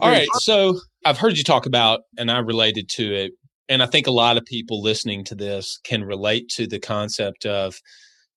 All 0.00 0.10
right. 0.10 0.28
So 0.40 0.80
I've 1.04 1.18
heard 1.18 1.36
you 1.36 1.44
talk 1.44 1.66
about, 1.66 2.00
and 2.16 2.30
I 2.30 2.38
related 2.38 2.88
to 2.90 3.14
it. 3.14 3.32
And 3.68 3.82
I 3.82 3.86
think 3.86 4.06
a 4.06 4.12
lot 4.12 4.36
of 4.36 4.44
people 4.44 4.80
listening 4.80 5.24
to 5.24 5.34
this 5.34 5.78
can 5.82 6.04
relate 6.04 6.48
to 6.50 6.66
the 6.66 6.78
concept 6.78 7.44
of 7.44 7.80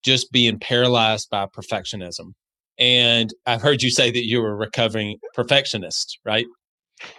just 0.04 0.32
being 0.32 0.60
paralyzed 0.60 1.30
by 1.30 1.46
perfectionism. 1.46 2.34
And 2.80 3.34
I've 3.46 3.62
heard 3.62 3.84
you 3.84 3.92
say 3.92 4.10
that 4.10 4.26
you're 4.26 4.52
a 4.52 4.56
recovering 4.56 5.18
perfectionist, 5.34 6.20
right? 6.26 6.46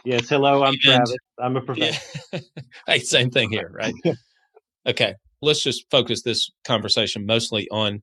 Yes. 0.05 0.29
Hello, 0.29 0.63
I'm 0.63 0.73
and, 0.73 0.81
Travis. 0.81 1.17
I'm 1.39 1.57
a 1.57 1.61
professional. 1.61 2.01
Yeah. 2.33 2.41
hey, 2.87 2.99
same 3.01 3.31
thing 3.31 3.51
here, 3.51 3.71
right? 3.73 3.95
okay. 4.87 5.15
Let's 5.43 5.63
just 5.63 5.85
focus 5.91 6.23
this 6.23 6.51
conversation 6.65 7.27
mostly 7.27 7.69
on 7.71 8.03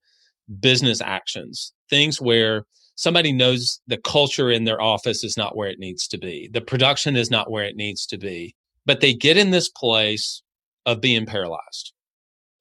business 0.60 1.02
actions, 1.02 1.74
things 1.89 2.22
where 2.22 2.63
somebody 2.96 3.32
knows 3.32 3.80
the 3.88 3.98
culture 3.98 4.52
in 4.52 4.63
their 4.63 4.82
office 4.82 5.24
is 5.24 5.38
not 5.38 5.56
where 5.56 5.70
it 5.70 5.80
needs 5.80 6.08
to 6.08 6.17
be, 6.17 6.50
the 6.52 6.62
production 6.62 7.15
is 7.15 7.32
not 7.32 7.52
where 7.52 7.63
it 7.63 7.76
needs 7.76 8.06
to 8.08 8.17
be, 8.17 8.56
but 8.86 9.02
they 9.02 9.13
get 9.13 9.38
in 9.38 9.52
this 9.52 9.70
place 9.70 10.41
of 10.86 11.02
being 11.02 11.26
paralyzed. 11.26 11.93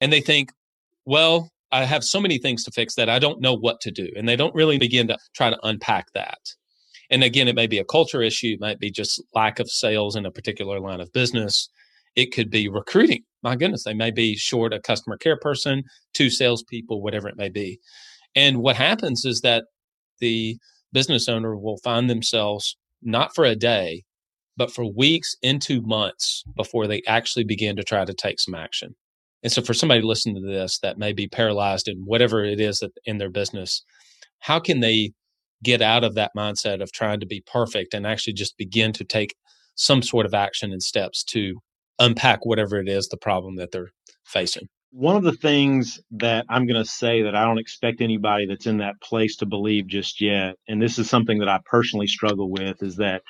And 0.01 0.13
they 0.13 0.21
think, 0.21 0.53
well, 1.07 1.51
I 1.73 1.85
have 1.85 2.05
so 2.05 2.21
many 2.21 2.39
things 2.39 2.65
to 2.65 2.71
fix 2.71 2.95
that 2.95 3.09
I 3.09 3.19
don't 3.19 3.41
know 3.41 3.55
what 3.55 3.81
to 3.83 3.91
do. 3.91 4.09
And 4.17 4.29
they 4.29 4.37
don't 4.37 4.55
really 4.55 4.79
begin 4.79 5.09
to 5.09 5.19
try 5.35 5.51
to 5.51 5.59
unpack 5.63 6.07
that. 6.15 6.39
And 7.11 7.23
again, 7.23 7.49
it 7.49 7.55
may 7.55 7.67
be 7.67 7.79
a 7.79 7.85
culture 7.85 8.23
issue, 8.23 8.55
it 8.55 8.61
might 8.61 8.81
be 8.81 8.91
just 8.91 9.23
lack 9.35 9.59
of 9.59 9.71
sales 9.71 10.17
in 10.17 10.27
a 10.27 10.31
particular 10.31 10.81
line 10.81 11.01
of 11.01 11.13
business. 11.13 11.69
It 12.17 12.33
could 12.33 12.51
be 12.51 12.69
recruiting. 12.69 13.23
My 13.43 13.57
goodness, 13.57 13.85
they 13.85 13.95
may 13.95 14.11
be 14.11 14.37
short 14.37 14.73
a 14.73 14.81
customer 14.81 15.17
care 15.17 15.37
person, 15.37 15.85
two 16.15 16.31
salespeople, 16.31 17.03
whatever 17.03 17.29
it 17.29 17.37
may 17.37 17.49
be. 17.49 17.79
And 18.35 18.59
what 18.59 18.77
happens 18.77 19.25
is 19.25 19.41
that 19.43 19.65
the 20.19 20.59
business 20.93 21.29
owner 21.29 21.57
will 21.57 21.79
find 21.79 22.09
themselves 22.09 22.77
not 23.03 23.35
for 23.35 23.45
a 23.45 23.55
day, 23.55 24.05
but 24.57 24.73
for 24.73 24.85
weeks 24.85 25.37
into 25.43 25.83
months 25.83 26.43
before 26.57 26.87
they 26.87 27.03
actually 27.07 27.45
begin 27.45 27.77
to 27.77 27.85
try 27.85 28.05
to 28.05 28.15
take 28.15 28.41
some 28.41 28.55
action. 28.55 28.97
And 29.47 29.53
so, 29.53 29.63
for 29.63 29.75
somebody 29.75 30.01
listening 30.03 30.43
to 30.43 30.51
this 30.51 30.81
that 30.81 30.99
may 30.99 31.13
be 31.13 31.29
paralyzed 31.29 31.87
in 31.87 31.99
whatever 31.99 32.45
it 32.45 32.59
is 32.59 32.79
that 32.79 32.91
in 33.05 33.19
their 33.19 33.31
business, 33.31 33.85
how 34.41 34.59
can 34.59 34.81
they 34.81 35.13
get 35.63 35.81
out 35.81 36.03
of 36.03 36.17
that 36.17 36.33
mindset 36.37 36.83
of 36.83 36.91
trying 36.91 37.21
to 37.21 37.27
be 37.27 37.45
perfect 37.47 37.95
and 37.95 38.09
actually 38.09 38.33
just 38.33 38.59
begin 38.59 38.93
to 38.95 39.05
take 39.05 39.37
some 39.77 40.03
sort 40.03 40.27
of 40.27 40.35
action 40.35 40.73
and 40.73 40.83
steps 40.83 41.23
to 41.23 41.61
unpack 42.01 42.45
whatever 42.45 42.81
it 42.81 42.89
is 42.89 43.07
the 43.07 43.17
problem 43.17 43.55
that 43.55 43.71
they're 43.71 43.93
facing. 44.25 44.67
One 44.91 45.15
of 45.15 45.23
the 45.23 45.37
things 45.37 46.01
that 46.11 46.45
I'm 46.49 46.67
going 46.67 46.83
to 46.83 46.91
say 46.91 47.23
that 47.23 47.37
I 47.37 47.45
don't 47.45 47.61
expect 47.61 48.01
anybody 48.01 48.47
that's 48.47 48.67
in 48.67 48.79
that 48.79 49.01
place 49.01 49.37
to 49.37 49.47
believe 49.47 49.87
just 49.87 50.21
yet, 50.21 50.57
and 50.67 50.83
this 50.83 50.99
is 50.99 51.09
something 51.09 51.39
that 51.39 51.49
I 51.49 51.61
personally 51.67 52.09
struggle 52.09 52.51
with, 52.51 52.83
is 52.83 52.97
that 52.97 53.23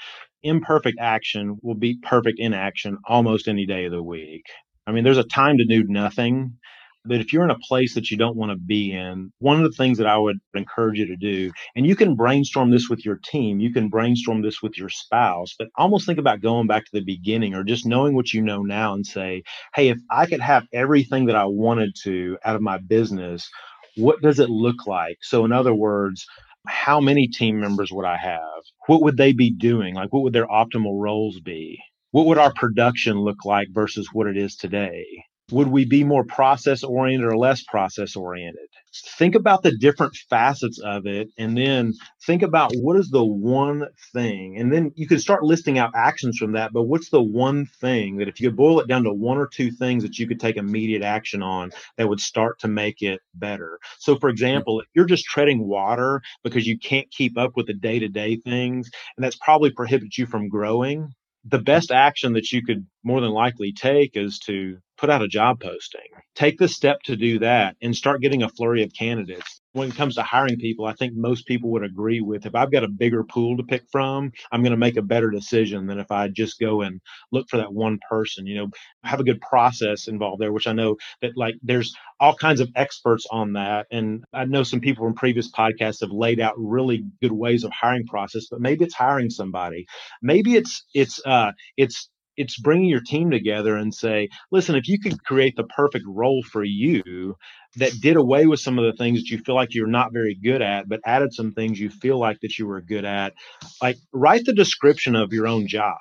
imperfect 0.42 0.96
action 0.98 1.58
will 1.60 1.74
be 1.74 1.98
perfect 2.02 2.38
inaction 2.38 2.96
almost 3.06 3.48
any 3.48 3.66
day 3.66 3.84
of 3.84 3.92
the 3.92 4.02
week. 4.02 4.46
I 4.86 4.92
mean, 4.92 5.04
there's 5.04 5.18
a 5.18 5.24
time 5.24 5.58
to 5.58 5.64
do 5.64 5.84
nothing, 5.84 6.58
but 7.04 7.20
if 7.20 7.32
you're 7.32 7.44
in 7.44 7.50
a 7.50 7.58
place 7.58 7.94
that 7.94 8.10
you 8.10 8.16
don't 8.16 8.36
want 8.36 8.50
to 8.50 8.56
be 8.56 8.92
in, 8.92 9.32
one 9.38 9.56
of 9.56 9.62
the 9.62 9.76
things 9.76 9.98
that 9.98 10.06
I 10.06 10.16
would 10.18 10.38
encourage 10.54 10.98
you 10.98 11.06
to 11.06 11.16
do, 11.16 11.52
and 11.74 11.86
you 11.86 11.96
can 11.96 12.16
brainstorm 12.16 12.70
this 12.70 12.88
with 12.88 13.04
your 13.04 13.18
team, 13.24 13.60
you 13.60 13.72
can 13.72 13.88
brainstorm 13.88 14.42
this 14.42 14.62
with 14.62 14.76
your 14.78 14.88
spouse, 14.88 15.54
but 15.58 15.68
almost 15.76 16.06
think 16.06 16.18
about 16.18 16.40
going 16.40 16.66
back 16.66 16.84
to 16.84 16.90
the 16.92 17.04
beginning 17.04 17.54
or 17.54 17.64
just 17.64 17.86
knowing 17.86 18.14
what 18.14 18.32
you 18.32 18.42
know 18.42 18.62
now 18.62 18.94
and 18.94 19.06
say, 19.06 19.42
hey, 19.74 19.88
if 19.88 19.98
I 20.10 20.26
could 20.26 20.40
have 20.40 20.66
everything 20.72 21.26
that 21.26 21.36
I 21.36 21.44
wanted 21.46 21.96
to 22.04 22.38
out 22.44 22.56
of 22.56 22.62
my 22.62 22.78
business, 22.78 23.48
what 23.96 24.20
does 24.20 24.38
it 24.40 24.50
look 24.50 24.86
like? 24.86 25.18
So, 25.22 25.44
in 25.44 25.52
other 25.52 25.74
words, 25.74 26.26
how 26.66 27.00
many 27.00 27.28
team 27.28 27.60
members 27.60 27.92
would 27.92 28.04
I 28.04 28.16
have? 28.16 28.62
What 28.86 29.02
would 29.02 29.16
they 29.16 29.32
be 29.32 29.50
doing? 29.50 29.94
Like, 29.94 30.12
what 30.12 30.22
would 30.22 30.32
their 30.32 30.48
optimal 30.48 31.00
roles 31.00 31.40
be? 31.40 31.80
What 32.16 32.28
would 32.28 32.38
our 32.38 32.54
production 32.54 33.18
look 33.18 33.44
like 33.44 33.68
versus 33.72 34.08
what 34.10 34.26
it 34.26 34.38
is 34.38 34.56
today? 34.56 35.04
Would 35.50 35.68
we 35.68 35.84
be 35.84 36.02
more 36.02 36.24
process 36.24 36.82
oriented 36.82 37.28
or 37.28 37.36
less 37.36 37.62
process 37.64 38.16
oriented? 38.16 38.70
Think 39.18 39.34
about 39.34 39.62
the 39.62 39.76
different 39.76 40.16
facets 40.30 40.78
of 40.78 41.04
it 41.04 41.28
and 41.36 41.54
then 41.54 41.92
think 42.24 42.40
about 42.40 42.72
what 42.76 42.96
is 42.96 43.10
the 43.10 43.22
one 43.22 43.88
thing. 44.14 44.56
And 44.56 44.72
then 44.72 44.92
you 44.96 45.06
can 45.06 45.18
start 45.18 45.42
listing 45.42 45.76
out 45.76 45.90
actions 45.94 46.38
from 46.38 46.52
that. 46.52 46.72
But 46.72 46.84
what's 46.84 47.10
the 47.10 47.22
one 47.22 47.66
thing 47.82 48.16
that 48.16 48.28
if 48.28 48.40
you 48.40 48.48
could 48.48 48.56
boil 48.56 48.80
it 48.80 48.88
down 48.88 49.04
to 49.04 49.12
one 49.12 49.36
or 49.36 49.46
two 49.46 49.70
things 49.70 50.02
that 50.02 50.18
you 50.18 50.26
could 50.26 50.40
take 50.40 50.56
immediate 50.56 51.02
action 51.02 51.42
on 51.42 51.70
that 51.98 52.08
would 52.08 52.20
start 52.20 52.58
to 52.60 52.68
make 52.68 53.02
it 53.02 53.20
better? 53.34 53.78
So, 53.98 54.16
for 54.16 54.30
hmm. 54.30 54.32
example, 54.32 54.80
if 54.80 54.86
you're 54.94 55.04
just 55.04 55.26
treading 55.26 55.68
water 55.68 56.22
because 56.42 56.66
you 56.66 56.78
can't 56.78 57.10
keep 57.10 57.36
up 57.36 57.52
with 57.56 57.66
the 57.66 57.74
day 57.74 57.98
to 57.98 58.08
day 58.08 58.36
things, 58.36 58.88
and 59.18 59.22
that's 59.22 59.36
probably 59.36 59.70
prohibits 59.70 60.16
you 60.16 60.24
from 60.24 60.48
growing, 60.48 61.12
the 61.48 61.58
best 61.58 61.90
action 61.90 62.32
that 62.34 62.50
you 62.52 62.64
could 62.64 62.86
more 63.04 63.20
than 63.20 63.30
likely 63.30 63.72
take 63.72 64.16
is 64.16 64.38
to 64.46 64.78
put 64.96 65.10
out 65.10 65.22
a 65.22 65.28
job 65.28 65.60
posting. 65.60 66.00
Take 66.34 66.58
the 66.58 66.68
step 66.68 67.02
to 67.04 67.16
do 67.16 67.38
that 67.40 67.76
and 67.82 67.94
start 67.94 68.20
getting 68.20 68.42
a 68.42 68.48
flurry 68.48 68.82
of 68.82 68.92
candidates. 68.92 69.60
When 69.72 69.90
it 69.90 69.94
comes 69.94 70.14
to 70.14 70.22
hiring 70.22 70.56
people, 70.56 70.86
I 70.86 70.94
think 70.94 71.12
most 71.14 71.46
people 71.46 71.70
would 71.72 71.84
agree 71.84 72.22
with 72.22 72.46
if 72.46 72.54
I've 72.54 72.72
got 72.72 72.84
a 72.84 72.88
bigger 72.88 73.24
pool 73.24 73.58
to 73.58 73.62
pick 73.62 73.82
from, 73.92 74.32
I'm 74.50 74.62
going 74.62 74.70
to 74.70 74.78
make 74.78 74.96
a 74.96 75.02
better 75.02 75.30
decision 75.30 75.86
than 75.86 75.98
if 75.98 76.10
I 76.10 76.28
just 76.28 76.58
go 76.58 76.80
and 76.80 77.00
look 77.30 77.46
for 77.50 77.58
that 77.58 77.74
one 77.74 77.98
person. 78.08 78.46
You 78.46 78.56
know, 78.56 78.68
have 79.04 79.20
a 79.20 79.24
good 79.24 79.40
process 79.42 80.08
involved 80.08 80.40
there, 80.40 80.52
which 80.52 80.66
I 80.66 80.72
know 80.72 80.96
that 81.20 81.32
like 81.36 81.56
there's 81.62 81.94
all 82.18 82.34
kinds 82.34 82.60
of 82.60 82.70
experts 82.74 83.26
on 83.30 83.52
that. 83.54 83.86
And 83.90 84.24
I 84.32 84.46
know 84.46 84.62
some 84.62 84.80
people 84.80 85.04
from 85.04 85.14
previous 85.14 85.50
podcasts 85.50 86.00
have 86.00 86.10
laid 86.10 86.40
out 86.40 86.54
really 86.56 87.04
good 87.20 87.32
ways 87.32 87.64
of 87.64 87.72
hiring 87.72 88.06
process, 88.06 88.46
but 88.50 88.60
maybe 88.60 88.84
it's 88.84 88.94
hiring 88.94 89.28
somebody. 89.28 89.86
Maybe 90.22 90.56
it's, 90.56 90.84
it's, 90.94 91.20
uh, 91.26 91.52
it's 91.76 92.08
it's 92.36 92.58
bringing 92.58 92.88
your 92.88 93.00
team 93.00 93.30
together 93.30 93.76
and 93.76 93.94
say, 93.94 94.28
listen, 94.50 94.74
if 94.74 94.88
you 94.88 94.98
could 94.98 95.22
create 95.24 95.54
the 95.56 95.64
perfect 95.64 96.04
role 96.08 96.42
for 96.42 96.64
you 96.64 97.36
that 97.76 97.92
did 98.00 98.16
away 98.16 98.46
with 98.46 98.60
some 98.60 98.78
of 98.78 98.84
the 98.84 98.96
things 98.96 99.20
that 99.20 99.30
you 99.30 99.38
feel 99.38 99.54
like 99.54 99.74
you're 99.74 99.86
not 99.86 100.12
very 100.12 100.34
good 100.34 100.62
at, 100.62 100.88
but 100.88 101.00
added 101.04 101.32
some 101.32 101.52
things 101.52 101.78
you 101.78 101.90
feel 101.90 102.18
like 102.18 102.40
that 102.40 102.58
you 102.58 102.66
were 102.66 102.80
good 102.80 103.04
at, 103.04 103.34
like 103.82 103.96
write 104.12 104.44
the 104.44 104.52
description 104.54 105.16
of 105.16 105.32
your 105.32 105.46
own 105.46 105.66
job 105.66 105.96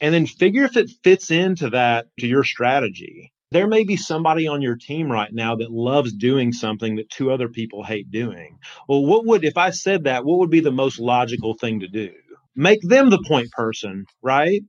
and 0.00 0.12
then 0.12 0.26
figure 0.26 0.64
if 0.64 0.76
it 0.76 0.90
fits 1.04 1.30
into 1.30 1.70
that 1.70 2.06
to 2.18 2.26
your 2.26 2.44
strategy. 2.44 3.32
There 3.52 3.68
may 3.68 3.84
be 3.84 3.96
somebody 3.96 4.48
on 4.48 4.62
your 4.62 4.76
team 4.76 5.12
right 5.12 5.32
now 5.32 5.56
that 5.56 5.70
loves 5.70 6.12
doing 6.14 6.52
something 6.52 6.96
that 6.96 7.10
two 7.10 7.30
other 7.30 7.48
people 7.48 7.84
hate 7.84 8.10
doing. 8.10 8.58
Well, 8.88 9.04
what 9.04 9.26
would, 9.26 9.44
if 9.44 9.58
I 9.58 9.70
said 9.70 10.04
that, 10.04 10.24
what 10.24 10.38
would 10.38 10.50
be 10.50 10.60
the 10.60 10.72
most 10.72 10.98
logical 10.98 11.54
thing 11.54 11.80
to 11.80 11.88
do? 11.88 12.10
Make 12.56 12.80
them 12.82 13.10
the 13.10 13.22
point 13.28 13.50
person, 13.52 14.06
right? 14.22 14.62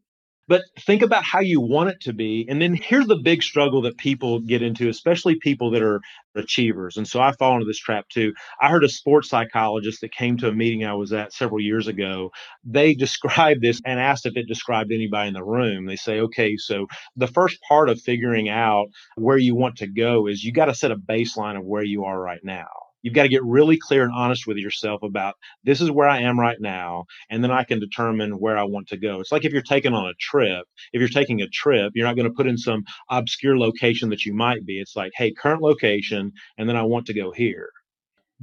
But 0.47 0.63
think 0.81 1.01
about 1.01 1.23
how 1.23 1.39
you 1.39 1.61
want 1.61 1.89
it 1.89 2.01
to 2.01 2.13
be. 2.13 2.45
And 2.49 2.61
then 2.61 2.73
here's 2.75 3.07
the 3.07 3.19
big 3.23 3.43
struggle 3.43 3.81
that 3.83 3.97
people 3.97 4.39
get 4.39 4.61
into, 4.61 4.89
especially 4.89 5.35
people 5.35 5.71
that 5.71 5.81
are 5.81 6.01
achievers. 6.35 6.97
And 6.97 7.07
so 7.07 7.21
I 7.21 7.31
fall 7.33 7.53
into 7.55 7.65
this 7.65 7.79
trap 7.79 8.09
too. 8.09 8.33
I 8.61 8.69
heard 8.69 8.83
a 8.83 8.89
sports 8.89 9.29
psychologist 9.29 10.01
that 10.01 10.11
came 10.11 10.37
to 10.37 10.49
a 10.49 10.53
meeting 10.53 10.85
I 10.85 10.93
was 10.95 11.13
at 11.13 11.33
several 11.33 11.61
years 11.61 11.87
ago. 11.87 12.31
They 12.63 12.93
described 12.95 13.61
this 13.61 13.81
and 13.85 13.99
asked 13.99 14.25
if 14.25 14.35
it 14.37 14.47
described 14.47 14.91
anybody 14.91 15.29
in 15.29 15.33
the 15.33 15.43
room. 15.43 15.85
They 15.85 15.95
say, 15.95 16.19
okay, 16.21 16.57
so 16.57 16.87
the 17.15 17.27
first 17.27 17.57
part 17.67 17.89
of 17.89 18.01
figuring 18.01 18.49
out 18.49 18.87
where 19.15 19.37
you 19.37 19.55
want 19.55 19.77
to 19.77 19.87
go 19.87 20.27
is 20.27 20.43
you 20.43 20.51
got 20.51 20.65
to 20.65 20.75
set 20.75 20.91
a 20.91 20.97
baseline 20.97 21.57
of 21.57 21.65
where 21.65 21.83
you 21.83 22.05
are 22.05 22.19
right 22.19 22.43
now. 22.43 22.82
You've 23.03 23.13
got 23.13 23.23
to 23.23 23.29
get 23.29 23.43
really 23.43 23.77
clear 23.77 24.03
and 24.03 24.13
honest 24.13 24.47
with 24.47 24.57
yourself 24.57 25.03
about 25.03 25.35
this 25.63 25.81
is 25.81 25.91
where 25.91 26.07
I 26.07 26.21
am 26.21 26.39
right 26.39 26.59
now, 26.59 27.05
and 27.29 27.43
then 27.43 27.51
I 27.51 27.63
can 27.63 27.79
determine 27.79 28.39
where 28.39 28.57
I 28.57 28.63
want 28.63 28.87
to 28.87 28.97
go. 28.97 29.19
It's 29.19 29.31
like 29.31 29.45
if 29.45 29.53
you're 29.53 29.61
taking 29.61 29.93
on 29.93 30.07
a 30.07 30.13
trip. 30.19 30.65
If 30.93 30.99
you're 30.99 31.09
taking 31.09 31.41
a 31.41 31.47
trip, 31.49 31.91
you're 31.93 32.07
not 32.07 32.15
going 32.15 32.27
to 32.27 32.33
put 32.33 32.47
in 32.47 32.57
some 32.57 32.83
obscure 33.09 33.57
location 33.57 34.09
that 34.09 34.25
you 34.25 34.33
might 34.33 34.65
be. 34.65 34.79
It's 34.79 34.95
like, 34.95 35.11
hey, 35.15 35.31
current 35.31 35.61
location, 35.61 36.31
and 36.57 36.67
then 36.67 36.75
I 36.75 36.83
want 36.83 37.05
to 37.07 37.13
go 37.13 37.31
here 37.31 37.69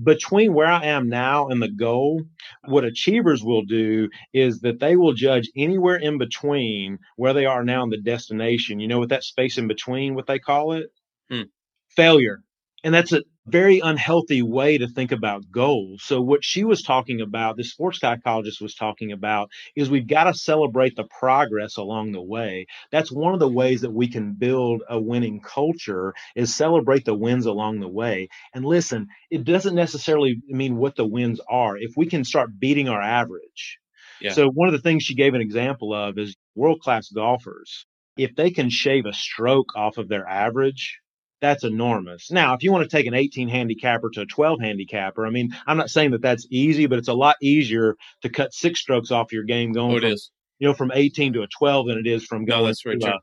between 0.03 0.55
where 0.55 0.67
I 0.67 0.87
am 0.87 1.09
now 1.09 1.49
and 1.49 1.61
the 1.61 1.69
goal, 1.69 2.23
what 2.67 2.85
achievers 2.85 3.43
will 3.43 3.63
do 3.63 4.09
is 4.33 4.61
that 4.61 4.81
they 4.81 4.97
will 4.97 5.13
judge 5.13 5.51
anywhere 5.57 5.97
in 5.97 6.19
between 6.19 6.99
where 7.17 7.33
they 7.33 7.47
are 7.47 7.65
now 7.65 7.83
and 7.83 7.93
the 7.93 8.01
destination. 8.01 8.81
You 8.81 8.89
know 8.89 8.99
what 8.99 9.11
that 9.11 9.25
space 9.25 9.59
in 9.59 9.69
between, 9.69 10.15
what 10.15 10.27
they 10.27 10.39
call 10.39 10.73
it? 10.73 10.87
Hmm. 11.31 11.43
Failure. 11.89 12.43
And 12.83 12.95
that's 12.95 13.13
a 13.13 13.23
very 13.47 13.81
unhealthy 13.81 14.43
way 14.43 14.79
to 14.79 14.89
think 14.89 15.13
about 15.13 15.51
goals. 15.51 16.03
So 16.05 16.21
what 16.21 16.45
she 16.45 16.65
was 16.65 16.83
talking 16.83 17.21
about, 17.21 17.57
the 17.57 17.65
sports 17.65 18.01
psychologist 18.01 18.61
was 18.61 18.75
talking 18.75 19.13
about, 19.13 19.51
is 19.77 19.91
we've 19.91 20.07
got 20.07 20.25
to 20.25 20.35
celebrate 20.35 20.97
the 20.97 21.05
progress 21.05 21.77
along 21.77 22.13
the 22.13 22.23
way. 22.23 22.67
That's 22.91 23.13
one 23.13 23.35
of 23.35 23.41
the 23.41 23.49
ways 23.49 23.83
that 23.83 23.93
we 23.93 24.09
can 24.09 24.35
build 24.35 24.83
a 24.89 25.01
winning 25.01 25.41
culture 25.41 26.15
is 26.35 26.55
celebrate 26.55 27.05
the 27.05 27.15
wins 27.15 27.47
along 27.47 27.81
the 27.81 27.89
way. 27.89 28.29
And 28.55 28.65
listen, 28.65 29.09
it 29.31 29.45
doesn't 29.45 29.75
necessarily 29.75 30.41
mean 30.47 30.77
what 30.77 30.97
the 30.97 31.07
wins 31.07 31.41
are. 31.49 31.77
If 31.77 31.93
we 31.97 32.07
can 32.07 32.25
start 32.25 32.59
beating 32.59 32.89
our 32.89 33.03
average. 33.03 33.79
Yeah. 34.21 34.33
So 34.33 34.49
one 34.49 34.69
of 34.69 34.73
the 34.73 34.81
things 34.81 35.03
she 35.03 35.15
gave 35.15 35.35
an 35.35 35.41
example 35.41 35.95
of 35.95 36.19
is 36.19 36.37
world 36.55 36.81
class 36.81 37.09
golfers 37.09 37.87
if 38.17 38.35
they 38.37 38.51
can 38.51 38.69
shave 38.69 39.07
a 39.07 39.13
stroke 39.13 39.75
off 39.75 39.97
of 39.97 40.09
their 40.09 40.27
average, 40.29 41.01
that's 41.41 41.65
enormous. 41.65 42.31
Now, 42.31 42.55
if 42.55 42.63
you 42.63 42.73
want 42.73 42.89
to 42.89 42.97
take 42.97 43.07
an 43.07 43.15
18 43.15 43.49
handicapper 43.49 44.11
to 44.11 44.23
a 44.23 44.27
12 44.27 44.61
handicapper, 44.61 45.27
I 45.27 45.31
mean, 45.31 45.55
I'm 45.67 45.77
not 45.77 45.91
saying 45.91 46.11
that 46.13 46.23
that's 46.23 46.47
easy, 46.51 46.87
but 46.87 46.99
it's 46.99 47.09
a 47.09 47.15
lot 47.15 47.37
easier 47.43 47.97
to 48.23 48.29
cut 48.29 48.53
six 48.53 48.81
strokes 48.81 49.11
off 49.11 49.33
your 49.33 49.45
game 49.45 49.73
going. 49.73 49.93
Oh, 49.93 49.97
it 49.97 50.01
from, 50.03 50.13
is. 50.13 50.31
You 50.59 50.69
know, 50.69 50.75
from 50.75 50.93
18 50.95 51.33
to 51.35 51.43
a 51.43 51.47
12 51.47 51.87
than 51.89 51.99
it 51.99 52.07
is 52.07 52.25
from 52.25 52.45
No, 52.45 52.57
going 52.57 52.67
that's 52.67 52.83
very 52.83 52.99
to, 52.99 53.15
a, 53.15 53.19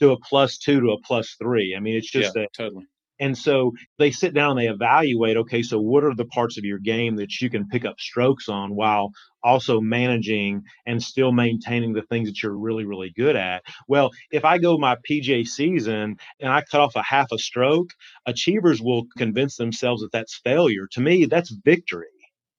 to 0.00 0.10
a 0.12 0.20
plus 0.20 0.58
two 0.58 0.80
to 0.80 0.90
a 0.90 1.00
plus 1.00 1.34
three. 1.40 1.74
I 1.76 1.80
mean, 1.80 1.96
it's 1.96 2.10
just 2.10 2.36
yeah, 2.36 2.42
a, 2.42 2.46
totally. 2.54 2.86
And 3.22 3.38
so 3.38 3.70
they 4.00 4.10
sit 4.10 4.34
down 4.34 4.50
and 4.50 4.58
they 4.58 4.66
evaluate, 4.66 5.36
okay, 5.36 5.62
so 5.62 5.78
what 5.78 6.02
are 6.02 6.12
the 6.12 6.24
parts 6.24 6.58
of 6.58 6.64
your 6.64 6.80
game 6.80 7.14
that 7.16 7.40
you 7.40 7.48
can 7.48 7.68
pick 7.68 7.84
up 7.84 8.00
strokes 8.00 8.48
on 8.48 8.74
while 8.74 9.12
also 9.44 9.80
managing 9.80 10.64
and 10.86 11.00
still 11.00 11.30
maintaining 11.30 11.92
the 11.92 12.02
things 12.02 12.28
that 12.28 12.42
you're 12.42 12.58
really, 12.58 12.84
really 12.84 13.12
good 13.16 13.36
at? 13.36 13.62
Well, 13.86 14.10
if 14.32 14.44
I 14.44 14.58
go 14.58 14.76
my 14.76 14.96
PJ 15.08 15.46
season 15.46 16.16
and 16.40 16.52
I 16.52 16.62
cut 16.62 16.80
off 16.80 16.96
a 16.96 17.02
half 17.02 17.30
a 17.30 17.38
stroke, 17.38 17.90
achievers 18.26 18.82
will 18.82 19.04
convince 19.16 19.56
themselves 19.56 20.02
that 20.02 20.10
that's 20.10 20.40
failure. 20.42 20.88
To 20.90 21.00
me, 21.00 21.26
that's 21.26 21.50
victory. 21.64 22.08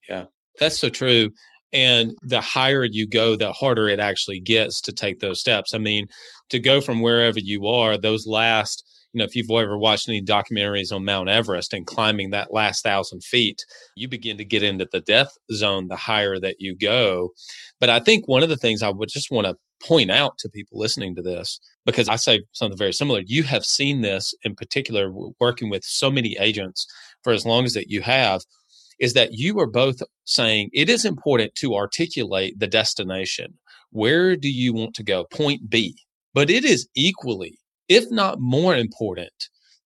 Yeah, 0.07 0.28
that's 0.61 0.80
so 0.80 0.88
true. 0.88 1.32
And 1.74 2.16
the 2.22 2.39
higher 2.39 2.86
you 2.86 3.05
go, 3.05 3.36
the 3.36 3.51
harder 3.51 3.89
it 3.89 3.99
actually 3.99 4.39
gets 4.39 4.80
to 4.84 4.93
take 4.93 5.20
those 5.20 5.41
steps. 5.41 5.74
I 5.74 5.78
mean, 5.78 6.07
to 6.51 6.59
go 6.59 6.80
from 6.80 7.01
wherever 7.01 7.39
you 7.39 7.68
are, 7.68 7.97
those 7.97 8.26
last, 8.26 8.86
you 9.14 9.20
know, 9.20 9.26
if 9.26 9.36
you've 9.36 9.49
ever 9.51 9.78
watched 9.78 10.09
any 10.09 10.22
documentaries 10.22 10.91
on 10.91 11.05
Mount 11.05 11.30
Everest 11.30 11.74
and 11.74 11.86
climbing 11.86 12.32
that 12.32 12.51
last 12.51 12.84
thousand 12.84 13.24
feet, 13.24 13.64
you 13.95 14.07
begin 14.07 14.38
to 14.38 14.45
get 14.45 14.64
into 14.64 14.88
the 14.91 15.01
death 15.01 15.32
zone 15.53 15.88
the 15.88 15.95
higher 15.95 16.39
that 16.39 16.55
you 16.59 16.76
go. 16.76 17.30
But 17.80 17.89
I 17.89 17.99
think 17.99 18.28
one 18.28 18.41
of 18.43 18.49
the 18.49 18.57
things 18.57 18.82
I 18.82 18.89
would 18.89 19.09
just 19.09 19.32
want 19.32 19.45
to 19.45 19.55
point 19.88 20.09
out 20.09 20.38
to 20.39 20.49
people 20.49 20.80
listening 20.80 21.14
to 21.16 21.22
this, 21.22 21.59
because 21.86 22.09
I 22.09 22.16
say 22.16 22.41
something 22.53 22.78
very 22.78 22.93
similar, 22.93 23.22
you 23.26 23.43
have 23.43 23.66
seen 23.66 24.01
this 24.01 24.34
in 24.43 24.55
particular 24.55 25.11
working 25.39 25.70
with 25.70 25.84
so 25.84 26.09
many 26.09 26.36
agents 26.39 26.88
for 27.24 27.34
as 27.34 27.45
long 27.45 27.66
as 27.66 27.74
that 27.74 27.89
you 27.89 28.01
have 28.01 28.41
is 28.99 29.14
that 29.14 29.34
you 29.34 29.59
are 29.59 29.68
both 29.68 30.01
saying 30.26 30.70
it 30.74 30.89
is 30.89 31.05
important 31.05 31.53
to 31.55 31.76
articulate 31.76 32.57
the 32.59 32.68
destination. 32.68 33.53
Where 33.91 34.36
do 34.36 34.49
you 34.49 34.74
want 34.74 34.95
to 34.95 35.03
go? 35.03 35.26
Point 35.26 35.70
B. 35.70 35.95
But 36.34 36.49
it 36.49 36.66
is 36.66 36.88
equally, 36.95 37.59
if 37.90 38.06
not 38.12 38.40
more 38.40 38.76
important, 38.76 39.32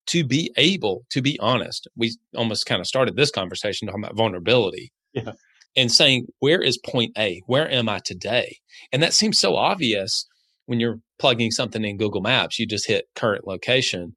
to 0.08 0.24
be 0.24 0.52
able 0.58 1.04
to 1.12 1.22
be 1.22 1.38
honest. 1.40 1.88
We 1.96 2.16
almost 2.36 2.66
kind 2.66 2.80
of 2.80 2.88
started 2.88 3.16
this 3.16 3.32
conversation 3.32 3.88
talking 3.88 4.04
about 4.04 4.16
vulnerability 4.16 4.92
Yeah. 5.14 5.34
and 5.76 5.92
saying, 5.92 6.28
where 6.40 6.62
is 6.62 6.78
point 6.78 7.12
A? 7.18 7.42
Where 7.46 7.70
am 7.70 7.90
I 7.90 8.00
today? 8.04 8.58
And 8.92 9.04
that 9.04 9.14
seems 9.14 9.40
so 9.40 9.56
obvious 9.56 10.26
when 10.66 10.80
you're 10.80 11.00
plugging 11.20 11.52
something 11.52 11.84
in 11.84 11.98
Google 11.98 12.22
Maps. 12.22 12.58
You 12.58 12.66
just 12.66 12.88
hit 12.88 13.06
current 13.16 13.46
location. 13.46 14.16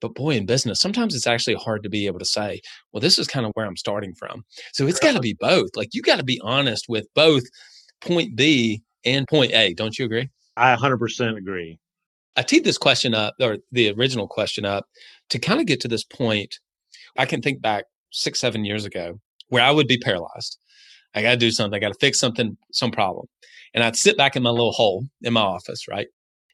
But 0.00 0.14
boy, 0.14 0.36
in 0.36 0.46
business, 0.46 0.80
sometimes 0.80 1.14
it's 1.14 1.26
actually 1.26 1.54
hard 1.54 1.82
to 1.82 1.88
be 1.88 2.06
able 2.06 2.20
to 2.20 2.24
say, 2.24 2.60
well, 2.92 3.00
this 3.00 3.18
is 3.18 3.26
kind 3.26 3.46
of 3.46 3.52
where 3.54 3.66
I'm 3.66 3.76
starting 3.76 4.14
from. 4.14 4.44
So 4.72 4.86
it's 4.86 5.00
got 5.00 5.14
to 5.14 5.20
be 5.20 5.36
both. 5.38 5.70
Like 5.76 5.88
you 5.92 6.02
got 6.02 6.18
to 6.18 6.24
be 6.24 6.40
honest 6.42 6.86
with 6.88 7.06
both 7.14 7.42
point 8.00 8.36
B 8.36 8.82
and 9.04 9.26
point 9.28 9.52
A. 9.52 9.74
Don't 9.74 9.98
you 9.98 10.04
agree? 10.04 10.28
I 10.56 10.74
100% 10.76 11.36
agree. 11.36 11.78
I 12.38 12.42
teed 12.42 12.62
this 12.62 12.78
question 12.78 13.14
up, 13.14 13.34
or 13.40 13.56
the 13.72 13.90
original 13.90 14.28
question 14.28 14.64
up, 14.64 14.86
to 15.30 15.40
kind 15.40 15.58
of 15.58 15.66
get 15.66 15.80
to 15.80 15.88
this 15.88 16.04
point. 16.04 16.60
I 17.16 17.26
can 17.26 17.42
think 17.42 17.60
back 17.60 17.86
six, 18.12 18.38
seven 18.38 18.64
years 18.64 18.84
ago 18.84 19.18
where 19.48 19.64
I 19.64 19.72
would 19.72 19.88
be 19.88 19.98
paralyzed. 19.98 20.56
I 21.16 21.22
got 21.22 21.32
to 21.32 21.36
do 21.36 21.50
something. 21.50 21.76
I 21.76 21.80
got 21.80 21.92
to 21.92 21.98
fix 21.98 22.20
something, 22.20 22.56
some 22.72 22.92
problem. 22.92 23.26
And 23.74 23.82
I'd 23.82 23.96
sit 23.96 24.16
back 24.16 24.36
in 24.36 24.44
my 24.44 24.50
little 24.50 24.70
hole 24.70 25.04
in 25.22 25.32
my 25.32 25.40
office, 25.40 25.88
right? 25.88 26.06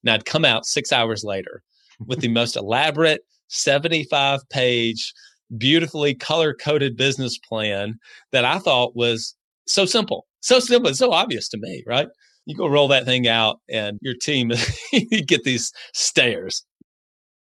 And 0.03 0.11
I'd 0.11 0.24
come 0.24 0.47
out 0.47 0.64
six 0.64 0.91
hours 0.91 1.22
later 1.22 1.62
with 1.99 2.20
the 2.20 2.28
most 2.41 2.57
elaborate 2.57 3.20
75 3.49 4.41
page, 4.49 5.12
beautifully 5.59 6.14
color 6.14 6.55
coded 6.55 6.97
business 6.97 7.37
plan 7.37 7.99
that 8.32 8.47
I 8.47 8.59
thought 8.59 8.97
was 8.97 9.37
so 9.66 9.85
simple, 9.85 10.24
so 10.41 10.61
simple, 10.61 10.95
so 10.95 11.12
obvious 11.12 11.47
to 11.51 11.59
me, 11.59 11.85
right? 11.87 12.09
You 12.47 12.55
go 12.55 12.66
roll 12.66 12.88
that 12.88 13.05
thing 13.05 13.26
out 13.26 13.61
and 13.70 13.99
your 14.03 14.14
team, 14.20 14.53
you 14.92 15.24
get 15.24 15.45
these 15.45 15.72
stares. 15.92 16.64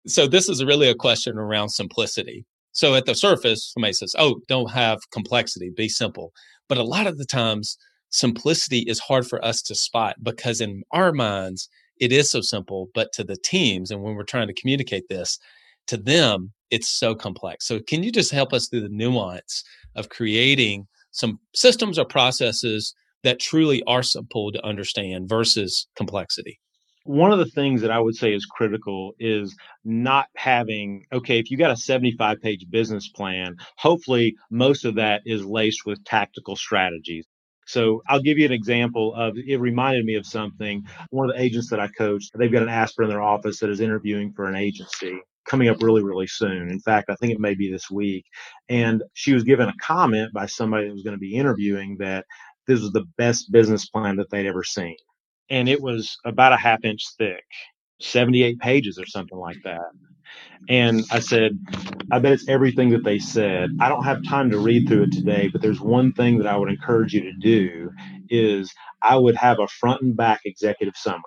So 0.07 0.27
this 0.27 0.49
is 0.49 0.65
really 0.65 0.89
a 0.89 0.95
question 0.95 1.39
around 1.39 1.71
simplicity. 1.71 2.45
So 2.73 2.95
at 2.95 3.07
the 3.07 3.15
surface, 3.15 3.73
somebody 3.73 3.93
says, 3.93 4.15
oh, 4.19 4.41
don't 4.49 4.71
have 4.71 4.99
complexity, 5.13 5.71
be 5.75 5.89
simple. 5.89 6.33
But 6.69 6.79
a 6.79 6.85
lot 6.85 7.07
of 7.07 7.19
the 7.19 7.27
times, 7.27 7.77
simplicity 8.11 8.81
is 8.81 8.99
hard 8.99 9.27
for 9.27 9.45
us 9.45 9.63
to 9.63 9.75
spot 9.75 10.17
because 10.23 10.61
in 10.61 10.83
our 10.93 11.13
minds, 11.13 11.69
it 11.99 12.13
is 12.13 12.31
so 12.31 12.41
simple. 12.41 12.89
But 12.95 13.13
to 13.15 13.25
the 13.25 13.37
teams, 13.37 13.91
and 13.91 14.03
when 14.03 14.15
we're 14.15 14.25
trying 14.25 14.49
to 14.49 14.55
communicate 14.55 15.05
this, 15.09 15.39
to 15.89 15.97
them, 15.97 16.53
it's 16.71 16.89
so 16.89 17.15
complex. 17.15 17.67
So 17.67 17.81
can 17.81 18.03
you 18.03 18.13
just 18.13 18.33
help 18.33 18.53
us 18.53 18.69
through 18.69 18.83
the 18.83 18.89
nuance 18.89 19.63
of 19.95 20.09
creating 20.09 20.87
some 21.11 21.39
systems 21.55 21.99
or 21.99 22.05
processes 22.05 22.95
that 23.25 23.41
truly 23.41 23.83
are 23.85 24.03
simple 24.03 24.53
to 24.53 24.65
understand 24.65 25.29
versus 25.29 25.87
complexity? 25.97 26.59
One 27.05 27.33
of 27.33 27.39
the 27.39 27.47
things 27.47 27.81
that 27.81 27.91
I 27.91 27.99
would 27.99 28.15
say 28.15 28.33
is 28.33 28.47
critical 28.47 29.15
is 29.19 29.57
not 29.85 30.27
having, 30.37 31.05
okay, 31.13 31.39
if 31.39 31.51
you 31.51 31.57
got 31.57 31.73
a 31.73 31.77
75 31.77 32.41
page 32.41 32.67
business 32.71 33.09
plan, 33.09 33.57
hopefully 33.77 34.37
most 34.51 34.85
of 34.85 34.95
that 34.95 35.23
is 35.27 35.45
laced 35.45 35.85
with 35.85 36.05
tactical 36.05 36.55
strategies. 36.55 37.27
So 37.67 38.03
I'll 38.09 38.21
give 38.21 38.39
you 38.39 38.47
an 38.47 38.53
example 38.53 39.15
of 39.15 39.37
it 39.37 39.59
reminded 39.59 40.05
me 40.05 40.15
of 40.15 40.27
something. 40.27 40.85
One 41.11 41.29
of 41.29 41.35
the 41.35 41.43
agents 41.43 41.71
that 41.71 41.81
I 41.81 41.89
coached, 41.89 42.31
they've 42.37 42.53
got 42.53 42.63
an 42.63 42.69
aspirant 42.69 43.11
in 43.11 43.17
their 43.17 43.23
office 43.23 43.59
that 43.61 43.71
is 43.71 43.81
interviewing 43.81 44.33
for 44.33 44.47
an 44.47 44.57
agency 44.57 45.19
coming 45.45 45.69
up 45.69 45.83
really, 45.83 46.03
really 46.03 46.27
soon. 46.27 46.71
In 46.71 46.81
fact, 46.81 47.11
I 47.11 47.17
think 47.17 47.33
it 47.33 47.41
may 47.41 47.55
be 47.55 47.71
this 47.71 47.91
week. 47.91 48.25
And 48.69 49.03
she 49.15 49.33
was 49.33 49.43
given 49.43 49.69
a 49.69 49.75
comment 49.81 50.33
by 50.33 50.47
somebody 50.47 50.87
that 50.87 50.93
was 50.93 51.03
going 51.03 51.17
to 51.17 51.21
be 51.21 51.35
interviewing 51.35 51.97
that 51.99 52.27
this 52.67 52.81
was 52.81 52.93
the 52.93 53.07
best 53.19 53.51
business 53.53 53.89
plan 53.89 54.17
that 54.17 54.31
they'd 54.31 54.47
ever 54.47 54.65
seen. 54.65 54.97
And 55.51 55.69
it 55.69 55.81
was 55.81 56.17
about 56.25 56.53
a 56.53 56.57
half 56.57 56.85
inch 56.85 57.05
thick, 57.19 57.45
78 58.01 58.59
pages 58.59 58.99
or 58.99 59.07
something 59.07 59.39
like 59.39 59.59
that. 59.65 59.91
And 60.69 61.05
I 61.11 61.19
said, 61.19 61.59
I 62.11 62.19
bet 62.19 62.33
it's 62.33 62.49
everything 62.49 62.91
that 62.91 63.05
they 63.05 63.19
said. 63.19 63.71
I 63.81 63.89
don't 63.89 64.05
have 64.05 64.25
time 64.25 64.51
to 64.51 64.59
read 64.59 64.89
through 64.89 65.05
it 65.05 65.13
today, 65.13 65.49
but 65.49 65.61
there's 65.61 65.81
one 65.81 66.13
thing 66.13 66.39
that 66.39 66.47
I 66.47 66.57
would 66.57 66.71
encourage 66.71 67.13
you 67.13 67.23
to 67.23 67.33
do 67.33 67.91
is 68.31 68.73
I 69.03 69.17
would 69.17 69.37
have 69.37 69.59
a 69.59 69.67
front 69.67 70.03
and 70.03 70.17
back 70.17 70.41
executive 70.45 70.97
summary. 70.97 71.21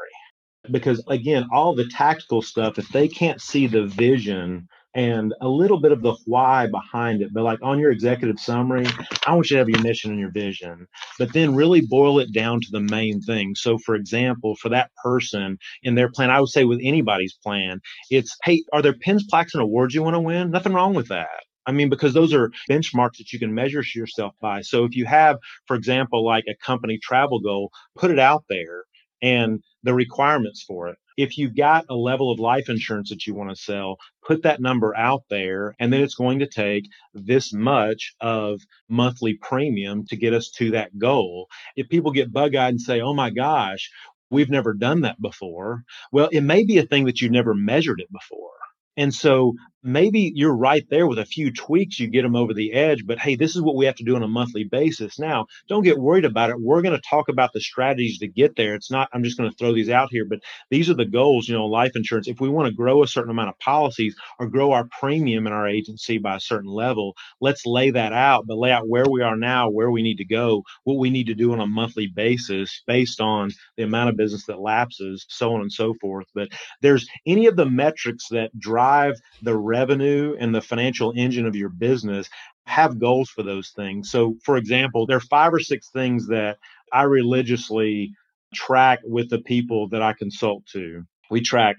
Because 0.71 1.03
again, 1.07 1.47
all 1.51 1.75
the 1.75 1.87
tactical 1.89 2.41
stuff, 2.41 2.79
if 2.79 2.87
they 2.89 3.07
can't 3.07 3.41
see 3.41 3.67
the 3.67 3.85
vision 3.85 4.67
and 4.95 5.33
a 5.41 5.47
little 5.47 5.79
bit 5.79 5.91
of 5.91 6.01
the 6.01 6.15
why 6.25 6.67
behind 6.67 7.21
it, 7.21 7.33
but 7.33 7.43
like 7.43 7.59
on 7.61 7.79
your 7.79 7.91
executive 7.91 8.39
summary, 8.39 8.85
I 9.27 9.35
want 9.35 9.49
you 9.49 9.55
to 9.55 9.59
have 9.59 9.69
your 9.69 9.81
mission 9.81 10.11
and 10.11 10.19
your 10.19 10.31
vision, 10.31 10.87
but 11.19 11.33
then 11.33 11.53
really 11.53 11.81
boil 11.81 12.19
it 12.19 12.31
down 12.31 12.61
to 12.61 12.67
the 12.71 12.79
main 12.79 13.21
thing. 13.21 13.55
So, 13.55 13.77
for 13.77 13.95
example, 13.95 14.55
for 14.55 14.69
that 14.69 14.91
person 15.03 15.57
in 15.83 15.95
their 15.95 16.09
plan, 16.09 16.31
I 16.31 16.39
would 16.39 16.49
say 16.49 16.63
with 16.63 16.79
anybody's 16.81 17.33
plan, 17.33 17.81
it's 18.09 18.35
hey, 18.43 18.63
are 18.71 18.81
there 18.81 18.93
pins, 18.93 19.25
plaques, 19.29 19.53
and 19.53 19.61
awards 19.61 19.93
you 19.93 20.01
want 20.01 20.15
to 20.15 20.21
win? 20.21 20.49
Nothing 20.49 20.73
wrong 20.73 20.93
with 20.93 21.09
that. 21.09 21.43
I 21.67 21.71
mean, 21.71 21.89
because 21.89 22.13
those 22.13 22.33
are 22.33 22.51
benchmarks 22.69 23.17
that 23.17 23.33
you 23.33 23.39
can 23.39 23.53
measure 23.53 23.83
yourself 23.95 24.33
by. 24.39 24.61
So 24.61 24.85
if 24.85 24.95
you 24.95 25.05
have, 25.05 25.37
for 25.67 25.75
example, 25.75 26.23
like 26.23 26.45
a 26.47 26.55
company 26.63 26.99
travel 27.01 27.39
goal, 27.39 27.71
put 27.97 28.11
it 28.11 28.19
out 28.19 28.45
there 28.49 28.83
and 29.21 29.61
the 29.83 29.93
requirements 29.93 30.63
for 30.63 30.89
it. 30.89 30.97
If 31.17 31.37
you've 31.37 31.55
got 31.55 31.85
a 31.89 31.95
level 31.95 32.29
of 32.29 32.39
life 32.39 32.67
insurance 32.67 33.09
that 33.09 33.25
you 33.25 33.33
want 33.33 33.49
to 33.49 33.55
sell, 33.55 33.97
put 34.25 34.43
that 34.43 34.59
number 34.59 34.95
out 34.97 35.23
there, 35.29 35.73
and 35.79 35.91
then 35.93 36.01
it's 36.01 36.15
going 36.15 36.39
to 36.39 36.47
take 36.47 36.89
this 37.13 37.53
much 37.53 38.13
of 38.19 38.59
monthly 38.89 39.35
premium 39.35 40.05
to 40.07 40.17
get 40.17 40.33
us 40.33 40.49
to 40.57 40.71
that 40.71 40.97
goal. 40.97 41.47
If 41.77 41.87
people 41.87 42.11
get 42.11 42.33
bug 42.33 42.55
eyed 42.55 42.73
and 42.73 42.81
say, 42.81 42.99
oh 42.99 43.13
my 43.13 43.29
gosh, 43.29 43.89
we've 44.29 44.49
never 44.49 44.73
done 44.73 45.01
that 45.01 45.21
before, 45.21 45.83
well, 46.11 46.27
it 46.31 46.41
may 46.41 46.65
be 46.65 46.79
a 46.79 46.85
thing 46.85 47.05
that 47.05 47.21
you've 47.21 47.31
never 47.31 47.53
measured 47.53 48.01
it 48.01 48.11
before. 48.11 48.51
And 48.97 49.13
so 49.13 49.53
maybe 49.85 50.31
you're 50.33 50.55
right 50.55 50.85
there 50.89 51.07
with 51.07 51.19
a 51.19 51.25
few 51.25 51.51
tweaks, 51.51 51.99
you 51.99 52.07
get 52.07 52.23
them 52.23 52.35
over 52.35 52.53
the 52.53 52.73
edge. 52.73 53.05
But 53.05 53.19
hey, 53.19 53.35
this 53.35 53.55
is 53.55 53.61
what 53.61 53.75
we 53.75 53.85
have 53.85 53.95
to 53.95 54.03
do 54.03 54.15
on 54.15 54.23
a 54.23 54.27
monthly 54.27 54.63
basis. 54.63 55.19
Now, 55.19 55.45
don't 55.69 55.83
get 55.83 55.99
worried 55.99 56.25
about 56.25 56.49
it. 56.49 56.59
We're 56.59 56.81
going 56.81 56.95
to 56.95 57.09
talk 57.09 57.29
about 57.29 57.53
the 57.53 57.61
strategies 57.61 58.19
to 58.19 58.27
get 58.27 58.55
there. 58.55 58.73
It's 58.73 58.91
not, 58.91 59.09
I'm 59.13 59.23
just 59.23 59.37
going 59.37 59.49
to 59.49 59.55
throw 59.55 59.73
these 59.73 59.89
out 59.89 60.09
here, 60.11 60.25
but 60.25 60.39
these 60.71 60.89
are 60.89 60.95
the 60.95 61.05
goals, 61.05 61.47
you 61.47 61.55
know, 61.55 61.67
life 61.67 61.91
insurance. 61.95 62.27
If 62.27 62.41
we 62.41 62.49
want 62.49 62.67
to 62.67 62.73
grow 62.73 63.03
a 63.03 63.07
certain 63.07 63.31
amount 63.31 63.49
of 63.49 63.59
policies 63.59 64.15
or 64.39 64.47
grow 64.47 64.71
our 64.71 64.87
premium 64.99 65.45
in 65.47 65.53
our 65.53 65.67
agency 65.67 66.17
by 66.17 66.37
a 66.37 66.41
certain 66.41 66.71
level, 66.71 67.15
let's 67.39 67.65
lay 67.65 67.91
that 67.91 68.11
out, 68.11 68.45
but 68.47 68.57
lay 68.57 68.71
out 68.71 68.89
where 68.89 69.05
we 69.09 69.21
are 69.21 69.37
now, 69.37 69.69
where 69.69 69.91
we 69.91 70.01
need 70.01 70.17
to 70.17 70.25
go, 70.25 70.63
what 70.83 70.97
we 70.97 71.09
need 71.09 71.27
to 71.27 71.35
do 71.35 71.53
on 71.53 71.59
a 71.59 71.67
monthly 71.67 72.07
basis 72.07 72.81
based 72.87 73.21
on 73.21 73.51
the 73.77 73.83
amount 73.83 74.09
of 74.09 74.17
business 74.17 74.45
that 74.45 74.59
lapses, 74.59 75.25
so 75.29 75.53
on 75.53 75.61
and 75.61 75.71
so 75.71 75.93
forth. 76.01 76.25
But 76.33 76.49
there's 76.81 77.07
any 77.25 77.45
of 77.45 77.55
the 77.55 77.65
metrics 77.65 78.27
that 78.31 78.57
drive 78.57 79.13
the 79.41 79.55
revenue 79.75 80.35
and 80.39 80.53
the 80.55 80.61
financial 80.61 81.13
engine 81.15 81.45
of 81.45 81.55
your 81.55 81.69
business 81.69 82.29
have 82.65 82.99
goals 82.99 83.29
for 83.29 83.43
those 83.43 83.71
things. 83.75 84.09
So, 84.09 84.35
for 84.43 84.55
example, 84.57 85.05
there 85.05 85.17
are 85.17 85.31
five 85.37 85.53
or 85.53 85.59
six 85.59 85.89
things 85.89 86.27
that 86.27 86.57
I 86.93 87.03
religiously 87.03 88.11
track 88.53 88.99
with 89.03 89.29
the 89.29 89.41
people 89.41 89.89
that 89.89 90.01
I 90.01 90.13
consult 90.13 90.65
to. 90.73 91.03
We 91.29 91.41
track 91.41 91.75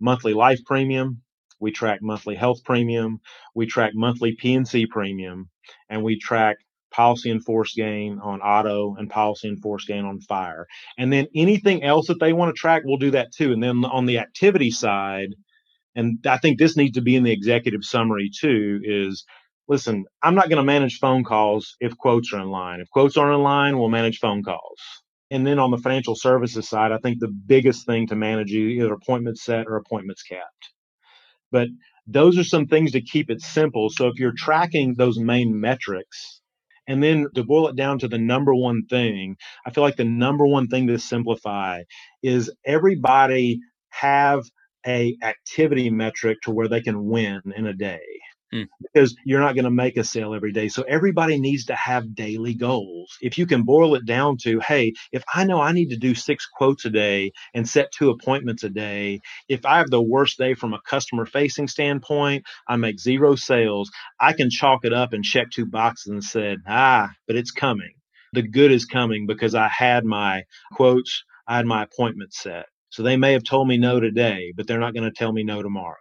monthly 0.00 0.34
life 0.34 0.60
premium, 0.64 1.20
we 1.60 1.72
track 1.72 2.00
monthly 2.02 2.36
health 2.36 2.64
premium, 2.64 3.20
we 3.54 3.66
track 3.66 3.92
monthly 3.94 4.32
P&C 4.32 4.86
premium, 4.86 5.50
and 5.90 6.02
we 6.02 6.18
track 6.18 6.56
policy 6.90 7.30
in 7.30 7.40
force 7.40 7.74
gain 7.74 8.18
on 8.22 8.40
auto 8.40 8.96
and 8.98 9.10
policy 9.10 9.48
in 9.48 9.56
force 9.58 9.84
gain 9.84 10.04
on 10.06 10.20
fire. 10.20 10.66
And 10.96 11.12
then 11.12 11.26
anything 11.34 11.82
else 11.82 12.06
that 12.06 12.20
they 12.20 12.32
want 12.32 12.54
to 12.54 12.58
track, 12.58 12.82
we'll 12.84 12.96
do 12.96 13.10
that 13.10 13.32
too. 13.32 13.52
And 13.52 13.62
then 13.62 13.84
on 13.84 14.06
the 14.06 14.18
activity 14.18 14.70
side, 14.70 15.34
and 15.96 16.20
I 16.28 16.38
think 16.38 16.58
this 16.60 16.78
needs 16.78 16.94
to 16.96 17.02
be 17.02 17.16
in 17.16 17.24
the 17.24 17.32
executive 17.32 17.84
summary 17.84 18.30
too, 18.34 18.80
is 18.84 19.24
listen, 19.68 20.06
I'm 20.22 20.36
not 20.36 20.50
going 20.50 20.58
to 20.58 20.64
manage 20.64 21.00
phone 21.00 21.24
calls 21.24 21.76
if 21.80 21.98
quotes 21.98 22.34
are 22.34 22.40
in 22.40 22.50
line. 22.50 22.80
If 22.80 22.90
quotes 22.90 23.18
aren't 23.18 23.36
in 23.36 23.42
line, 23.42 23.78
we'll 23.78 23.90
manage 23.90 24.20
phone 24.20 24.44
calls. 24.44 24.80
And 25.32 25.46
then 25.46 25.58
on 25.60 25.72
the 25.72 25.78
financial 25.78 26.16
services 26.16 26.68
side, 26.68 26.92
I 26.92 26.98
think 26.98 27.20
the 27.20 27.28
biggest 27.46 27.86
thing 27.86 28.08
to 28.08 28.16
manage 28.16 28.52
is 28.52 28.56
either 28.56 28.94
appointments 28.94 29.44
set 29.44 29.66
or 29.68 29.76
appointments 29.76 30.24
capped. 30.24 30.44
But 31.52 31.68
those 32.06 32.38
are 32.38 32.44
some 32.44 32.68
things 32.68 32.92
to 32.92 33.02
keep 33.02 33.30
it 33.30 33.42
simple. 33.42 33.90
So 33.90 34.08
if 34.08 34.18
you're 34.18 34.34
tracking 34.36 34.96
those 34.96 35.18
main 35.20 35.60
metrics, 35.60 36.42
and 36.88 37.02
then 37.02 37.28
to 37.36 37.44
boil 37.44 37.68
it 37.68 37.76
down 37.76 38.00
to 38.00 38.08
the 38.08 38.18
number 38.18 38.54
one 38.54 38.86
thing, 38.90 39.36
I 39.66 39.70
feel 39.72 39.84
like 39.84 39.96
the 39.96 40.04
number 40.04 40.46
one 40.46 40.68
thing 40.68 40.88
to 40.88 40.98
simplify 40.98 41.82
is 42.22 42.52
everybody 42.66 43.60
have 43.90 44.44
a 44.86 45.16
activity 45.22 45.90
metric 45.90 46.38
to 46.42 46.50
where 46.50 46.68
they 46.68 46.80
can 46.80 47.04
win 47.04 47.40
in 47.56 47.66
a 47.66 47.74
day. 47.74 48.00
Hmm. 48.52 48.62
Because 48.80 49.16
you're 49.24 49.40
not 49.40 49.56
going 49.56 49.64
to 49.64 49.70
make 49.70 49.96
a 49.96 50.04
sale 50.04 50.32
every 50.32 50.52
day. 50.52 50.68
So 50.68 50.82
everybody 50.82 51.40
needs 51.40 51.64
to 51.66 51.74
have 51.74 52.14
daily 52.14 52.54
goals. 52.54 53.16
If 53.20 53.38
you 53.38 53.46
can 53.46 53.64
boil 53.64 53.96
it 53.96 54.06
down 54.06 54.36
to, 54.42 54.60
hey, 54.60 54.92
if 55.10 55.24
I 55.34 55.44
know 55.44 55.60
I 55.60 55.72
need 55.72 55.90
to 55.90 55.96
do 55.96 56.14
six 56.14 56.46
quotes 56.46 56.84
a 56.84 56.90
day 56.90 57.32
and 57.54 57.68
set 57.68 57.90
two 57.90 58.10
appointments 58.10 58.62
a 58.62 58.70
day, 58.70 59.20
if 59.48 59.66
I 59.66 59.78
have 59.78 59.90
the 59.90 60.02
worst 60.02 60.38
day 60.38 60.54
from 60.54 60.74
a 60.74 60.80
customer 60.88 61.26
facing 61.26 61.66
standpoint, 61.66 62.44
I 62.68 62.76
make 62.76 63.00
zero 63.00 63.34
sales, 63.34 63.90
I 64.20 64.32
can 64.32 64.48
chalk 64.48 64.84
it 64.84 64.92
up 64.92 65.12
and 65.12 65.24
check 65.24 65.50
two 65.50 65.66
boxes 65.66 66.12
and 66.12 66.22
said, 66.22 66.58
ah, 66.68 67.10
but 67.26 67.36
it's 67.36 67.50
coming. 67.50 67.94
The 68.32 68.42
good 68.42 68.70
is 68.70 68.84
coming 68.84 69.26
because 69.26 69.54
I 69.56 69.68
had 69.68 70.04
my 70.04 70.44
quotes, 70.72 71.24
I 71.48 71.56
had 71.56 71.66
my 71.66 71.82
appointment 71.82 72.32
set. 72.32 72.66
So 72.96 73.02
they 73.02 73.18
may 73.18 73.32
have 73.32 73.44
told 73.44 73.68
me 73.68 73.76
no 73.76 73.96
mm-hmm. 73.96 74.06
today, 74.06 74.54
but 74.56 74.66
they're 74.66 74.80
not 74.80 74.94
going 74.94 75.04
to 75.04 75.14
tell 75.14 75.30
me 75.30 75.44
no 75.44 75.62
tomorrow 75.62 75.96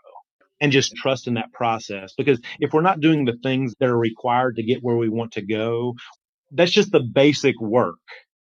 and 0.62 0.72
just 0.72 0.96
trust 0.96 1.28
in 1.28 1.34
that 1.34 1.52
process. 1.52 2.14
Because 2.18 2.40
if 2.62 2.72
we're 2.72 2.80
not 2.80 3.02
doing 3.02 3.26
the 3.26 3.38
things 3.44 3.76
that 3.82 3.90
are 3.90 3.98
required 3.98 4.56
to 4.56 4.64
get 4.64 4.82
where 4.82 4.96
we 4.96 5.10
want 5.10 5.34
to 5.34 5.42
go, 5.42 5.96
that's 6.52 6.72
just 6.72 6.94
the 6.94 7.02
basic 7.02 7.60
work. 7.60 8.00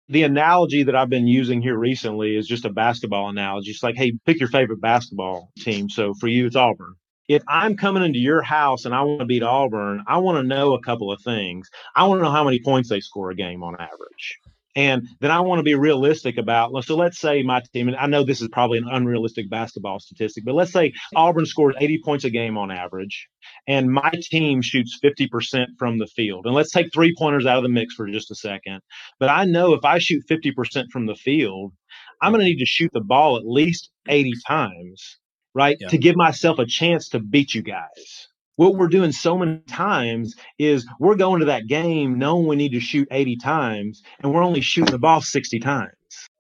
The 0.10 0.22
analogy 0.22 0.84
that 0.84 0.96
I've 0.96 1.10
been 1.10 1.26
using 1.26 1.64
here 1.64 1.76
recently 1.76 2.36
is 2.36 2.48
just 2.48 2.66
a 2.66 2.70
basketball 2.70 3.30
analogy. 3.30 3.72
It's 3.72 3.82
like, 3.82 3.96
hey, 3.96 4.14
pick 4.28 4.40
your 4.40 4.50
favorite 4.50 4.80
basketball 4.80 5.50
team. 5.58 5.90
So 5.90 6.14
for 6.14 6.28
you, 6.28 6.46
it's 6.46 6.56
Auburn. 6.56 6.94
If 7.28 7.42
I'm 7.48 7.76
coming 7.76 8.04
into 8.04 8.20
your 8.20 8.44
house 8.44 8.86
and 8.86 8.94
I 8.94 9.02
want 9.02 9.22
to 9.22 9.26
beat 9.26 9.42
Auburn, 9.42 10.04
I 10.08 10.20
want 10.20 10.38
to 10.38 10.48
know 10.48 10.76
a 10.76 10.82
couple 10.84 11.12
of 11.12 11.20
things. 11.24 11.68
I 11.96 12.04
want 12.04 12.20
to 12.20 12.26
know 12.26 12.32
how 12.32 12.44
many 12.44 12.60
points 12.64 12.90
they 12.90 13.00
score 13.00 13.32
a 13.32 13.36
game 13.36 13.64
on 13.64 13.74
average. 13.74 14.38
And 14.76 15.08
then 15.22 15.32
I 15.32 15.40
want 15.40 15.60
to 15.60 15.64
be 15.64 15.76
realistic 15.76 16.38
about, 16.38 16.72
so 16.84 16.98
let's 16.98 17.20
say 17.20 17.44
my 17.44 17.62
team, 17.74 17.88
and 17.88 17.96
I 17.96 18.08
know 18.08 18.24
this 18.24 18.42
is 18.42 18.50
probably 18.50 18.78
an 18.78 18.88
unrealistic 18.92 19.50
basketball 19.50 20.00
statistic, 20.00 20.44
but 20.44 20.54
let's 20.54 20.74
say 20.74 20.94
Auburn 21.16 21.46
scores 21.46 21.76
80 21.80 22.02
points 22.04 22.26
a 22.26 22.30
game 22.30 22.58
on 22.58 22.72
average, 22.72 23.30
and 23.68 23.90
my 23.90 24.12
team 24.22 24.62
shoots 24.62 25.00
50% 25.04 25.66
from 25.80 25.98
the 25.98 26.08
field. 26.08 26.46
And 26.46 26.54
let's 26.54 26.72
take 26.72 26.88
three 26.94 27.16
pointers 27.18 27.46
out 27.46 27.58
of 27.58 27.64
the 27.64 27.70
mix 27.70 27.94
for 27.94 28.08
just 28.08 28.32
a 28.32 28.36
second. 28.36 28.82
But 29.20 29.30
I 29.30 29.46
know 29.46 29.74
if 29.74 29.86
I 29.86 30.00
shoot 30.00 30.24
50% 30.30 30.88
from 30.92 31.06
the 31.06 31.16
field, 31.16 31.72
I'm 32.22 32.34
going 32.34 32.42
to 32.42 32.46
need 32.46 32.60
to 32.60 32.66
shoot 32.66 32.92
the 32.94 33.02
ball 33.02 33.38
at 33.38 33.46
least 33.46 33.92
80 34.10 34.34
times, 34.46 35.20
right? 35.54 35.78
Yeah. 35.80 35.88
To 35.88 35.98
give 35.98 36.18
myself 36.18 36.60
a 36.60 36.66
chance 36.66 37.10
to 37.10 37.20
beat 37.20 37.54
you 37.54 37.62
guys 37.62 38.28
what 38.56 38.76
we're 38.76 38.88
doing 38.88 39.12
so 39.12 39.38
many 39.38 39.60
times 39.68 40.36
is 40.58 40.88
we're 41.00 41.16
going 41.16 41.40
to 41.40 41.46
that 41.48 41.68
game 41.68 42.18
knowing 42.18 42.48
we 42.48 42.56
need 42.56 42.72
to 42.72 42.80
shoot 42.80 43.08
80 43.12 43.38
times 43.38 44.04
and 44.20 44.34
we're 44.34 44.44
only 44.44 44.62
shooting 44.62 44.92
the 44.92 45.00
ball 45.00 45.22
60 45.22 45.60
times 45.60 45.92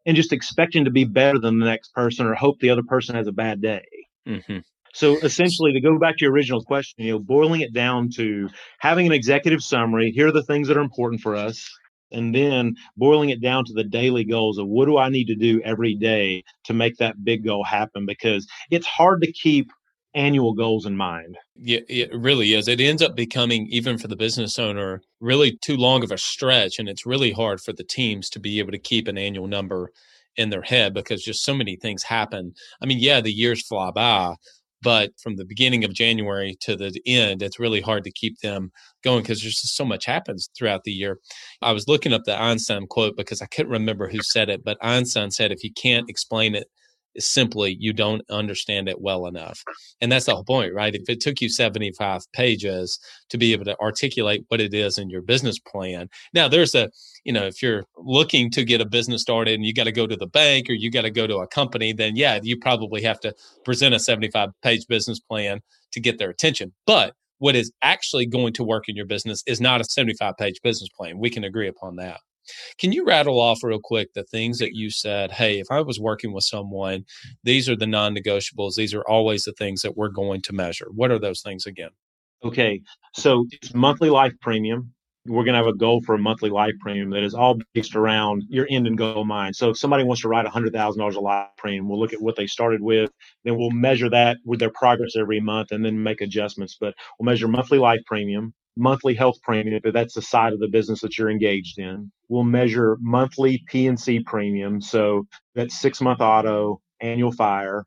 and 0.06 0.16
just 0.16 0.34
expecting 0.34 0.86
to 0.86 0.92
be 0.92 1.04
better 1.04 1.40
than 1.40 1.60
the 1.60 1.66
next 1.66 1.94
person 1.94 2.26
or 2.26 2.36
hope 2.36 2.60
the 2.60 2.70
other 2.70 2.84
person 2.84 3.16
has 3.16 3.28
a 3.28 3.32
bad 3.32 3.62
day. 3.62 3.86
Mm-hmm. 4.28 4.60
So 4.94 5.18
essentially, 5.18 5.74
to 5.74 5.82
go 5.82 6.00
back 6.00 6.18
to 6.18 6.26
your 6.26 6.32
original 6.32 6.64
question, 6.64 7.04
you 7.04 7.12
know, 7.12 7.20
boiling 7.20 7.60
it 7.60 7.74
down 7.74 8.10
to 8.16 8.48
having 8.80 9.06
an 9.06 9.12
executive 9.12 9.62
summary, 9.62 10.12
here 10.12 10.28
are 10.28 10.32
the 10.32 10.44
things 10.44 10.70
that 10.70 10.78
are 10.78 10.82
important 10.82 11.22
for 11.22 11.36
us. 11.36 11.70
And 12.12 12.34
then 12.34 12.76
boiling 12.96 13.30
it 13.30 13.42
down 13.42 13.66
to 13.66 13.74
the 13.74 13.84
daily 13.84 14.24
goals 14.24 14.58
of 14.58 14.68
what 14.68 14.86
do 14.86 14.98
I 14.98 15.10
need 15.10 15.26
to 15.26 15.36
do 15.36 15.60
every 15.66 15.96
day 15.96 16.44
to 16.64 16.74
make 16.74 16.96
that 16.98 17.26
big 17.26 17.44
goal 17.44 17.66
happen? 17.66 18.06
Because 18.06 18.48
it's 18.72 18.86
hard 18.86 19.22
to 19.24 19.32
keep 19.34 19.70
annual 20.16 20.54
goals 20.54 20.86
in 20.86 20.98
mind. 20.98 21.38
Yeah, 21.56 21.82
it 21.88 22.10
really 22.14 22.54
is. 22.54 22.68
It 22.68 22.80
ends 22.80 23.02
up 23.02 23.16
becoming, 23.16 23.68
even 23.70 23.98
for 23.98 24.08
the 24.08 24.16
business 24.16 24.58
owner, 24.58 25.02
really 25.20 25.58
too 25.62 25.78
long 25.78 26.04
of 26.04 26.12
a 26.12 26.18
stretch. 26.18 26.80
And 26.80 26.90
it's 26.90 27.06
really 27.06 27.32
hard 27.32 27.62
for 27.62 27.74
the 27.74 27.84
teams 27.84 28.30
to 28.32 28.40
be 28.40 28.60
able 28.60 28.72
to 28.72 28.80
keep 28.80 29.08
an 29.08 29.18
annual 29.18 29.48
number 29.48 29.92
in 30.38 30.50
their 30.50 30.62
head 30.62 30.94
because 30.94 31.24
just 31.24 31.44
so 31.44 31.54
many 31.54 31.76
things 31.76 32.04
happen. 32.04 32.54
I 32.82 32.86
mean, 32.86 33.00
yeah, 33.00 33.22
the 33.22 33.32
years 33.32 33.66
fly 33.66 33.92
by, 33.92 34.36
but 34.82 35.12
from 35.22 35.36
the 35.36 35.46
beginning 35.46 35.84
of 35.84 35.94
January 35.94 36.58
to 36.62 36.76
the 36.76 36.92
end, 37.06 37.42
it's 37.42 37.60
really 37.60 37.82
hard 37.82 38.04
to 38.04 38.12
keep 38.12 38.40
them 38.40 38.72
going 39.04 39.22
because 39.22 39.42
there's 39.42 39.62
just 39.62 39.76
so 39.76 39.86
much 39.86 40.06
happens 40.06 40.50
throughout 40.58 40.84
the 40.84 40.92
year. 40.92 41.20
I 41.62 41.72
was 41.72 41.88
looking 41.88 42.14
up 42.14 42.24
the 42.26 42.40
Einstein 42.40 42.88
quote 42.88 43.18
because 43.18 43.42
I 43.42 43.48
couldn't 43.48 43.72
remember 43.72 44.10
who 44.10 44.20
said 44.22 44.50
it, 44.50 44.64
but 44.64 44.78
Einstein 44.82 45.32
said, 45.32 45.52
if 45.52 45.64
you 45.64 45.72
can't 45.74 46.10
explain 46.10 46.56
it 46.56 46.68
simply 47.18 47.78
you 47.80 47.94
don't 47.94 48.22
understand 48.30 48.90
it 48.90 49.02
well 49.02 49.26
enough. 49.28 49.64
And 50.02 50.12
that's 50.12 50.26
the 50.26 50.34
whole 50.34 50.44
point, 50.44 50.74
right? 50.74 50.96
If 50.96 51.10
it 51.10 51.22
took 51.22 51.42
you 51.42 51.50
75 51.50 52.22
pages 52.34 53.00
to 53.30 53.38
be 53.38 53.54
able 53.54 53.66
to 53.66 53.80
articulate 53.80 54.46
what 54.50 54.62
it 54.62 54.74
is 54.74 54.98
in 54.98 55.10
your 55.10 55.22
business 55.22 55.60
plan. 55.60 56.10
Now, 56.34 56.48
there's 56.48 56.76
a, 56.76 56.90
you 57.24 57.34
know, 57.34 57.46
if 57.46 57.62
you're 57.62 57.86
looking 57.98 58.52
to 58.52 58.64
get 58.64 58.82
a 58.82 58.86
business 58.86 59.22
started 59.22 59.56
and 59.56 59.66
you 59.66 59.74
got 59.74 59.86
to 59.86 59.92
go 59.92 60.08
to 60.08 60.16
the 60.16 60.28
bank 60.28 60.70
or 60.70 60.74
you 60.74 60.92
got 60.92 61.04
to 61.04 61.12
go 61.12 61.28
to 61.28 61.38
a 61.38 61.48
company, 61.48 61.94
then 61.94 62.16
yeah, 62.16 62.40
you 62.42 62.58
probably 62.58 63.02
have 63.04 63.20
to 63.22 63.34
present 63.64 63.96
a 63.96 64.00
75 64.00 64.50
page 64.62 64.86
business 64.88 65.20
plan 65.20 65.62
to 65.94 66.00
get 66.00 66.18
their 66.18 66.30
attention. 66.30 66.74
But 66.86 67.14
what 67.40 67.56
is 67.56 67.72
actually 67.82 68.26
going 68.26 68.54
to 68.54 68.64
work 68.64 68.88
in 68.88 68.96
your 68.96 69.06
business 69.06 69.44
is 69.46 69.60
not 69.60 69.82
a 69.82 69.84
75 69.84 70.36
page 70.38 70.62
business 70.64 70.90
plan. 70.98 71.20
We 71.20 71.30
can 71.30 71.44
agree 71.44 71.68
upon 71.68 71.98
that. 71.98 72.20
Can 72.78 72.92
you 72.92 73.06
rattle 73.06 73.40
off 73.40 73.64
real 73.64 73.80
quick 73.84 74.14
the 74.14 74.24
things 74.24 74.60
that 74.60 74.76
you 74.76 74.90
said? 74.90 75.32
Hey, 75.32 75.60
if 75.60 75.68
I 75.72 75.82
was 75.82 76.00
working 76.00 76.34
with 76.34 76.44
someone, 76.44 77.06
these 77.44 77.70
are 77.70 77.76
the 77.76 77.88
non 77.88 78.16
negotiables. 78.16 78.76
These 78.76 78.94
are 78.94 79.04
always 79.08 79.44
the 79.44 79.54
things 79.54 79.82
that 79.82 79.98
we're 79.98 80.10
going 80.10 80.42
to 80.44 80.54
measure. 80.54 80.88
What 80.92 81.12
are 81.12 81.20
those 81.20 81.42
things 81.42 81.66
again? 81.66 81.92
Okay. 82.44 82.82
So 83.16 83.46
it's 83.52 83.74
monthly 83.74 84.10
life 84.10 84.34
premium. 84.42 84.94
We're 85.28 85.44
going 85.44 85.54
to 85.54 85.66
have 85.66 85.74
a 85.74 85.74
goal 85.74 86.02
for 86.06 86.14
a 86.14 86.20
monthly 86.20 86.52
life 86.52 86.76
premium 86.80 87.10
that 87.10 87.24
is 87.24 87.34
all 87.34 87.58
based 87.74 87.96
around 87.96 88.44
your 88.48 88.68
end 88.70 88.86
and 88.86 88.96
goal 88.96 89.26
mind. 89.26 89.56
So 89.56 89.72
if 89.72 89.78
somebody 89.78 90.04
wants 90.04 90.22
to 90.22 90.28
write 90.28 90.46
$100,000 90.46 91.16
a 91.16 91.20
life 91.20 91.48
premium, 91.58 91.90
we'll 91.90 92.00
look 92.00 92.14
at 92.14 92.22
what 92.22 92.36
they 92.36 92.46
started 92.46 92.80
with, 92.80 93.10
then 93.44 93.58
we'll 93.58 93.72
measure 93.72 94.10
that 94.12 94.38
with 94.46 94.60
their 94.60 94.70
progress 94.70 95.16
every 95.16 95.40
month 95.40 95.72
and 95.72 95.84
then 95.84 96.04
make 96.04 96.22
adjustments. 96.22 96.78
But 96.80 96.94
we'll 97.18 97.26
measure 97.26 97.48
monthly 97.48 97.80
life 97.80 98.02
premium 98.06 98.54
monthly 98.78 99.14
health 99.14 99.38
premium 99.42 99.80
if 99.84 99.94
that's 99.94 100.16
the 100.16 100.22
side 100.22 100.54
of 100.54 100.60
the 100.60 100.68
business 100.68 101.02
that 101.02 101.18
you're 101.18 101.30
engaged 101.30 101.80
in. 101.80 102.12
We'll 102.30 102.44
measure 102.44 102.98
monthly 103.02 103.64
P&C 103.68 104.22
premium. 104.22 104.82
So 104.82 105.28
that's 105.54 105.80
six 105.80 106.02
month 106.02 106.22
auto, 106.22 106.82
annual 107.02 107.32
fire. 107.32 107.86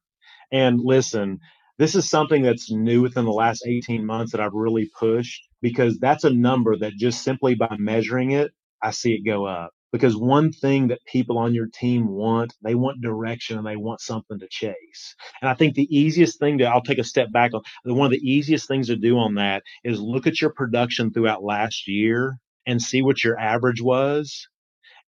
And 0.53 0.81
listen, 0.81 1.41
this 1.79 1.95
is 1.95 2.09
something 2.09 2.43
that's 2.43 2.71
new 2.71 3.03
within 3.03 3.25
the 3.25 3.33
last 3.33 3.65
18 3.67 4.05
months 4.05 4.33
that 4.33 4.41
I've 4.41 4.55
really 4.55 4.91
pushed 4.99 5.43
because 5.61 5.99
that's 5.99 6.25
a 6.25 6.31
number 6.31 6.77
that 6.77 6.95
just 6.95 7.23
simply 7.23 7.55
by 7.55 7.75
measuring 7.79 8.33
it, 8.33 8.53
I 8.83 8.91
see 8.93 9.13
it 9.13 9.25
go 9.25 9.47
up 9.47 9.73
because 9.93 10.17
one 10.17 10.53
thing 10.53 10.89
that 10.89 11.05
people 11.07 11.39
on 11.39 11.55
your 11.55 11.67
team 11.67 12.09
want, 12.09 12.55
they 12.63 12.75
want 12.75 13.01
direction 13.01 13.59
and 13.59 13.67
they 13.67 13.77
want 13.77 14.01
something 14.01 14.39
to 14.39 14.49
chase. 14.51 15.15
And 15.41 15.49
I 15.49 15.55
think 15.55 15.75
the 15.75 15.89
easiest 15.97 16.39
thing 16.39 16.59
to, 16.59 16.65
I'll 16.65 16.83
take 16.83 16.99
a 16.99 17.05
step 17.05 17.33
back 17.33 17.53
on 17.55 17.63
one 17.85 18.07
of 18.07 18.13
the 18.13 18.31
easiest 18.31 18.69
things 18.69 18.89
to 18.89 18.97
do 18.97 19.19
on 19.19 19.35
that 19.37 19.63
is 19.85 20.01
look 20.01 20.27
at 20.27 20.41
your 20.41 20.53
production 20.53 21.13
throughout 21.13 21.43
last 21.43 21.89
year 21.89 22.39
and 22.67 22.83
see 22.83 23.03
what 23.03 23.23
your 23.25 23.39
average 23.39 23.81
was. 23.81 24.49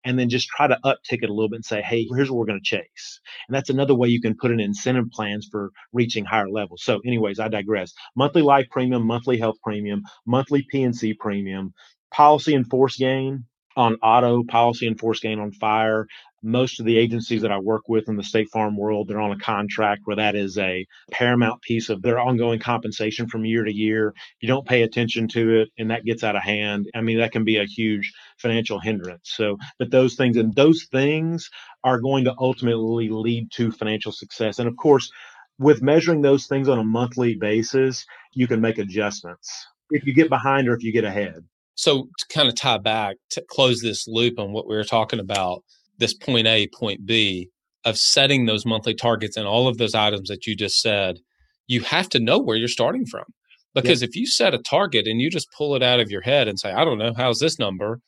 And 0.02 0.18
then 0.18 0.30
just 0.30 0.48
try 0.48 0.66
to 0.66 0.78
uptick 0.82 1.22
it 1.22 1.28
a 1.28 1.32
little 1.32 1.50
bit 1.50 1.56
and 1.56 1.64
say, 1.64 1.82
hey, 1.82 2.06
here's 2.10 2.30
what 2.30 2.38
we're 2.38 2.46
going 2.46 2.58
to 2.58 2.76
chase. 2.76 3.20
And 3.46 3.54
that's 3.54 3.68
another 3.68 3.94
way 3.94 4.08
you 4.08 4.22
can 4.22 4.34
put 4.34 4.50
in 4.50 4.58
incentive 4.58 5.10
plans 5.12 5.46
for 5.50 5.72
reaching 5.92 6.24
higher 6.24 6.48
levels. 6.48 6.82
So, 6.82 7.00
anyways, 7.04 7.38
I 7.38 7.48
digress. 7.48 7.92
Monthly 8.16 8.40
life 8.40 8.66
premium, 8.70 9.06
monthly 9.06 9.36
health 9.36 9.56
premium, 9.62 10.00
monthly 10.26 10.64
P&C 10.70 11.12
premium, 11.20 11.74
policy 12.10 12.54
in 12.54 12.64
force 12.64 12.96
gain, 12.96 13.44
on 13.76 13.94
auto 14.02 14.42
policy 14.44 14.86
and 14.86 14.98
force 14.98 15.20
gain 15.20 15.38
on 15.38 15.52
fire. 15.52 16.06
Most 16.42 16.80
of 16.80 16.86
the 16.86 16.96
agencies 16.96 17.42
that 17.42 17.52
I 17.52 17.58
work 17.58 17.88
with 17.88 18.08
in 18.08 18.16
the 18.16 18.22
State 18.22 18.48
Farm 18.50 18.76
world, 18.76 19.08
they're 19.08 19.20
on 19.20 19.32
a 19.32 19.38
contract 19.38 20.02
where 20.04 20.16
that 20.16 20.34
is 20.34 20.56
a 20.56 20.86
paramount 21.10 21.60
piece 21.60 21.90
of 21.90 22.00
their 22.00 22.18
ongoing 22.18 22.58
compensation 22.60 23.28
from 23.28 23.44
year 23.44 23.64
to 23.64 23.72
year. 23.72 24.14
You 24.40 24.48
don't 24.48 24.66
pay 24.66 24.82
attention 24.82 25.28
to 25.28 25.60
it 25.60 25.68
and 25.78 25.90
that 25.90 26.04
gets 26.04 26.24
out 26.24 26.36
of 26.36 26.42
hand. 26.42 26.88
I 26.94 27.02
mean, 27.02 27.18
that 27.18 27.32
can 27.32 27.44
be 27.44 27.58
a 27.58 27.66
huge 27.66 28.12
financial 28.38 28.80
hindrance. 28.80 29.30
So, 29.34 29.58
but 29.78 29.90
those 29.90 30.14
things 30.14 30.36
and 30.38 30.54
those 30.54 30.86
things 30.90 31.50
are 31.84 32.00
going 32.00 32.24
to 32.24 32.34
ultimately 32.38 33.10
lead 33.10 33.50
to 33.56 33.70
financial 33.70 34.12
success. 34.12 34.58
And 34.58 34.68
of 34.68 34.76
course, 34.76 35.10
with 35.58 35.82
measuring 35.82 36.22
those 36.22 36.46
things 36.46 36.70
on 36.70 36.78
a 36.78 36.84
monthly 36.84 37.36
basis, 37.36 38.06
you 38.32 38.46
can 38.46 38.62
make 38.62 38.78
adjustments 38.78 39.66
if 39.90 40.06
you 40.06 40.14
get 40.14 40.30
behind 40.30 40.68
or 40.68 40.74
if 40.74 40.82
you 40.82 40.92
get 40.92 41.04
ahead. 41.04 41.44
So 41.80 42.08
to 42.18 42.26
kind 42.28 42.46
of 42.46 42.54
tie 42.54 42.76
back 42.76 43.16
to 43.30 43.42
close 43.48 43.80
this 43.80 44.06
loop 44.06 44.38
on 44.38 44.52
what 44.52 44.68
we 44.68 44.76
were 44.76 44.84
talking 44.84 45.18
about, 45.18 45.64
this 45.96 46.12
point 46.12 46.46
A, 46.46 46.68
point 46.74 47.06
B 47.06 47.48
of 47.86 47.96
setting 47.96 48.44
those 48.44 48.66
monthly 48.66 48.94
targets 48.94 49.36
and 49.36 49.46
all 49.46 49.66
of 49.66 49.78
those 49.78 49.94
items 49.94 50.28
that 50.28 50.46
you 50.46 50.54
just 50.54 50.82
said, 50.82 51.20
you 51.68 51.80
have 51.80 52.10
to 52.10 52.20
know 52.20 52.38
where 52.38 52.58
you're 52.58 52.68
starting 52.68 53.06
from. 53.06 53.24
Because 53.72 54.02
if 54.02 54.14
you 54.14 54.26
set 54.26 54.52
a 54.52 54.58
target 54.58 55.06
and 55.06 55.20
you 55.20 55.30
just 55.30 55.48
pull 55.56 55.74
it 55.74 55.82
out 55.82 56.00
of 56.00 56.10
your 56.10 56.20
head 56.20 56.48
and 56.48 56.58
say, 56.58 56.70
I 56.70 56.84
don't 56.84 56.98
know, 56.98 57.14
how's 57.16 57.38
this 57.38 57.58
number? 57.58 58.00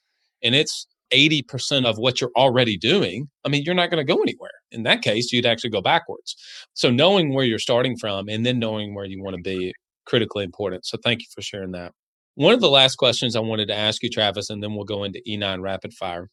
And 0.42 0.54
it's 0.54 0.86
80% 1.14 1.86
of 1.86 1.96
what 1.96 2.20
you're 2.20 2.32
already 2.36 2.76
doing, 2.76 3.28
I 3.44 3.48
mean, 3.48 3.62
you're 3.64 3.74
not 3.74 3.90
going 3.90 4.04
to 4.04 4.12
go 4.12 4.20
anywhere. 4.20 4.50
In 4.70 4.82
that 4.82 5.00
case, 5.00 5.32
you'd 5.32 5.46
actually 5.46 5.70
go 5.70 5.80
backwards. 5.80 6.36
So 6.74 6.90
knowing 6.90 7.32
where 7.32 7.44
you're 7.44 7.58
starting 7.58 7.96
from 7.96 8.28
and 8.28 8.44
then 8.44 8.58
knowing 8.58 8.94
where 8.94 9.04
you 9.06 9.22
want 9.22 9.36
to 9.36 9.42
be 9.42 9.72
critically 10.04 10.44
important. 10.44 10.84
So 10.84 10.98
thank 11.02 11.20
you 11.20 11.26
for 11.32 11.40
sharing 11.40 11.72
that. 11.72 11.92
One 12.34 12.54
of 12.54 12.60
the 12.60 12.70
last 12.70 12.96
questions 12.96 13.36
I 13.36 13.40
wanted 13.40 13.68
to 13.68 13.76
ask 13.76 14.02
you, 14.02 14.08
Travis, 14.08 14.48
and 14.48 14.62
then 14.62 14.74
we'll 14.74 14.84
go 14.84 15.04
into 15.04 15.22
E9 15.28 15.60
rapid 15.60 15.92
fire, 15.92 16.30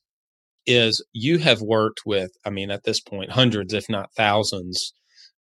is 0.65 1.03
you 1.13 1.39
have 1.39 1.61
worked 1.61 2.01
with, 2.05 2.31
I 2.45 2.49
mean, 2.49 2.71
at 2.71 2.83
this 2.83 2.99
point, 2.99 3.31
hundreds, 3.31 3.73
if 3.73 3.89
not 3.89 4.13
thousands, 4.15 4.93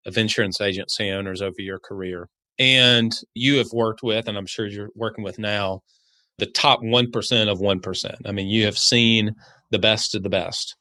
of 0.05 0.17
insurance 0.17 0.59
agency 0.61 1.09
owners 1.09 1.41
over 1.41 1.59
your 1.59 1.79
career. 1.79 2.29
And 2.57 3.13
you 3.33 3.57
have 3.57 3.71
worked 3.71 4.01
with, 4.03 4.27
and 4.27 4.37
I'm 4.37 4.45
sure 4.45 4.65
you're 4.65 4.89
working 4.95 5.23
with 5.23 5.39
now, 5.39 5.81
the 6.39 6.45
top 6.45 6.81
1% 6.81 7.51
of 7.51 7.59
1%. 7.59 8.15
I 8.25 8.31
mean, 8.31 8.47
you 8.47 8.65
have 8.65 8.77
seen 8.77 9.35
the 9.71 9.79
best 9.79 10.15
of 10.15 10.23
the 10.23 10.29
best. 10.29 10.75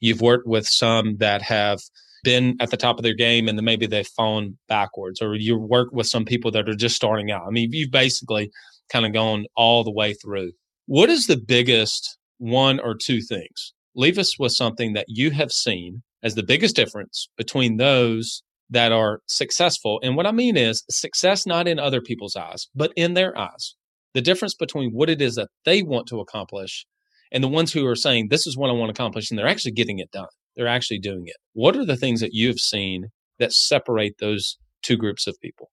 You've 0.00 0.20
worked 0.20 0.46
with 0.46 0.66
some 0.66 1.16
that 1.18 1.42
have 1.42 1.80
been 2.24 2.56
at 2.60 2.70
the 2.70 2.76
top 2.76 2.98
of 2.98 3.02
their 3.02 3.14
game 3.14 3.48
and 3.48 3.58
then 3.58 3.64
maybe 3.64 3.86
they've 3.86 4.06
fallen 4.06 4.58
backwards, 4.68 5.20
or 5.20 5.34
you 5.34 5.58
work 5.58 5.88
with 5.92 6.06
some 6.06 6.24
people 6.24 6.50
that 6.52 6.68
are 6.68 6.74
just 6.74 6.96
starting 6.96 7.30
out. 7.30 7.46
I 7.46 7.50
mean, 7.50 7.72
you've 7.72 7.90
basically 7.90 8.50
kind 8.90 9.06
of 9.06 9.12
gone 9.12 9.46
all 9.56 9.84
the 9.84 9.92
way 9.92 10.14
through. 10.14 10.52
What 10.86 11.10
is 11.10 11.26
the 11.26 11.36
biggest 11.38 12.18
one 12.38 12.80
or 12.80 12.94
two 12.94 13.20
things? 13.20 13.72
Leave 13.94 14.18
us 14.18 14.38
with 14.38 14.52
something 14.52 14.92
that 14.94 15.06
you 15.08 15.30
have 15.30 15.52
seen 15.52 16.02
as 16.22 16.34
the 16.34 16.42
biggest 16.42 16.76
difference 16.76 17.28
between 17.36 17.76
those 17.76 18.42
that 18.70 18.92
are 18.92 19.20
successful. 19.26 20.00
And 20.02 20.16
what 20.16 20.26
I 20.26 20.32
mean 20.32 20.56
is 20.56 20.84
success 20.90 21.46
not 21.46 21.66
in 21.68 21.78
other 21.78 22.00
people's 22.00 22.36
eyes, 22.36 22.68
but 22.74 22.92
in 22.96 23.14
their 23.14 23.36
eyes. 23.36 23.74
The 24.14 24.20
difference 24.20 24.54
between 24.54 24.90
what 24.90 25.10
it 25.10 25.22
is 25.22 25.36
that 25.36 25.48
they 25.64 25.82
want 25.82 26.06
to 26.08 26.20
accomplish 26.20 26.86
and 27.32 27.44
the 27.44 27.48
ones 27.48 27.72
who 27.72 27.86
are 27.86 27.94
saying, 27.94 28.28
This 28.28 28.46
is 28.46 28.56
what 28.56 28.70
I 28.70 28.72
want 28.72 28.94
to 28.94 29.00
accomplish, 29.00 29.30
and 29.30 29.38
they're 29.38 29.46
actually 29.46 29.72
getting 29.72 29.98
it 29.98 30.10
done. 30.10 30.28
They're 30.56 30.66
actually 30.66 30.98
doing 30.98 31.24
it. 31.26 31.36
What 31.52 31.76
are 31.76 31.84
the 31.84 31.96
things 31.96 32.20
that 32.20 32.32
you 32.32 32.48
have 32.48 32.58
seen 32.58 33.08
that 33.38 33.52
separate 33.52 34.14
those 34.18 34.58
two 34.82 34.96
groups 34.96 35.26
of 35.26 35.36
people? 35.40 35.70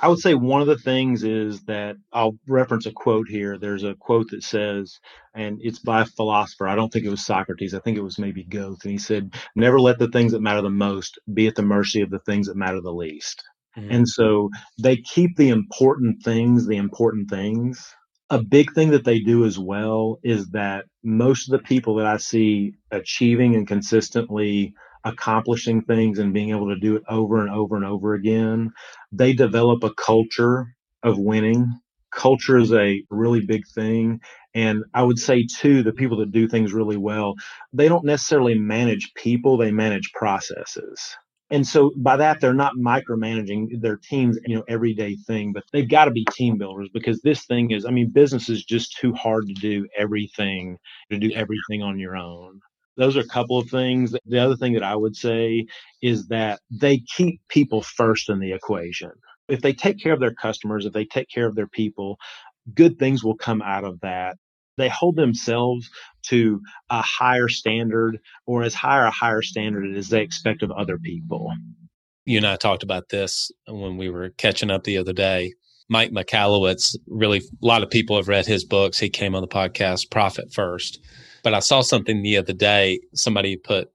I 0.00 0.08
would 0.08 0.18
say 0.18 0.34
one 0.34 0.60
of 0.60 0.66
the 0.66 0.76
things 0.76 1.24
is 1.24 1.62
that 1.64 1.96
I'll 2.12 2.38
reference 2.46 2.86
a 2.86 2.92
quote 2.92 3.28
here. 3.28 3.56
There's 3.56 3.82
a 3.82 3.94
quote 3.94 4.30
that 4.30 4.42
says, 4.42 5.00
and 5.34 5.58
it's 5.62 5.78
by 5.78 6.02
a 6.02 6.06
philosopher. 6.06 6.68
I 6.68 6.74
don't 6.74 6.92
think 6.92 7.06
it 7.06 7.10
was 7.10 7.24
Socrates. 7.24 7.72
I 7.72 7.78
think 7.80 7.96
it 7.96 8.02
was 8.02 8.18
maybe 8.18 8.44
Goethe. 8.44 8.84
And 8.84 8.92
he 8.92 8.98
said, 8.98 9.34
Never 9.54 9.80
let 9.80 9.98
the 9.98 10.08
things 10.08 10.32
that 10.32 10.42
matter 10.42 10.60
the 10.60 10.70
most 10.70 11.18
be 11.32 11.46
at 11.46 11.54
the 11.54 11.62
mercy 11.62 12.02
of 12.02 12.10
the 12.10 12.18
things 12.20 12.46
that 12.48 12.56
matter 12.56 12.80
the 12.80 12.92
least. 12.92 13.42
Mm-hmm. 13.76 13.90
And 13.90 14.08
so 14.08 14.50
they 14.82 14.96
keep 14.96 15.36
the 15.36 15.48
important 15.48 16.22
things 16.22 16.66
the 16.66 16.76
important 16.76 17.30
things. 17.30 17.94
A 18.28 18.42
big 18.42 18.72
thing 18.74 18.90
that 18.90 19.04
they 19.04 19.20
do 19.20 19.44
as 19.44 19.58
well 19.58 20.18
is 20.22 20.48
that 20.48 20.86
most 21.04 21.48
of 21.48 21.52
the 21.52 21.64
people 21.64 21.94
that 21.96 22.06
I 22.06 22.16
see 22.16 22.74
achieving 22.90 23.54
and 23.54 23.68
consistently 23.68 24.74
accomplishing 25.06 25.82
things 25.82 26.18
and 26.18 26.34
being 26.34 26.50
able 26.50 26.68
to 26.68 26.78
do 26.78 26.96
it 26.96 27.04
over 27.08 27.40
and 27.40 27.50
over 27.50 27.76
and 27.76 27.86
over 27.86 28.14
again, 28.14 28.72
they 29.12 29.32
develop 29.32 29.84
a 29.84 29.94
culture 29.94 30.66
of 31.02 31.18
winning. 31.18 31.66
Culture 32.12 32.58
is 32.58 32.72
a 32.72 33.02
really 33.10 33.40
big 33.40 33.62
thing. 33.74 34.20
And 34.54 34.84
I 34.94 35.04
would 35.04 35.18
say, 35.18 35.46
too, 35.46 35.82
the 35.82 35.92
people 35.92 36.18
that 36.18 36.32
do 36.32 36.48
things 36.48 36.72
really 36.72 36.96
well, 36.96 37.34
they 37.72 37.88
don't 37.88 38.04
necessarily 38.04 38.58
manage 38.58 39.12
people, 39.14 39.56
they 39.56 39.70
manage 39.70 40.12
processes. 40.12 41.16
And 41.50 41.64
so 41.64 41.92
by 41.96 42.16
that, 42.16 42.40
they're 42.40 42.54
not 42.54 42.72
micromanaging 42.76 43.80
their 43.80 43.96
team's, 43.96 44.38
you 44.46 44.56
know, 44.56 44.64
everyday 44.68 45.14
thing, 45.14 45.52
but 45.52 45.62
they've 45.72 45.88
got 45.88 46.06
to 46.06 46.10
be 46.10 46.26
team 46.32 46.58
builders 46.58 46.88
because 46.92 47.20
this 47.22 47.44
thing 47.46 47.70
is, 47.70 47.84
I 47.84 47.90
mean, 47.90 48.10
business 48.10 48.48
is 48.48 48.64
just 48.64 48.96
too 48.98 49.12
hard 49.12 49.46
to 49.46 49.54
do 49.54 49.86
everything, 49.96 50.78
to 51.12 51.18
do 51.18 51.30
everything 51.32 51.82
on 51.82 52.00
your 52.00 52.16
own 52.16 52.60
those 52.96 53.16
are 53.16 53.20
a 53.20 53.26
couple 53.26 53.58
of 53.58 53.68
things. 53.68 54.14
The 54.24 54.38
other 54.38 54.56
thing 54.56 54.72
that 54.74 54.82
I 54.82 54.96
would 54.96 55.16
say 55.16 55.66
is 56.02 56.28
that 56.28 56.60
they 56.70 56.98
keep 56.98 57.40
people 57.48 57.82
first 57.82 58.28
in 58.28 58.40
the 58.40 58.52
equation. 58.52 59.12
If 59.48 59.60
they 59.60 59.72
take 59.72 60.02
care 60.02 60.12
of 60.12 60.20
their 60.20 60.34
customers, 60.34 60.86
if 60.86 60.92
they 60.92 61.04
take 61.04 61.28
care 61.28 61.46
of 61.46 61.54
their 61.54 61.68
people, 61.68 62.18
good 62.74 62.98
things 62.98 63.22
will 63.22 63.36
come 63.36 63.62
out 63.62 63.84
of 63.84 64.00
that. 64.00 64.36
They 64.76 64.88
hold 64.88 65.16
themselves 65.16 65.88
to 66.24 66.60
a 66.90 67.00
higher 67.00 67.48
standard 67.48 68.18
or 68.46 68.62
as 68.62 68.74
higher 68.74 69.04
a 69.04 69.10
higher 69.10 69.42
standard 69.42 69.96
as 69.96 70.08
they 70.08 70.22
expect 70.22 70.62
of 70.62 70.70
other 70.70 70.98
people. 70.98 71.52
You 72.24 72.38
and 72.38 72.46
I 72.46 72.56
talked 72.56 72.82
about 72.82 73.08
this 73.08 73.52
when 73.68 73.96
we 73.96 74.10
were 74.10 74.30
catching 74.30 74.70
up 74.70 74.84
the 74.84 74.98
other 74.98 75.12
day. 75.12 75.54
Mike 75.88 76.10
Michalowicz, 76.10 76.96
really, 77.06 77.38
a 77.38 77.66
lot 77.66 77.82
of 77.82 77.90
people 77.90 78.16
have 78.16 78.28
read 78.28 78.46
his 78.46 78.64
books. 78.64 78.98
He 78.98 79.08
came 79.08 79.34
on 79.34 79.42
the 79.42 79.48
podcast, 79.48 80.10
Profit 80.10 80.52
First 80.52 81.00
but 81.46 81.54
I 81.54 81.60
saw 81.60 81.80
something 81.80 82.22
the 82.22 82.38
other 82.38 82.52
day. 82.52 82.98
Somebody 83.14 83.56
put 83.56 83.86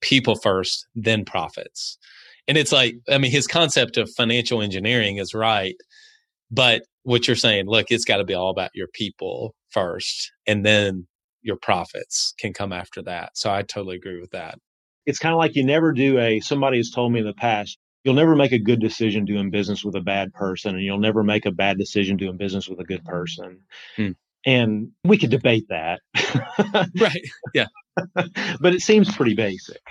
people 0.00 0.34
first, 0.34 0.88
then 0.96 1.24
profits. 1.24 1.98
And 2.48 2.58
it's 2.58 2.72
like, 2.72 2.96
I 3.08 3.18
mean, 3.18 3.30
his 3.30 3.46
concept 3.46 3.96
of 3.96 4.10
financial 4.16 4.60
engineering 4.60 5.18
is 5.18 5.32
right. 5.32 5.76
But 6.50 6.82
what 7.04 7.28
you're 7.28 7.36
saying, 7.36 7.66
look, 7.68 7.86
it's 7.90 8.04
got 8.04 8.16
to 8.16 8.24
be 8.24 8.34
all 8.34 8.50
about 8.50 8.72
your 8.74 8.88
people 8.92 9.54
first, 9.70 10.32
and 10.48 10.66
then 10.66 11.06
your 11.42 11.54
profits 11.54 12.34
can 12.40 12.52
come 12.52 12.72
after 12.72 13.02
that. 13.02 13.38
So 13.38 13.52
I 13.52 13.62
totally 13.62 13.94
agree 13.94 14.20
with 14.20 14.32
that. 14.32 14.58
It's 15.06 15.20
kind 15.20 15.32
of 15.32 15.38
like 15.38 15.54
you 15.54 15.64
never 15.64 15.92
do 15.92 16.18
a, 16.18 16.40
somebody 16.40 16.78
has 16.78 16.90
told 16.90 17.12
me 17.12 17.20
in 17.20 17.26
the 17.26 17.34
past, 17.34 17.78
you'll 18.06 18.14
never 18.14 18.36
make 18.36 18.52
a 18.52 18.58
good 18.58 18.80
decision 18.80 19.24
doing 19.24 19.50
business 19.50 19.84
with 19.84 19.96
a 19.96 20.00
bad 20.00 20.32
person, 20.32 20.76
and 20.76 20.84
you'll 20.84 21.00
never 21.00 21.24
make 21.24 21.44
a 21.44 21.50
bad 21.50 21.76
decision 21.76 22.16
doing 22.16 22.36
business 22.36 22.68
with 22.68 22.78
a 22.78 22.84
good 22.84 23.04
person. 23.04 23.58
Hmm. 23.96 24.12
And 24.46 24.92
we 25.02 25.18
could 25.18 25.30
debate 25.30 25.66
that. 25.70 26.00
right. 27.00 27.26
Yeah. 27.52 27.66
but 28.14 28.74
it 28.74 28.80
seems 28.80 29.14
pretty 29.14 29.34
basic. 29.34 29.82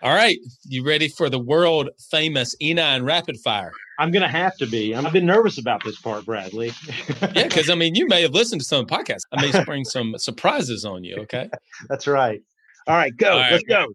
All 0.00 0.14
right. 0.14 0.38
You 0.66 0.86
ready 0.86 1.08
for 1.08 1.28
the 1.28 1.40
world 1.40 1.90
famous 2.08 2.54
E9 2.62 3.04
rapid 3.04 3.36
fire? 3.40 3.72
I'm 3.98 4.12
going 4.12 4.22
to 4.22 4.28
have 4.28 4.56
to 4.58 4.66
be. 4.66 4.94
I've 4.94 5.12
been 5.12 5.26
nervous 5.26 5.58
about 5.58 5.82
this 5.82 6.00
part, 6.00 6.24
Bradley. 6.24 6.70
yeah, 7.34 7.48
because 7.48 7.68
I 7.68 7.74
mean, 7.74 7.96
you 7.96 8.06
may 8.06 8.22
have 8.22 8.32
listened 8.32 8.60
to 8.60 8.66
some 8.66 8.86
podcasts. 8.86 9.22
I 9.32 9.42
may 9.42 9.50
spring 9.62 9.84
some 9.84 10.16
surprises 10.18 10.84
on 10.84 11.02
you. 11.02 11.16
Okay. 11.22 11.50
That's 11.88 12.06
right. 12.06 12.40
All 12.86 12.94
right, 12.94 13.16
go. 13.16 13.32
All 13.32 13.38
right. 13.38 13.52
Let's 13.52 13.64
go. 13.64 13.86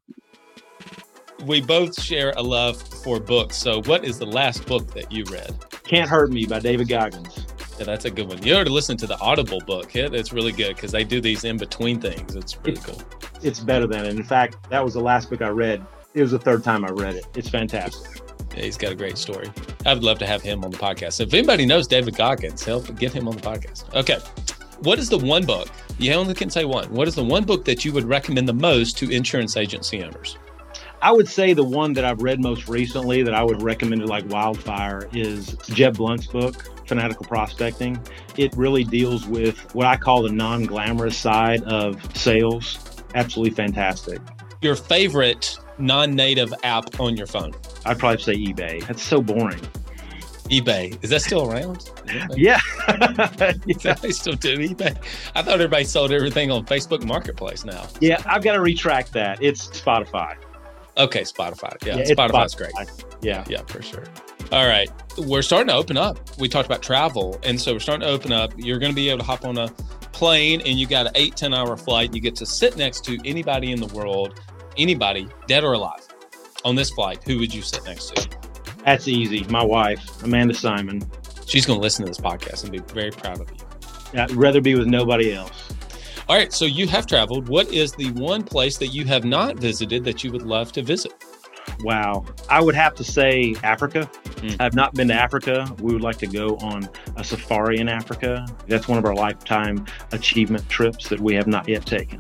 We 1.46 1.62
both 1.62 2.02
share 2.02 2.34
a 2.36 2.42
love 2.42 2.82
for 2.82 3.20
books. 3.20 3.56
So, 3.56 3.82
what 3.84 4.04
is 4.04 4.20
the 4.20 4.26
last 4.26 4.66
book 4.66 4.94
that 4.94 5.12
you 5.12 5.24
read? 5.32 5.56
Can't 5.84 6.10
Hurt 6.10 6.32
Me 6.32 6.46
by 6.46 6.60
David 6.60 6.90
Goggins. 6.90 7.46
Yeah, 7.78 7.86
that's 7.86 8.06
a 8.06 8.12
good 8.12 8.28
one. 8.28 8.44
You 8.44 8.56
ought 8.56 8.66
to 8.66 8.74
listen 8.74 8.98
to 8.98 9.08
the 9.08 9.18
Audible 9.20 9.62
book. 9.62 9.94
Yeah, 9.94 10.10
it's 10.12 10.34
really 10.34 10.52
good 10.52 10.76
because 10.76 10.92
they 10.92 11.06
do 11.06 11.22
these 11.22 11.46
in 11.46 11.58
between 11.58 12.02
things. 12.02 12.36
It's 12.36 12.58
it's, 12.66 12.86
cool. 12.86 13.02
It's 13.42 13.62
better 13.62 13.88
than 13.88 14.06
it. 14.06 14.16
In 14.16 14.24
fact, 14.24 14.70
that 14.70 14.84
was 14.84 14.96
the 14.96 15.00
last 15.00 15.30
book 15.30 15.42
I 15.42 15.48
read. 15.48 15.86
It 16.14 16.22
was 16.22 16.32
the 16.32 16.40
third 16.40 16.64
time 16.64 16.84
I 16.84 16.90
read 16.90 17.16
it. 17.16 17.26
It's 17.36 17.50
fantastic. 17.50 18.22
Yeah, 18.56 18.64
he's 18.64 18.78
got 18.78 18.92
a 18.92 18.96
great 18.96 19.18
story. 19.18 19.50
I 19.86 19.94
would 19.94 20.04
love 20.04 20.20
to 20.20 20.28
have 20.28 20.42
him 20.42 20.66
on 20.66 20.72
the 20.72 20.78
podcast. 20.78 21.22
If 21.22 21.34
anybody 21.34 21.66
knows 21.66 21.88
David 21.88 22.16
Goggins, 22.16 22.64
help 22.64 22.94
get 22.98 23.14
him 23.14 23.28
on 23.28 23.36
the 23.36 23.42
podcast. 23.42 23.94
Okay. 23.96 24.20
What 24.80 25.00
is 25.00 25.10
the 25.10 25.18
one 25.18 25.46
book? 25.46 25.70
You 25.98 26.14
only 26.14 26.34
can 26.34 26.50
say 26.50 26.66
one. 26.66 26.92
What 26.92 27.08
is 27.08 27.16
the 27.16 27.24
one 27.24 27.46
book 27.46 27.64
that 27.66 27.86
you 27.86 27.94
would 27.94 28.06
recommend 28.06 28.48
the 28.48 28.54
most 28.54 28.98
to 28.98 29.10
insurance 29.10 29.56
agency 29.56 30.04
owners? 30.04 30.38
I 31.02 31.12
would 31.12 31.28
say 31.30 31.54
the 31.54 31.64
one 31.64 31.94
that 31.94 32.04
I've 32.04 32.22
read 32.22 32.42
most 32.42 32.68
recently 32.68 33.24
that 33.24 33.34
I 33.34 33.42
would 33.44 33.62
recommend 33.62 34.06
like 34.08 34.28
wildfire 34.30 35.08
is 35.14 35.56
Jeb 35.70 35.96
Blount's 35.98 36.28
book, 36.28 36.70
Fanatical 36.88 37.26
Prospecting. 37.26 38.00
It 38.38 38.54
really 38.56 38.84
deals 38.84 39.26
with 39.26 39.58
what 39.74 39.88
I 39.88 39.96
call 39.96 40.24
the 40.24 40.32
non 40.32 40.64
glamorous 40.64 41.18
side 41.18 41.64
of 41.64 42.18
sales. 42.18 42.78
Absolutely 43.16 43.56
fantastic. 43.56 44.20
Your 44.62 44.76
favorite 44.76 45.58
non 45.78 46.16
native 46.16 46.54
app 46.64 47.00
on 47.00 47.16
your 47.16 47.28
phone? 47.28 47.54
I'd 47.86 47.98
probably 47.98 48.22
say 48.22 48.36
eBay. 48.36 48.86
That's 48.86 49.02
so 49.02 49.22
boring. 49.22 49.62
eBay. 50.50 51.02
Is 51.02 51.12
that 51.12 51.22
still 51.22 51.50
around? 51.50 51.90
Yeah. 52.36 52.60
yeah. 52.88 53.94
They 54.02 54.12
still 54.12 54.34
do 54.34 54.58
eBay. 54.58 54.98
I 55.36 55.44
thought 55.44 55.54
everybody 55.54 55.84
sold 55.84 56.12
everything 56.12 56.50
on 56.50 56.66
Facebook 56.66 57.06
Marketplace 57.06 57.64
now. 57.64 57.88
Yeah, 58.02 58.20
I've 58.26 58.42
got 58.44 58.54
to 58.54 58.62
retract 58.62 59.14
that. 59.14 59.44
It's 59.44 59.68
Spotify. 59.68 60.36
Okay, 60.98 61.22
Spotify. 61.22 61.76
Yeah, 61.86 61.98
yeah 61.98 62.04
Spotify's 62.04 62.56
Spotify. 62.56 62.74
great. 62.74 63.06
Yeah. 63.22 63.46
Yeah, 63.48 63.62
for 63.64 63.82
sure. 63.82 64.04
All 64.52 64.68
right. 64.68 64.90
We're 65.18 65.42
starting 65.42 65.68
to 65.68 65.76
open 65.76 65.98
up. 65.98 66.20
We 66.40 66.50
talked 66.50 66.66
about 66.66 66.82
travel. 66.82 67.40
And 67.44 67.60
so 67.60 67.74
we're 67.74 67.80
starting 67.80 68.08
to 68.08 68.14
open 68.14 68.32
up. 68.32 68.52
You're 68.58 68.80
going 68.80 68.92
to 68.92 68.96
be 68.96 69.10
able 69.10 69.20
to 69.20 69.26
hop 69.26 69.46
on 69.46 69.58
a 69.58 69.70
plane 70.12 70.62
and 70.66 70.80
you 70.80 70.88
got 70.88 71.08
an 71.08 71.12
eight, 71.16 71.36
10 71.36 71.54
hour 71.54 71.78
flight. 71.78 72.14
You 72.14 72.22
get 72.22 72.36
to 72.38 72.46
sit 72.46 72.78
next 72.78 73.06
to 73.06 73.18
anybody 73.26 73.72
in 73.72 73.80
the 73.80 73.94
world, 73.94 74.40
anybody, 74.78 75.28
dead 75.48 75.64
or 75.64 75.74
alive, 75.74 76.06
on 76.66 76.76
this 76.76 76.90
flight. 76.90 77.24
Who 77.24 77.40
would 77.40 77.54
you 77.54 77.62
sit 77.62 77.86
next 77.86 78.16
to? 78.16 78.30
That's 78.86 79.08
easy. 79.08 79.44
My 79.50 79.64
wife, 79.64 80.24
Amanda 80.24 80.54
Simon. 80.54 81.02
She's 81.46 81.66
going 81.66 81.80
to 81.80 81.82
listen 81.82 82.06
to 82.06 82.10
this 82.10 82.20
podcast 82.20 82.64
and 82.64 82.72
be 82.72 82.80
very 82.94 83.12
proud 83.12 83.42
of 83.42 83.50
you. 83.52 84.20
I'd 84.20 84.32
rather 84.32 84.62
be 84.62 84.76
with 84.76 84.88
nobody 84.88 85.34
else. 85.34 85.74
All 86.30 86.36
right. 86.36 86.54
So 86.54 86.66
you 86.66 86.88
have 86.88 87.08
traveled. 87.08 87.50
What 87.50 87.74
is 87.74 87.92
the 87.94 88.12
one 88.12 88.44
place 88.44 88.78
that 88.78 88.90
you 88.90 89.04
have 89.06 89.26
not 89.26 89.58
visited 89.58 90.04
that 90.04 90.24
you 90.24 90.32
would 90.32 90.44
love 90.44 90.72
to 90.74 90.84
visit? 90.84 91.12
Wow. 91.80 92.24
I 92.52 92.62
would 92.62 92.76
have 92.76 92.94
to 92.96 93.04
say 93.04 93.56
Africa. 93.64 94.08
Mm. 94.36 94.58
I've 94.60 94.76
not 94.76 94.94
been 94.94 95.08
to 95.08 95.16
Africa. 95.16 95.66
We 95.80 95.92
would 95.92 96.04
like 96.04 96.20
to 96.20 96.28
go 96.28 96.56
on 96.58 96.88
a 97.16 97.24
safari 97.24 97.80
in 97.80 97.90
Africa. 97.90 98.46
That's 98.68 98.88
one 98.88 99.00
of 99.00 99.06
our 99.06 99.16
lifetime 99.16 99.88
achievement 100.12 100.70
trips 100.70 101.10
that 101.10 101.20
we 101.20 101.34
have 101.34 101.48
not 101.48 101.68
yet 101.68 101.88
taken. 101.88 102.20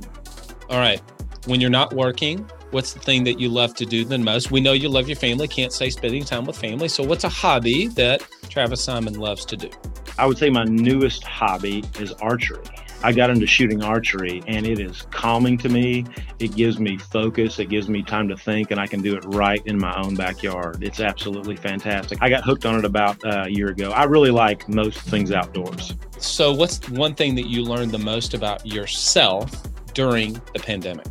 All 0.72 0.80
right. 0.80 1.02
When 1.46 1.62
you're 1.62 1.70
not 1.70 1.94
working, 1.94 2.50
what's 2.72 2.94
the 2.94 3.00
thing 3.00 3.24
that 3.26 3.40
you 3.40 3.50
love 3.50 3.76
to 3.76 3.86
do 3.86 4.04
the 4.06 4.18
most? 4.18 4.50
We 4.50 4.60
know 4.60 4.74
you 4.74 4.90
love 4.90 5.08
your 5.08 5.18
family, 5.18 5.48
can't 5.48 5.72
say 5.72 5.92
spending 5.92 6.26
time 6.26 6.46
with 6.46 6.58
family. 6.58 6.88
So, 6.88 7.04
what's 7.04 7.26
a 7.26 7.30
hobby 7.30 7.88
that 7.90 8.28
Travis 8.50 8.84
Simon 8.84 9.20
loves 9.20 9.46
to 9.46 9.56
do? 9.56 9.70
I 10.18 10.26
would 10.26 10.40
say 10.40 10.50
my 10.50 10.64
newest 10.64 11.24
hobby 11.24 11.84
is 12.00 12.12
archery. 12.14 12.64
I 13.02 13.14
got 13.14 13.30
into 13.30 13.48
shooting 13.48 13.82
archery 13.82 14.44
and 14.48 14.68
it 14.68 14.80
is 14.80 15.04
calming 15.12 15.58
to 15.60 15.70
me. 15.70 16.06
It 16.40 16.56
gives 16.56 16.80
me 16.80 16.98
focus. 16.98 17.58
It 17.60 17.70
gives 17.70 17.88
me 17.88 18.04
time 18.04 18.28
to 18.28 18.36
think 18.36 18.72
and 18.72 18.80
I 18.80 18.88
can 18.88 19.02
do 19.02 19.16
it 19.16 19.24
right 19.26 19.66
in 19.66 19.80
my 19.80 19.98
own 20.02 20.16
backyard. 20.16 20.84
It's 20.84 21.00
absolutely 21.00 21.56
fantastic. 21.56 22.18
I 22.22 22.30
got 22.30 22.44
hooked 22.44 22.66
on 22.66 22.78
it 22.78 22.84
about 22.84 23.24
uh, 23.24 23.44
a 23.46 23.50
year 23.50 23.70
ago. 23.70 23.92
I 23.92 24.04
really 24.04 24.32
like 24.32 24.68
most 24.68 25.00
things 25.00 25.32
outdoors. 25.32 25.94
So, 26.18 26.54
what's 26.54 26.90
one 26.90 27.16
thing 27.16 27.36
that 27.36 27.48
you 27.48 27.64
learned 27.64 27.92
the 27.92 28.00
most 28.00 28.34
about 28.34 28.66
yourself 28.66 29.50
during 29.94 30.34
the 30.54 30.60
pandemic? 30.60 31.06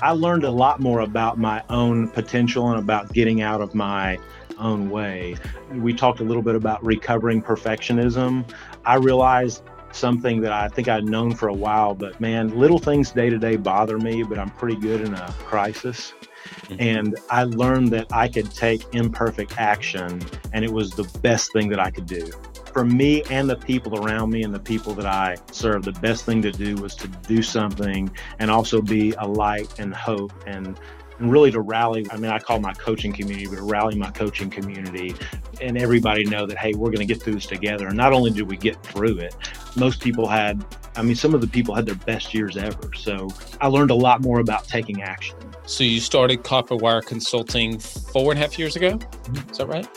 I 0.00 0.12
learned 0.12 0.44
a 0.44 0.50
lot 0.50 0.80
more 0.80 1.00
about 1.00 1.38
my 1.38 1.64
own 1.68 2.08
potential 2.08 2.70
and 2.70 2.78
about 2.78 3.12
getting 3.12 3.42
out 3.42 3.60
of 3.60 3.74
my 3.74 4.18
own 4.58 4.90
way. 4.90 5.36
We 5.72 5.94
talked 5.94 6.20
a 6.20 6.24
little 6.24 6.42
bit 6.42 6.54
about 6.54 6.84
recovering 6.84 7.42
perfectionism. 7.42 8.48
I 8.84 8.96
realized 8.96 9.62
something 9.94 10.40
that 10.42 10.52
I 10.52 10.68
think 10.68 10.88
I'd 10.88 11.04
known 11.04 11.34
for 11.34 11.48
a 11.48 11.54
while, 11.54 11.94
but 11.94 12.20
man, 12.20 12.56
little 12.58 12.78
things 12.78 13.10
day 13.10 13.30
to 13.30 13.38
day 13.38 13.56
bother 13.56 13.98
me, 13.98 14.22
but 14.22 14.38
I'm 14.38 14.50
pretty 14.50 14.76
good 14.76 15.00
in 15.00 15.14
a 15.14 15.32
crisis. 15.38 16.12
Mm-hmm. 16.44 16.76
And 16.80 17.18
I 17.30 17.44
learned 17.44 17.90
that 17.92 18.12
I 18.12 18.28
could 18.28 18.50
take 18.50 18.84
imperfect 18.92 19.58
action, 19.58 20.20
and 20.52 20.64
it 20.64 20.70
was 20.70 20.90
the 20.90 21.04
best 21.20 21.52
thing 21.52 21.68
that 21.70 21.80
I 21.80 21.90
could 21.90 22.06
do. 22.06 22.30
For 22.72 22.84
me 22.84 23.22
and 23.30 23.48
the 23.48 23.56
people 23.56 24.04
around 24.04 24.30
me 24.30 24.42
and 24.42 24.52
the 24.52 24.58
people 24.58 24.94
that 24.94 25.06
I 25.06 25.36
serve, 25.52 25.84
the 25.84 25.92
best 25.92 26.24
thing 26.24 26.42
to 26.42 26.50
do 26.50 26.74
was 26.74 26.96
to 26.96 27.08
do 27.08 27.40
something 27.40 28.10
and 28.40 28.50
also 28.50 28.82
be 28.82 29.12
a 29.18 29.26
light 29.26 29.78
and 29.78 29.94
hope 29.94 30.32
and 30.46 30.78
and 31.18 31.30
really 31.30 31.50
to 31.50 31.60
rally 31.60 32.06
i 32.10 32.16
mean 32.16 32.30
i 32.30 32.38
call 32.38 32.58
my 32.58 32.72
coaching 32.74 33.12
community 33.12 33.46
but 33.46 33.56
to 33.56 33.62
rally 33.62 33.94
my 33.94 34.10
coaching 34.10 34.50
community 34.50 35.14
and 35.60 35.78
everybody 35.78 36.24
know 36.24 36.46
that 36.46 36.58
hey 36.58 36.72
we're 36.74 36.90
going 36.90 36.98
to 36.98 37.04
get 37.06 37.22
through 37.22 37.34
this 37.34 37.46
together. 37.46 37.88
And 37.88 37.96
not 37.96 38.12
only 38.12 38.30
did 38.30 38.48
we 38.48 38.56
get 38.56 38.82
through 38.82 39.18
it 39.18 39.34
most 39.76 40.00
people 40.00 40.26
had 40.26 40.64
i 40.96 41.02
mean 41.02 41.16
some 41.16 41.34
of 41.34 41.40
the 41.40 41.46
people 41.46 41.74
had 41.74 41.86
their 41.86 41.94
best 41.94 42.34
years 42.34 42.56
ever. 42.56 42.90
So 42.94 43.28
i 43.60 43.66
learned 43.66 43.90
a 43.90 43.94
lot 43.94 44.22
more 44.22 44.40
about 44.40 44.66
taking 44.66 45.02
action. 45.02 45.36
So 45.66 45.84
you 45.84 46.00
started 46.00 46.42
Copperwire 46.42 47.04
Consulting 47.04 47.78
four 47.78 48.32
and 48.32 48.38
a 48.38 48.42
half 48.42 48.58
years 48.58 48.76
ago? 48.76 48.98
Mm-hmm. 48.98 49.50
is 49.50 49.58
that 49.58 49.66
right? 49.66 49.88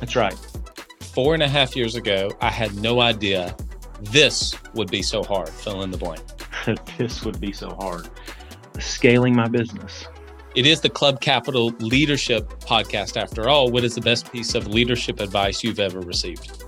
That's 0.00 0.14
right. 0.14 0.34
Four 1.00 1.34
and 1.34 1.42
a 1.42 1.48
half 1.48 1.76
years 1.76 1.94
ago 1.94 2.30
i 2.40 2.50
had 2.50 2.74
no 2.76 3.00
idea 3.00 3.56
this 4.00 4.54
would 4.74 4.92
be 4.92 5.02
so 5.02 5.24
hard. 5.24 5.48
Fill 5.48 5.82
in 5.82 5.90
the 5.90 5.98
blank. 5.98 6.22
This 6.98 7.24
would 7.24 7.40
be 7.40 7.52
so 7.52 7.70
hard. 7.70 8.10
Scaling 8.78 9.34
my 9.34 9.48
business 9.48 10.06
it 10.54 10.66
is 10.66 10.80
the 10.80 10.88
Club 10.88 11.20
Capital 11.20 11.68
Leadership 11.80 12.48
Podcast, 12.60 13.16
after 13.16 13.48
all. 13.48 13.70
What 13.70 13.84
is 13.84 13.94
the 13.94 14.00
best 14.00 14.32
piece 14.32 14.54
of 14.54 14.66
leadership 14.66 15.20
advice 15.20 15.62
you've 15.62 15.80
ever 15.80 16.00
received? 16.00 16.64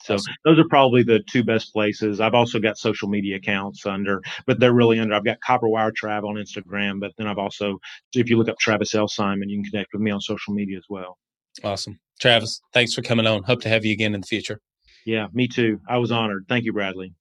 so 0.00 0.14
awesome. 0.14 0.34
those 0.44 0.58
are 0.58 0.68
probably 0.68 1.02
the 1.02 1.20
two 1.28 1.42
best 1.42 1.72
places. 1.72 2.20
I've 2.20 2.34
also 2.34 2.58
got 2.58 2.78
social 2.78 3.08
media 3.08 3.36
accounts 3.36 3.84
under, 3.86 4.20
but 4.46 4.60
they're 4.60 4.72
really 4.72 4.98
under. 5.00 5.14
I've 5.14 5.24
got 5.24 5.38
Copperwire 5.46 5.92
Trav 5.92 6.24
on 6.24 6.36
Instagram, 6.36 7.00
but 7.00 7.12
then 7.18 7.26
I've 7.26 7.38
also, 7.38 7.78
if 8.14 8.30
you 8.30 8.36
look 8.36 8.48
up 8.48 8.58
Travis 8.58 8.94
L. 8.94 9.08
Simon, 9.08 9.48
you 9.48 9.56
can 9.58 9.70
connect 9.70 9.92
with 9.92 10.02
me 10.02 10.10
on 10.10 10.20
social 10.20 10.54
media 10.54 10.78
as 10.78 10.84
well. 10.88 11.18
Awesome. 11.64 11.98
Travis, 12.20 12.60
thanks 12.72 12.94
for 12.94 13.02
coming 13.02 13.26
on. 13.26 13.42
Hope 13.42 13.60
to 13.62 13.68
have 13.68 13.84
you 13.84 13.92
again 13.92 14.14
in 14.14 14.20
the 14.20 14.26
future. 14.26 14.60
Yeah, 15.04 15.26
me 15.32 15.48
too. 15.48 15.80
I 15.88 15.98
was 15.98 16.12
honored. 16.12 16.44
Thank 16.48 16.64
you, 16.64 16.72
Bradley. 16.72 17.14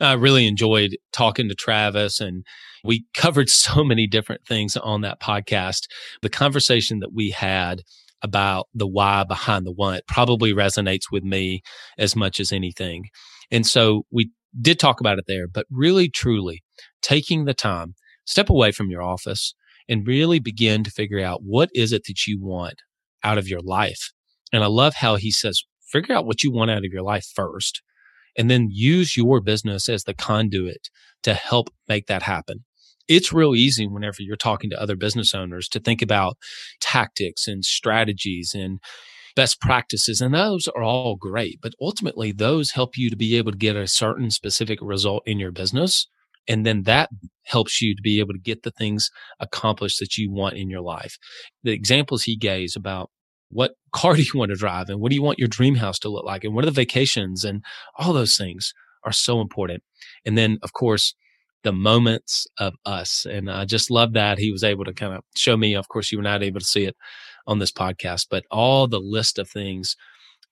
I 0.00 0.12
really 0.12 0.46
enjoyed 0.46 0.96
talking 1.12 1.48
to 1.48 1.54
Travis 1.54 2.20
and 2.20 2.44
we 2.84 3.04
covered 3.14 3.48
so 3.50 3.84
many 3.84 4.06
different 4.06 4.46
things 4.46 4.76
on 4.76 5.00
that 5.02 5.20
podcast. 5.20 5.88
The 6.22 6.28
conversation 6.28 7.00
that 7.00 7.12
we 7.12 7.30
had 7.30 7.82
about 8.22 8.66
the 8.74 8.86
why 8.86 9.24
behind 9.24 9.66
the 9.66 9.72
what 9.72 10.06
probably 10.06 10.52
resonates 10.52 11.04
with 11.10 11.22
me 11.22 11.62
as 11.98 12.16
much 12.16 12.40
as 12.40 12.52
anything. 12.52 13.04
And 13.50 13.66
so 13.66 14.04
we 14.10 14.30
did 14.60 14.78
talk 14.78 15.00
about 15.00 15.18
it 15.18 15.24
there, 15.26 15.46
but 15.46 15.66
really 15.70 16.08
truly 16.08 16.62
taking 17.02 17.44
the 17.44 17.54
time, 17.54 17.94
step 18.24 18.50
away 18.50 18.72
from 18.72 18.90
your 18.90 19.02
office 19.02 19.54
and 19.88 20.06
really 20.06 20.38
begin 20.38 20.84
to 20.84 20.90
figure 20.90 21.20
out 21.20 21.40
what 21.42 21.70
is 21.74 21.92
it 21.92 22.02
that 22.06 22.26
you 22.26 22.40
want 22.40 22.82
out 23.22 23.38
of 23.38 23.48
your 23.48 23.60
life. 23.60 24.12
And 24.52 24.62
I 24.62 24.66
love 24.66 24.94
how 24.94 25.16
he 25.16 25.30
says, 25.30 25.62
figure 25.90 26.14
out 26.14 26.26
what 26.26 26.42
you 26.42 26.52
want 26.52 26.70
out 26.70 26.84
of 26.84 26.92
your 26.92 27.02
life 27.02 27.26
first 27.34 27.82
and 28.36 28.50
then 28.50 28.68
use 28.70 29.16
your 29.16 29.40
business 29.40 29.88
as 29.88 30.04
the 30.04 30.14
conduit 30.14 30.88
to 31.22 31.34
help 31.34 31.70
make 31.88 32.06
that 32.06 32.22
happen 32.22 32.64
it's 33.08 33.32
real 33.32 33.54
easy 33.54 33.86
whenever 33.86 34.16
you're 34.20 34.36
talking 34.36 34.70
to 34.70 34.80
other 34.80 34.96
business 34.96 35.34
owners 35.34 35.68
to 35.70 35.80
think 35.80 36.02
about 36.02 36.36
tactics 36.80 37.48
and 37.48 37.64
strategies 37.64 38.52
and 38.54 38.80
best 39.34 39.60
practices. 39.60 40.20
And 40.20 40.34
those 40.34 40.68
are 40.68 40.82
all 40.82 41.16
great, 41.16 41.60
but 41.62 41.72
ultimately 41.80 42.32
those 42.32 42.72
help 42.72 42.96
you 42.96 43.08
to 43.08 43.16
be 43.16 43.36
able 43.36 43.52
to 43.52 43.58
get 43.58 43.76
a 43.76 43.86
certain 43.86 44.30
specific 44.30 44.78
result 44.82 45.22
in 45.26 45.38
your 45.38 45.52
business. 45.52 46.08
And 46.48 46.64
then 46.64 46.82
that 46.84 47.10
helps 47.44 47.80
you 47.80 47.94
to 47.94 48.02
be 48.02 48.18
able 48.20 48.32
to 48.32 48.40
get 48.40 48.62
the 48.62 48.70
things 48.70 49.10
accomplished 49.38 50.00
that 50.00 50.16
you 50.16 50.30
want 50.30 50.56
in 50.56 50.70
your 50.70 50.80
life. 50.80 51.18
The 51.62 51.72
examples 51.72 52.24
he 52.24 52.36
gave 52.36 52.70
about 52.76 53.10
what 53.50 53.74
car 53.92 54.16
do 54.16 54.22
you 54.22 54.32
want 54.34 54.50
to 54.50 54.56
drive 54.56 54.88
and 54.88 55.00
what 55.00 55.10
do 55.10 55.14
you 55.14 55.22
want 55.22 55.38
your 55.38 55.48
dream 55.48 55.76
house 55.76 55.98
to 56.00 56.08
look 56.08 56.24
like 56.24 56.44
and 56.44 56.54
what 56.54 56.64
are 56.64 56.66
the 56.66 56.72
vacations 56.72 57.44
and 57.44 57.62
all 57.96 58.12
those 58.12 58.36
things 58.36 58.72
are 59.04 59.12
so 59.12 59.40
important. 59.40 59.82
And 60.26 60.36
then, 60.36 60.58
of 60.62 60.72
course, 60.72 61.14
the 61.64 61.72
moments 61.72 62.46
of 62.58 62.74
us. 62.84 63.26
And 63.28 63.50
I 63.50 63.64
just 63.64 63.90
love 63.90 64.12
that 64.12 64.38
he 64.38 64.52
was 64.52 64.64
able 64.64 64.84
to 64.84 64.94
kind 64.94 65.14
of 65.14 65.24
show 65.34 65.56
me. 65.56 65.74
Of 65.74 65.88
course, 65.88 66.12
you 66.12 66.18
were 66.18 66.24
not 66.24 66.42
able 66.42 66.60
to 66.60 66.66
see 66.66 66.84
it 66.84 66.96
on 67.46 67.58
this 67.58 67.72
podcast, 67.72 68.26
but 68.30 68.44
all 68.50 68.86
the 68.86 69.00
list 69.00 69.38
of 69.38 69.48
things, 69.48 69.96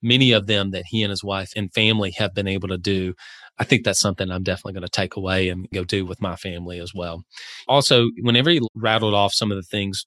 many 0.03 0.33
of 0.33 0.47
them 0.47 0.71
that 0.73 0.85
he 0.89 1.03
and 1.03 1.11
his 1.11 1.23
wife 1.23 1.53
and 1.57 1.73
family 1.73 2.13
have 2.13 2.35
been 2.35 2.49
able 2.49 2.69
to 2.69 2.79
do. 2.79 3.15
I 3.59 3.65
think 3.65 3.85
that's 3.85 4.01
something 4.01 4.31
I'm 4.31 4.43
definitely 4.43 4.75
going 4.75 4.83
to 4.83 4.89
take 4.89 5.17
away 5.17 5.49
and 5.49 5.69
go 5.73 5.85
do 5.85 6.05
with 6.05 6.21
my 6.21 6.37
family 6.37 6.81
as 6.81 6.93
well. 6.95 7.25
Also, 7.69 8.09
whenever 8.21 8.51
he 8.51 8.61
rattled 8.75 9.15
off 9.15 9.33
some 9.33 9.51
of 9.51 9.57
the 9.57 9.63
things 9.63 10.07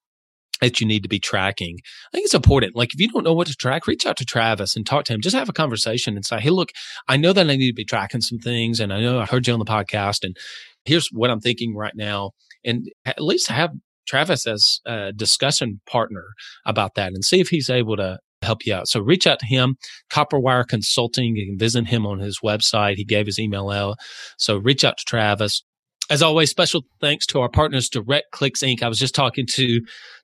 that 0.62 0.80
you 0.80 0.88
need 0.88 1.04
to 1.04 1.10
be 1.10 1.20
tracking. 1.20 1.78
I 2.08 2.18
think 2.18 2.26
it's 2.26 2.34
important. 2.34 2.76
Like 2.76 2.94
if 2.94 3.00
you 3.00 3.08
don't 3.08 3.24
know 3.24 3.34
what 3.34 3.48
to 3.48 3.56
track, 3.56 3.88
reach 3.88 4.06
out 4.06 4.18
to 4.18 4.26
Travis 4.26 4.76
and 4.76 4.86
talk 4.86 5.06
to 5.06 5.14
him. 5.14 5.22
Just 5.22 5.36
have 5.36 5.50
a 5.50 5.54
conversation 5.54 6.16
and 6.16 6.26
say, 6.26 6.40
Hey, 6.40 6.50
look, 6.50 6.72
I 7.08 7.18
know 7.18 7.34
that 7.34 7.50
I 7.50 7.56
need 7.56 7.70
to 7.70 7.74
be 7.74 7.86
tracking 7.86 8.22
some 8.22 8.40
things 8.40 8.80
and 8.80 8.94
I 8.94 9.00
know 9.00 9.20
I 9.20 9.26
heard 9.26 9.48
you 9.48 9.54
on 9.54 9.60
the 9.60 9.66
podcast 9.66 10.24
and 10.24 10.36
here's 10.86 11.10
what 11.12 11.30
I'm 11.30 11.40
thinking 11.40 11.76
right 11.76 11.96
now. 11.96 12.32
And 12.64 12.88
at 13.06 13.22
least 13.22 13.48
have 13.48 13.72
Travis 14.08 14.48
as 14.48 14.80
a 14.86 15.14
discussion 15.14 15.82
partner 15.90 16.26
about 16.66 16.96
that 16.96 17.14
and 17.14 17.24
see 17.24 17.40
if 17.40 17.50
he's 17.50 17.70
able 17.70 17.96
to 17.98 18.20
help 18.42 18.66
you 18.66 18.74
out. 18.74 18.88
So 18.88 19.00
reach 19.00 19.28
out 19.28 19.40
to 19.40 19.46
him, 19.46 19.76
Copperwire 20.12 20.68
Consulting. 20.68 21.36
You 21.36 21.46
can 21.46 21.60
visit 21.60 21.88
him 21.88 22.06
on 22.06 22.20
his 22.20 22.40
website. 22.44 22.96
He 22.96 23.06
gave 23.06 23.26
his 23.26 23.40
email 23.40 23.70
out. 23.70 23.98
So 24.38 24.58
reach 24.58 24.84
out 24.84 24.98
to 24.98 25.06
Travis. 25.06 25.62
As 26.12 26.24
always, 26.24 26.50
special 26.50 26.82
thanks 27.00 27.28
to 27.28 27.40
our 27.40 27.50
partners, 27.50 27.88
Direct 27.88 28.32
Clicks 28.32 28.64
Inc. 28.64 28.82
I 28.82 28.88
was 28.88 28.98
just 28.98 29.14
talking 29.14 29.46
to 29.52 29.80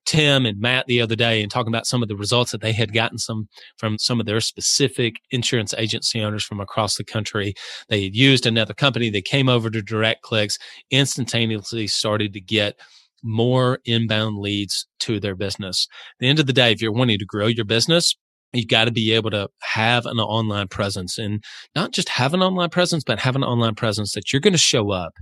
Tim 0.08 0.48
and 0.48 0.60
Matt 0.60 0.88
the 0.88 1.00
other 1.00 1.16
day 1.16 1.44
and 1.44 1.52
talking 1.52 1.72
about 1.72 1.86
some 1.86 2.02
of 2.02 2.10
the 2.10 2.16
results 2.16 2.52
that 2.52 2.62
they 2.62 2.72
had 2.72 2.92
gotten 2.92 3.20
some 3.20 3.48
from 3.78 4.00
some 4.00 4.20
of 4.20 4.26
their 4.26 4.42
specific 4.42 5.18
insurance 5.30 5.76
agency 5.78 6.22
owners 6.22 6.44
from 6.44 6.60
across 6.60 6.96
the 6.96 7.04
country. 7.04 7.54
They 7.88 8.04
had 8.04 8.16
used 8.16 8.48
another 8.48 8.74
company. 8.74 9.12
They 9.12 9.22
came 9.22 9.48
over 9.48 9.70
to 9.70 9.82
Direct 9.84 10.24
Clicks, 10.24 10.58
instantaneously 10.90 11.86
started 11.86 12.34
to 12.34 12.42
get 12.42 12.80
more 13.22 13.80
inbound 13.86 14.40
leads 14.40 14.88
to 15.02 15.20
their 15.20 15.36
business. 15.36 15.88
At 16.14 16.20
the 16.20 16.28
end 16.30 16.40
of 16.40 16.48
the 16.48 16.54
day, 16.54 16.72
if 16.72 16.82
you're 16.82 16.92
wanting 16.92 17.20
to 17.20 17.26
grow 17.26 17.46
your 17.46 17.66
business, 17.66 18.16
you 18.58 18.66
got 18.66 18.86
to 18.86 18.92
be 18.92 19.12
able 19.12 19.32
to 19.32 19.50
have 19.62 20.06
an 20.06 20.20
online 20.20 20.68
presence 20.68 21.18
and 21.18 21.44
not 21.76 21.92
just 21.92 22.10
have 22.10 22.34
an 22.34 22.42
online 22.42 22.70
presence, 22.70 23.04
but 23.04 23.20
have 23.20 23.36
an 23.36 23.44
online 23.44 23.76
presence 23.76 24.14
that 24.14 24.32
you're 24.32 24.40
going 24.40 24.54
to 24.54 24.60
show 24.60 24.92
up 24.92 25.14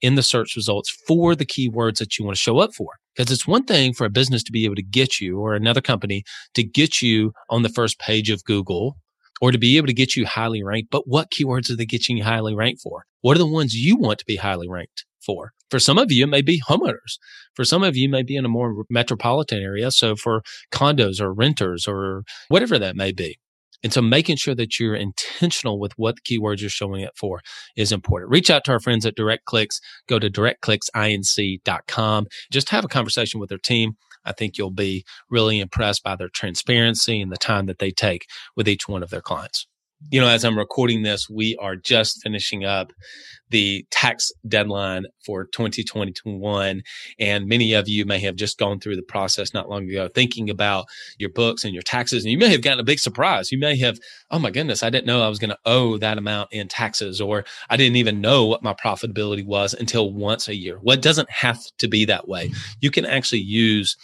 in 0.00 0.14
the 0.14 0.22
search 0.22 0.56
results 0.56 0.90
for 1.06 1.34
the 1.34 1.46
keywords 1.46 1.98
that 1.98 2.18
you 2.18 2.24
want 2.24 2.36
to 2.36 2.40
show 2.40 2.58
up 2.58 2.74
for. 2.74 2.98
Because 3.14 3.32
it's 3.32 3.46
one 3.46 3.64
thing 3.64 3.92
for 3.92 4.04
a 4.04 4.10
business 4.10 4.42
to 4.44 4.52
be 4.52 4.64
able 4.64 4.76
to 4.76 4.82
get 4.82 5.20
you 5.20 5.38
or 5.40 5.54
another 5.54 5.80
company 5.80 6.22
to 6.54 6.62
get 6.62 7.02
you 7.02 7.32
on 7.48 7.62
the 7.62 7.68
first 7.68 7.98
page 7.98 8.30
of 8.30 8.44
Google 8.44 8.96
or 9.40 9.52
to 9.52 9.58
be 9.58 9.76
able 9.76 9.86
to 9.86 9.94
get 9.94 10.16
you 10.16 10.26
highly 10.26 10.62
ranked. 10.62 10.90
But 10.90 11.06
what 11.06 11.30
keywords 11.30 11.70
are 11.70 11.76
they 11.76 11.86
getting 11.86 12.16
you 12.16 12.24
highly 12.24 12.54
ranked 12.54 12.82
for? 12.82 13.04
What 13.20 13.36
are 13.36 13.38
the 13.38 13.46
ones 13.46 13.74
you 13.74 13.96
want 13.96 14.18
to 14.18 14.24
be 14.24 14.36
highly 14.36 14.68
ranked 14.68 15.04
for? 15.24 15.52
For 15.70 15.78
some 15.78 15.98
of 15.98 16.10
you, 16.10 16.24
it 16.24 16.28
may 16.28 16.42
be 16.42 16.60
homeowners. 16.60 17.18
For 17.54 17.64
some 17.64 17.82
of 17.82 17.96
you, 17.96 18.08
may 18.08 18.22
be 18.22 18.36
in 18.36 18.44
a 18.44 18.48
more 18.48 18.84
metropolitan 18.90 19.62
area. 19.62 19.90
So 19.90 20.16
for 20.16 20.42
condos 20.72 21.20
or 21.20 21.32
renters 21.32 21.86
or 21.86 22.24
whatever 22.48 22.78
that 22.78 22.96
may 22.96 23.12
be. 23.12 23.38
And 23.82 23.92
so 23.92 24.02
making 24.02 24.36
sure 24.36 24.54
that 24.56 24.78
you're 24.78 24.94
intentional 24.94 25.80
with 25.80 25.92
what 25.96 26.22
keywords 26.28 26.60
you're 26.60 26.68
showing 26.68 27.00
it 27.00 27.16
for 27.16 27.40
is 27.76 27.92
important. 27.92 28.30
Reach 28.30 28.50
out 28.50 28.64
to 28.64 28.72
our 28.72 28.80
friends 28.80 29.06
at 29.06 29.16
Direct 29.16 29.46
Clicks. 29.46 29.80
Go 30.06 30.18
to 30.18 30.28
directclicksinc.com. 30.28 32.26
Just 32.52 32.68
have 32.68 32.84
a 32.84 32.88
conversation 32.88 33.40
with 33.40 33.48
their 33.48 33.56
team. 33.58 33.96
I 34.24 34.32
think 34.32 34.58
you'll 34.58 34.70
be 34.70 35.04
really 35.28 35.60
impressed 35.60 36.02
by 36.02 36.16
their 36.16 36.28
transparency 36.28 37.20
and 37.20 37.32
the 37.32 37.36
time 37.36 37.66
that 37.66 37.78
they 37.78 37.90
take 37.90 38.26
with 38.56 38.68
each 38.68 38.88
one 38.88 39.02
of 39.02 39.10
their 39.10 39.22
clients 39.22 39.66
you 40.10 40.20
know, 40.20 40.28
as 40.28 40.44
I'm 40.44 40.58
recording 40.58 41.02
this, 41.02 41.28
we 41.28 41.56
are 41.60 41.76
just 41.76 42.22
finishing 42.22 42.64
up 42.64 42.92
the 43.50 43.84
tax 43.90 44.30
deadline 44.48 45.06
for 45.24 45.44
2021. 45.44 46.82
And 47.18 47.46
many 47.46 47.72
of 47.74 47.88
you 47.88 48.04
may 48.06 48.18
have 48.20 48.36
just 48.36 48.58
gone 48.58 48.80
through 48.80 48.96
the 48.96 49.02
process 49.02 49.52
not 49.52 49.68
long 49.68 49.88
ago, 49.88 50.08
thinking 50.08 50.48
about 50.48 50.86
your 51.18 51.30
books 51.30 51.64
and 51.64 51.74
your 51.74 51.82
taxes. 51.82 52.24
And 52.24 52.30
you 52.30 52.38
may 52.38 52.48
have 52.48 52.62
gotten 52.62 52.80
a 52.80 52.84
big 52.84 53.00
surprise. 53.00 53.52
You 53.52 53.58
may 53.58 53.76
have, 53.78 53.98
oh 54.30 54.38
my 54.38 54.50
goodness, 54.50 54.82
I 54.82 54.90
didn't 54.90 55.06
know 55.06 55.22
I 55.22 55.28
was 55.28 55.38
going 55.38 55.50
to 55.50 55.58
owe 55.66 55.98
that 55.98 56.18
amount 56.18 56.52
in 56.52 56.68
taxes, 56.68 57.20
or 57.20 57.44
I 57.68 57.76
didn't 57.76 57.96
even 57.96 58.20
know 58.20 58.46
what 58.46 58.62
my 58.62 58.74
profitability 58.74 59.44
was 59.44 59.74
until 59.74 60.12
once 60.12 60.48
a 60.48 60.54
year. 60.54 60.78
Well, 60.80 60.96
it 60.96 61.02
doesn't 61.02 61.30
have 61.30 61.60
to 61.78 61.88
be 61.88 62.04
that 62.06 62.28
way. 62.28 62.52
You 62.80 62.90
can 62.90 63.04
actually 63.04 63.40
use 63.40 63.96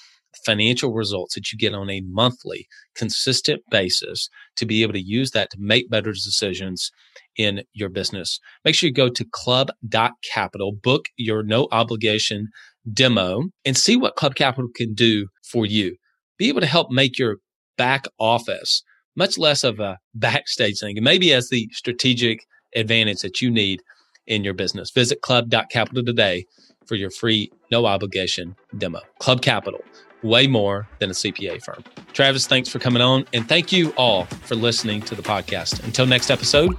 financial 0.45 0.93
results 0.93 1.34
that 1.34 1.53
you 1.53 1.59
get 1.59 1.74
on 1.74 1.91
a 1.91 2.03
monthly, 2.03 2.66
consistent 2.95 3.62
basis 3.70 4.28
to 4.57 4.66
be 4.66 4.82
able 4.82 4.93
to 4.93 5.01
use 5.01 5.30
that 5.32 5.51
to 5.51 5.59
make 5.61 5.91
better 5.91 6.12
decisions 6.12 6.91
in 7.37 7.62
your 7.72 7.89
business. 7.89 8.39
Make 8.64 8.74
sure 8.74 8.89
you 8.89 8.95
go 8.95 9.09
to 9.09 9.24
club.capital, 9.24 10.72
book 10.82 11.07
your 11.16 11.43
no 11.43 11.68
obligation 11.72 12.49
demo, 12.93 13.45
and 13.64 13.76
see 13.76 13.97
what 13.97 14.16
Club 14.16 14.34
Capital 14.34 14.70
can 14.74 14.95
do 14.95 15.28
for 15.45 15.66
you. 15.66 15.97
Be 16.39 16.49
able 16.49 16.61
to 16.61 16.66
help 16.66 16.91
make 16.91 17.18
your 17.18 17.37
back 17.76 18.07
office 18.18 18.82
much 19.16 19.39
less 19.39 19.64
of 19.64 19.80
a 19.80 19.99
backstage 20.14 20.78
thing, 20.78 20.99
and 20.99 21.05
maybe 21.05 21.32
as 21.32 21.49
the 21.49 21.68
strategic 21.72 22.45
advantage 22.74 23.20
that 23.22 23.41
you 23.41 23.51
need 23.51 23.80
in 24.26 24.45
your 24.45 24.55
business. 24.55 24.91
Visit 24.91 25.22
club.capital 25.22 26.05
today 26.05 26.45
for 26.87 26.95
your 26.95 27.11
free, 27.11 27.51
no 27.70 27.87
obligation 27.87 28.55
demo. 28.76 29.01
Club 29.18 29.43
Capital 29.43 29.80
way 30.23 30.47
more 30.47 30.89
than 30.99 31.11
a 31.11 31.14
CPA 31.14 31.62
firm. 31.62 31.83
Travis, 32.12 32.47
thanks 32.47 32.69
for 32.69 32.79
coming 32.79 33.03
on. 33.03 33.27
And 33.33 33.49
thank 33.49 33.73
you 33.73 33.93
all 33.97 34.25
for 34.25 34.55
listening 34.55 35.03
to 35.03 35.14
the 35.14 35.23
podcast. 35.23 35.85
Until 35.85 36.07
next 36.07 36.31
episode, 36.31 36.77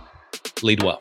lead 0.61 0.83
well. 0.83 0.99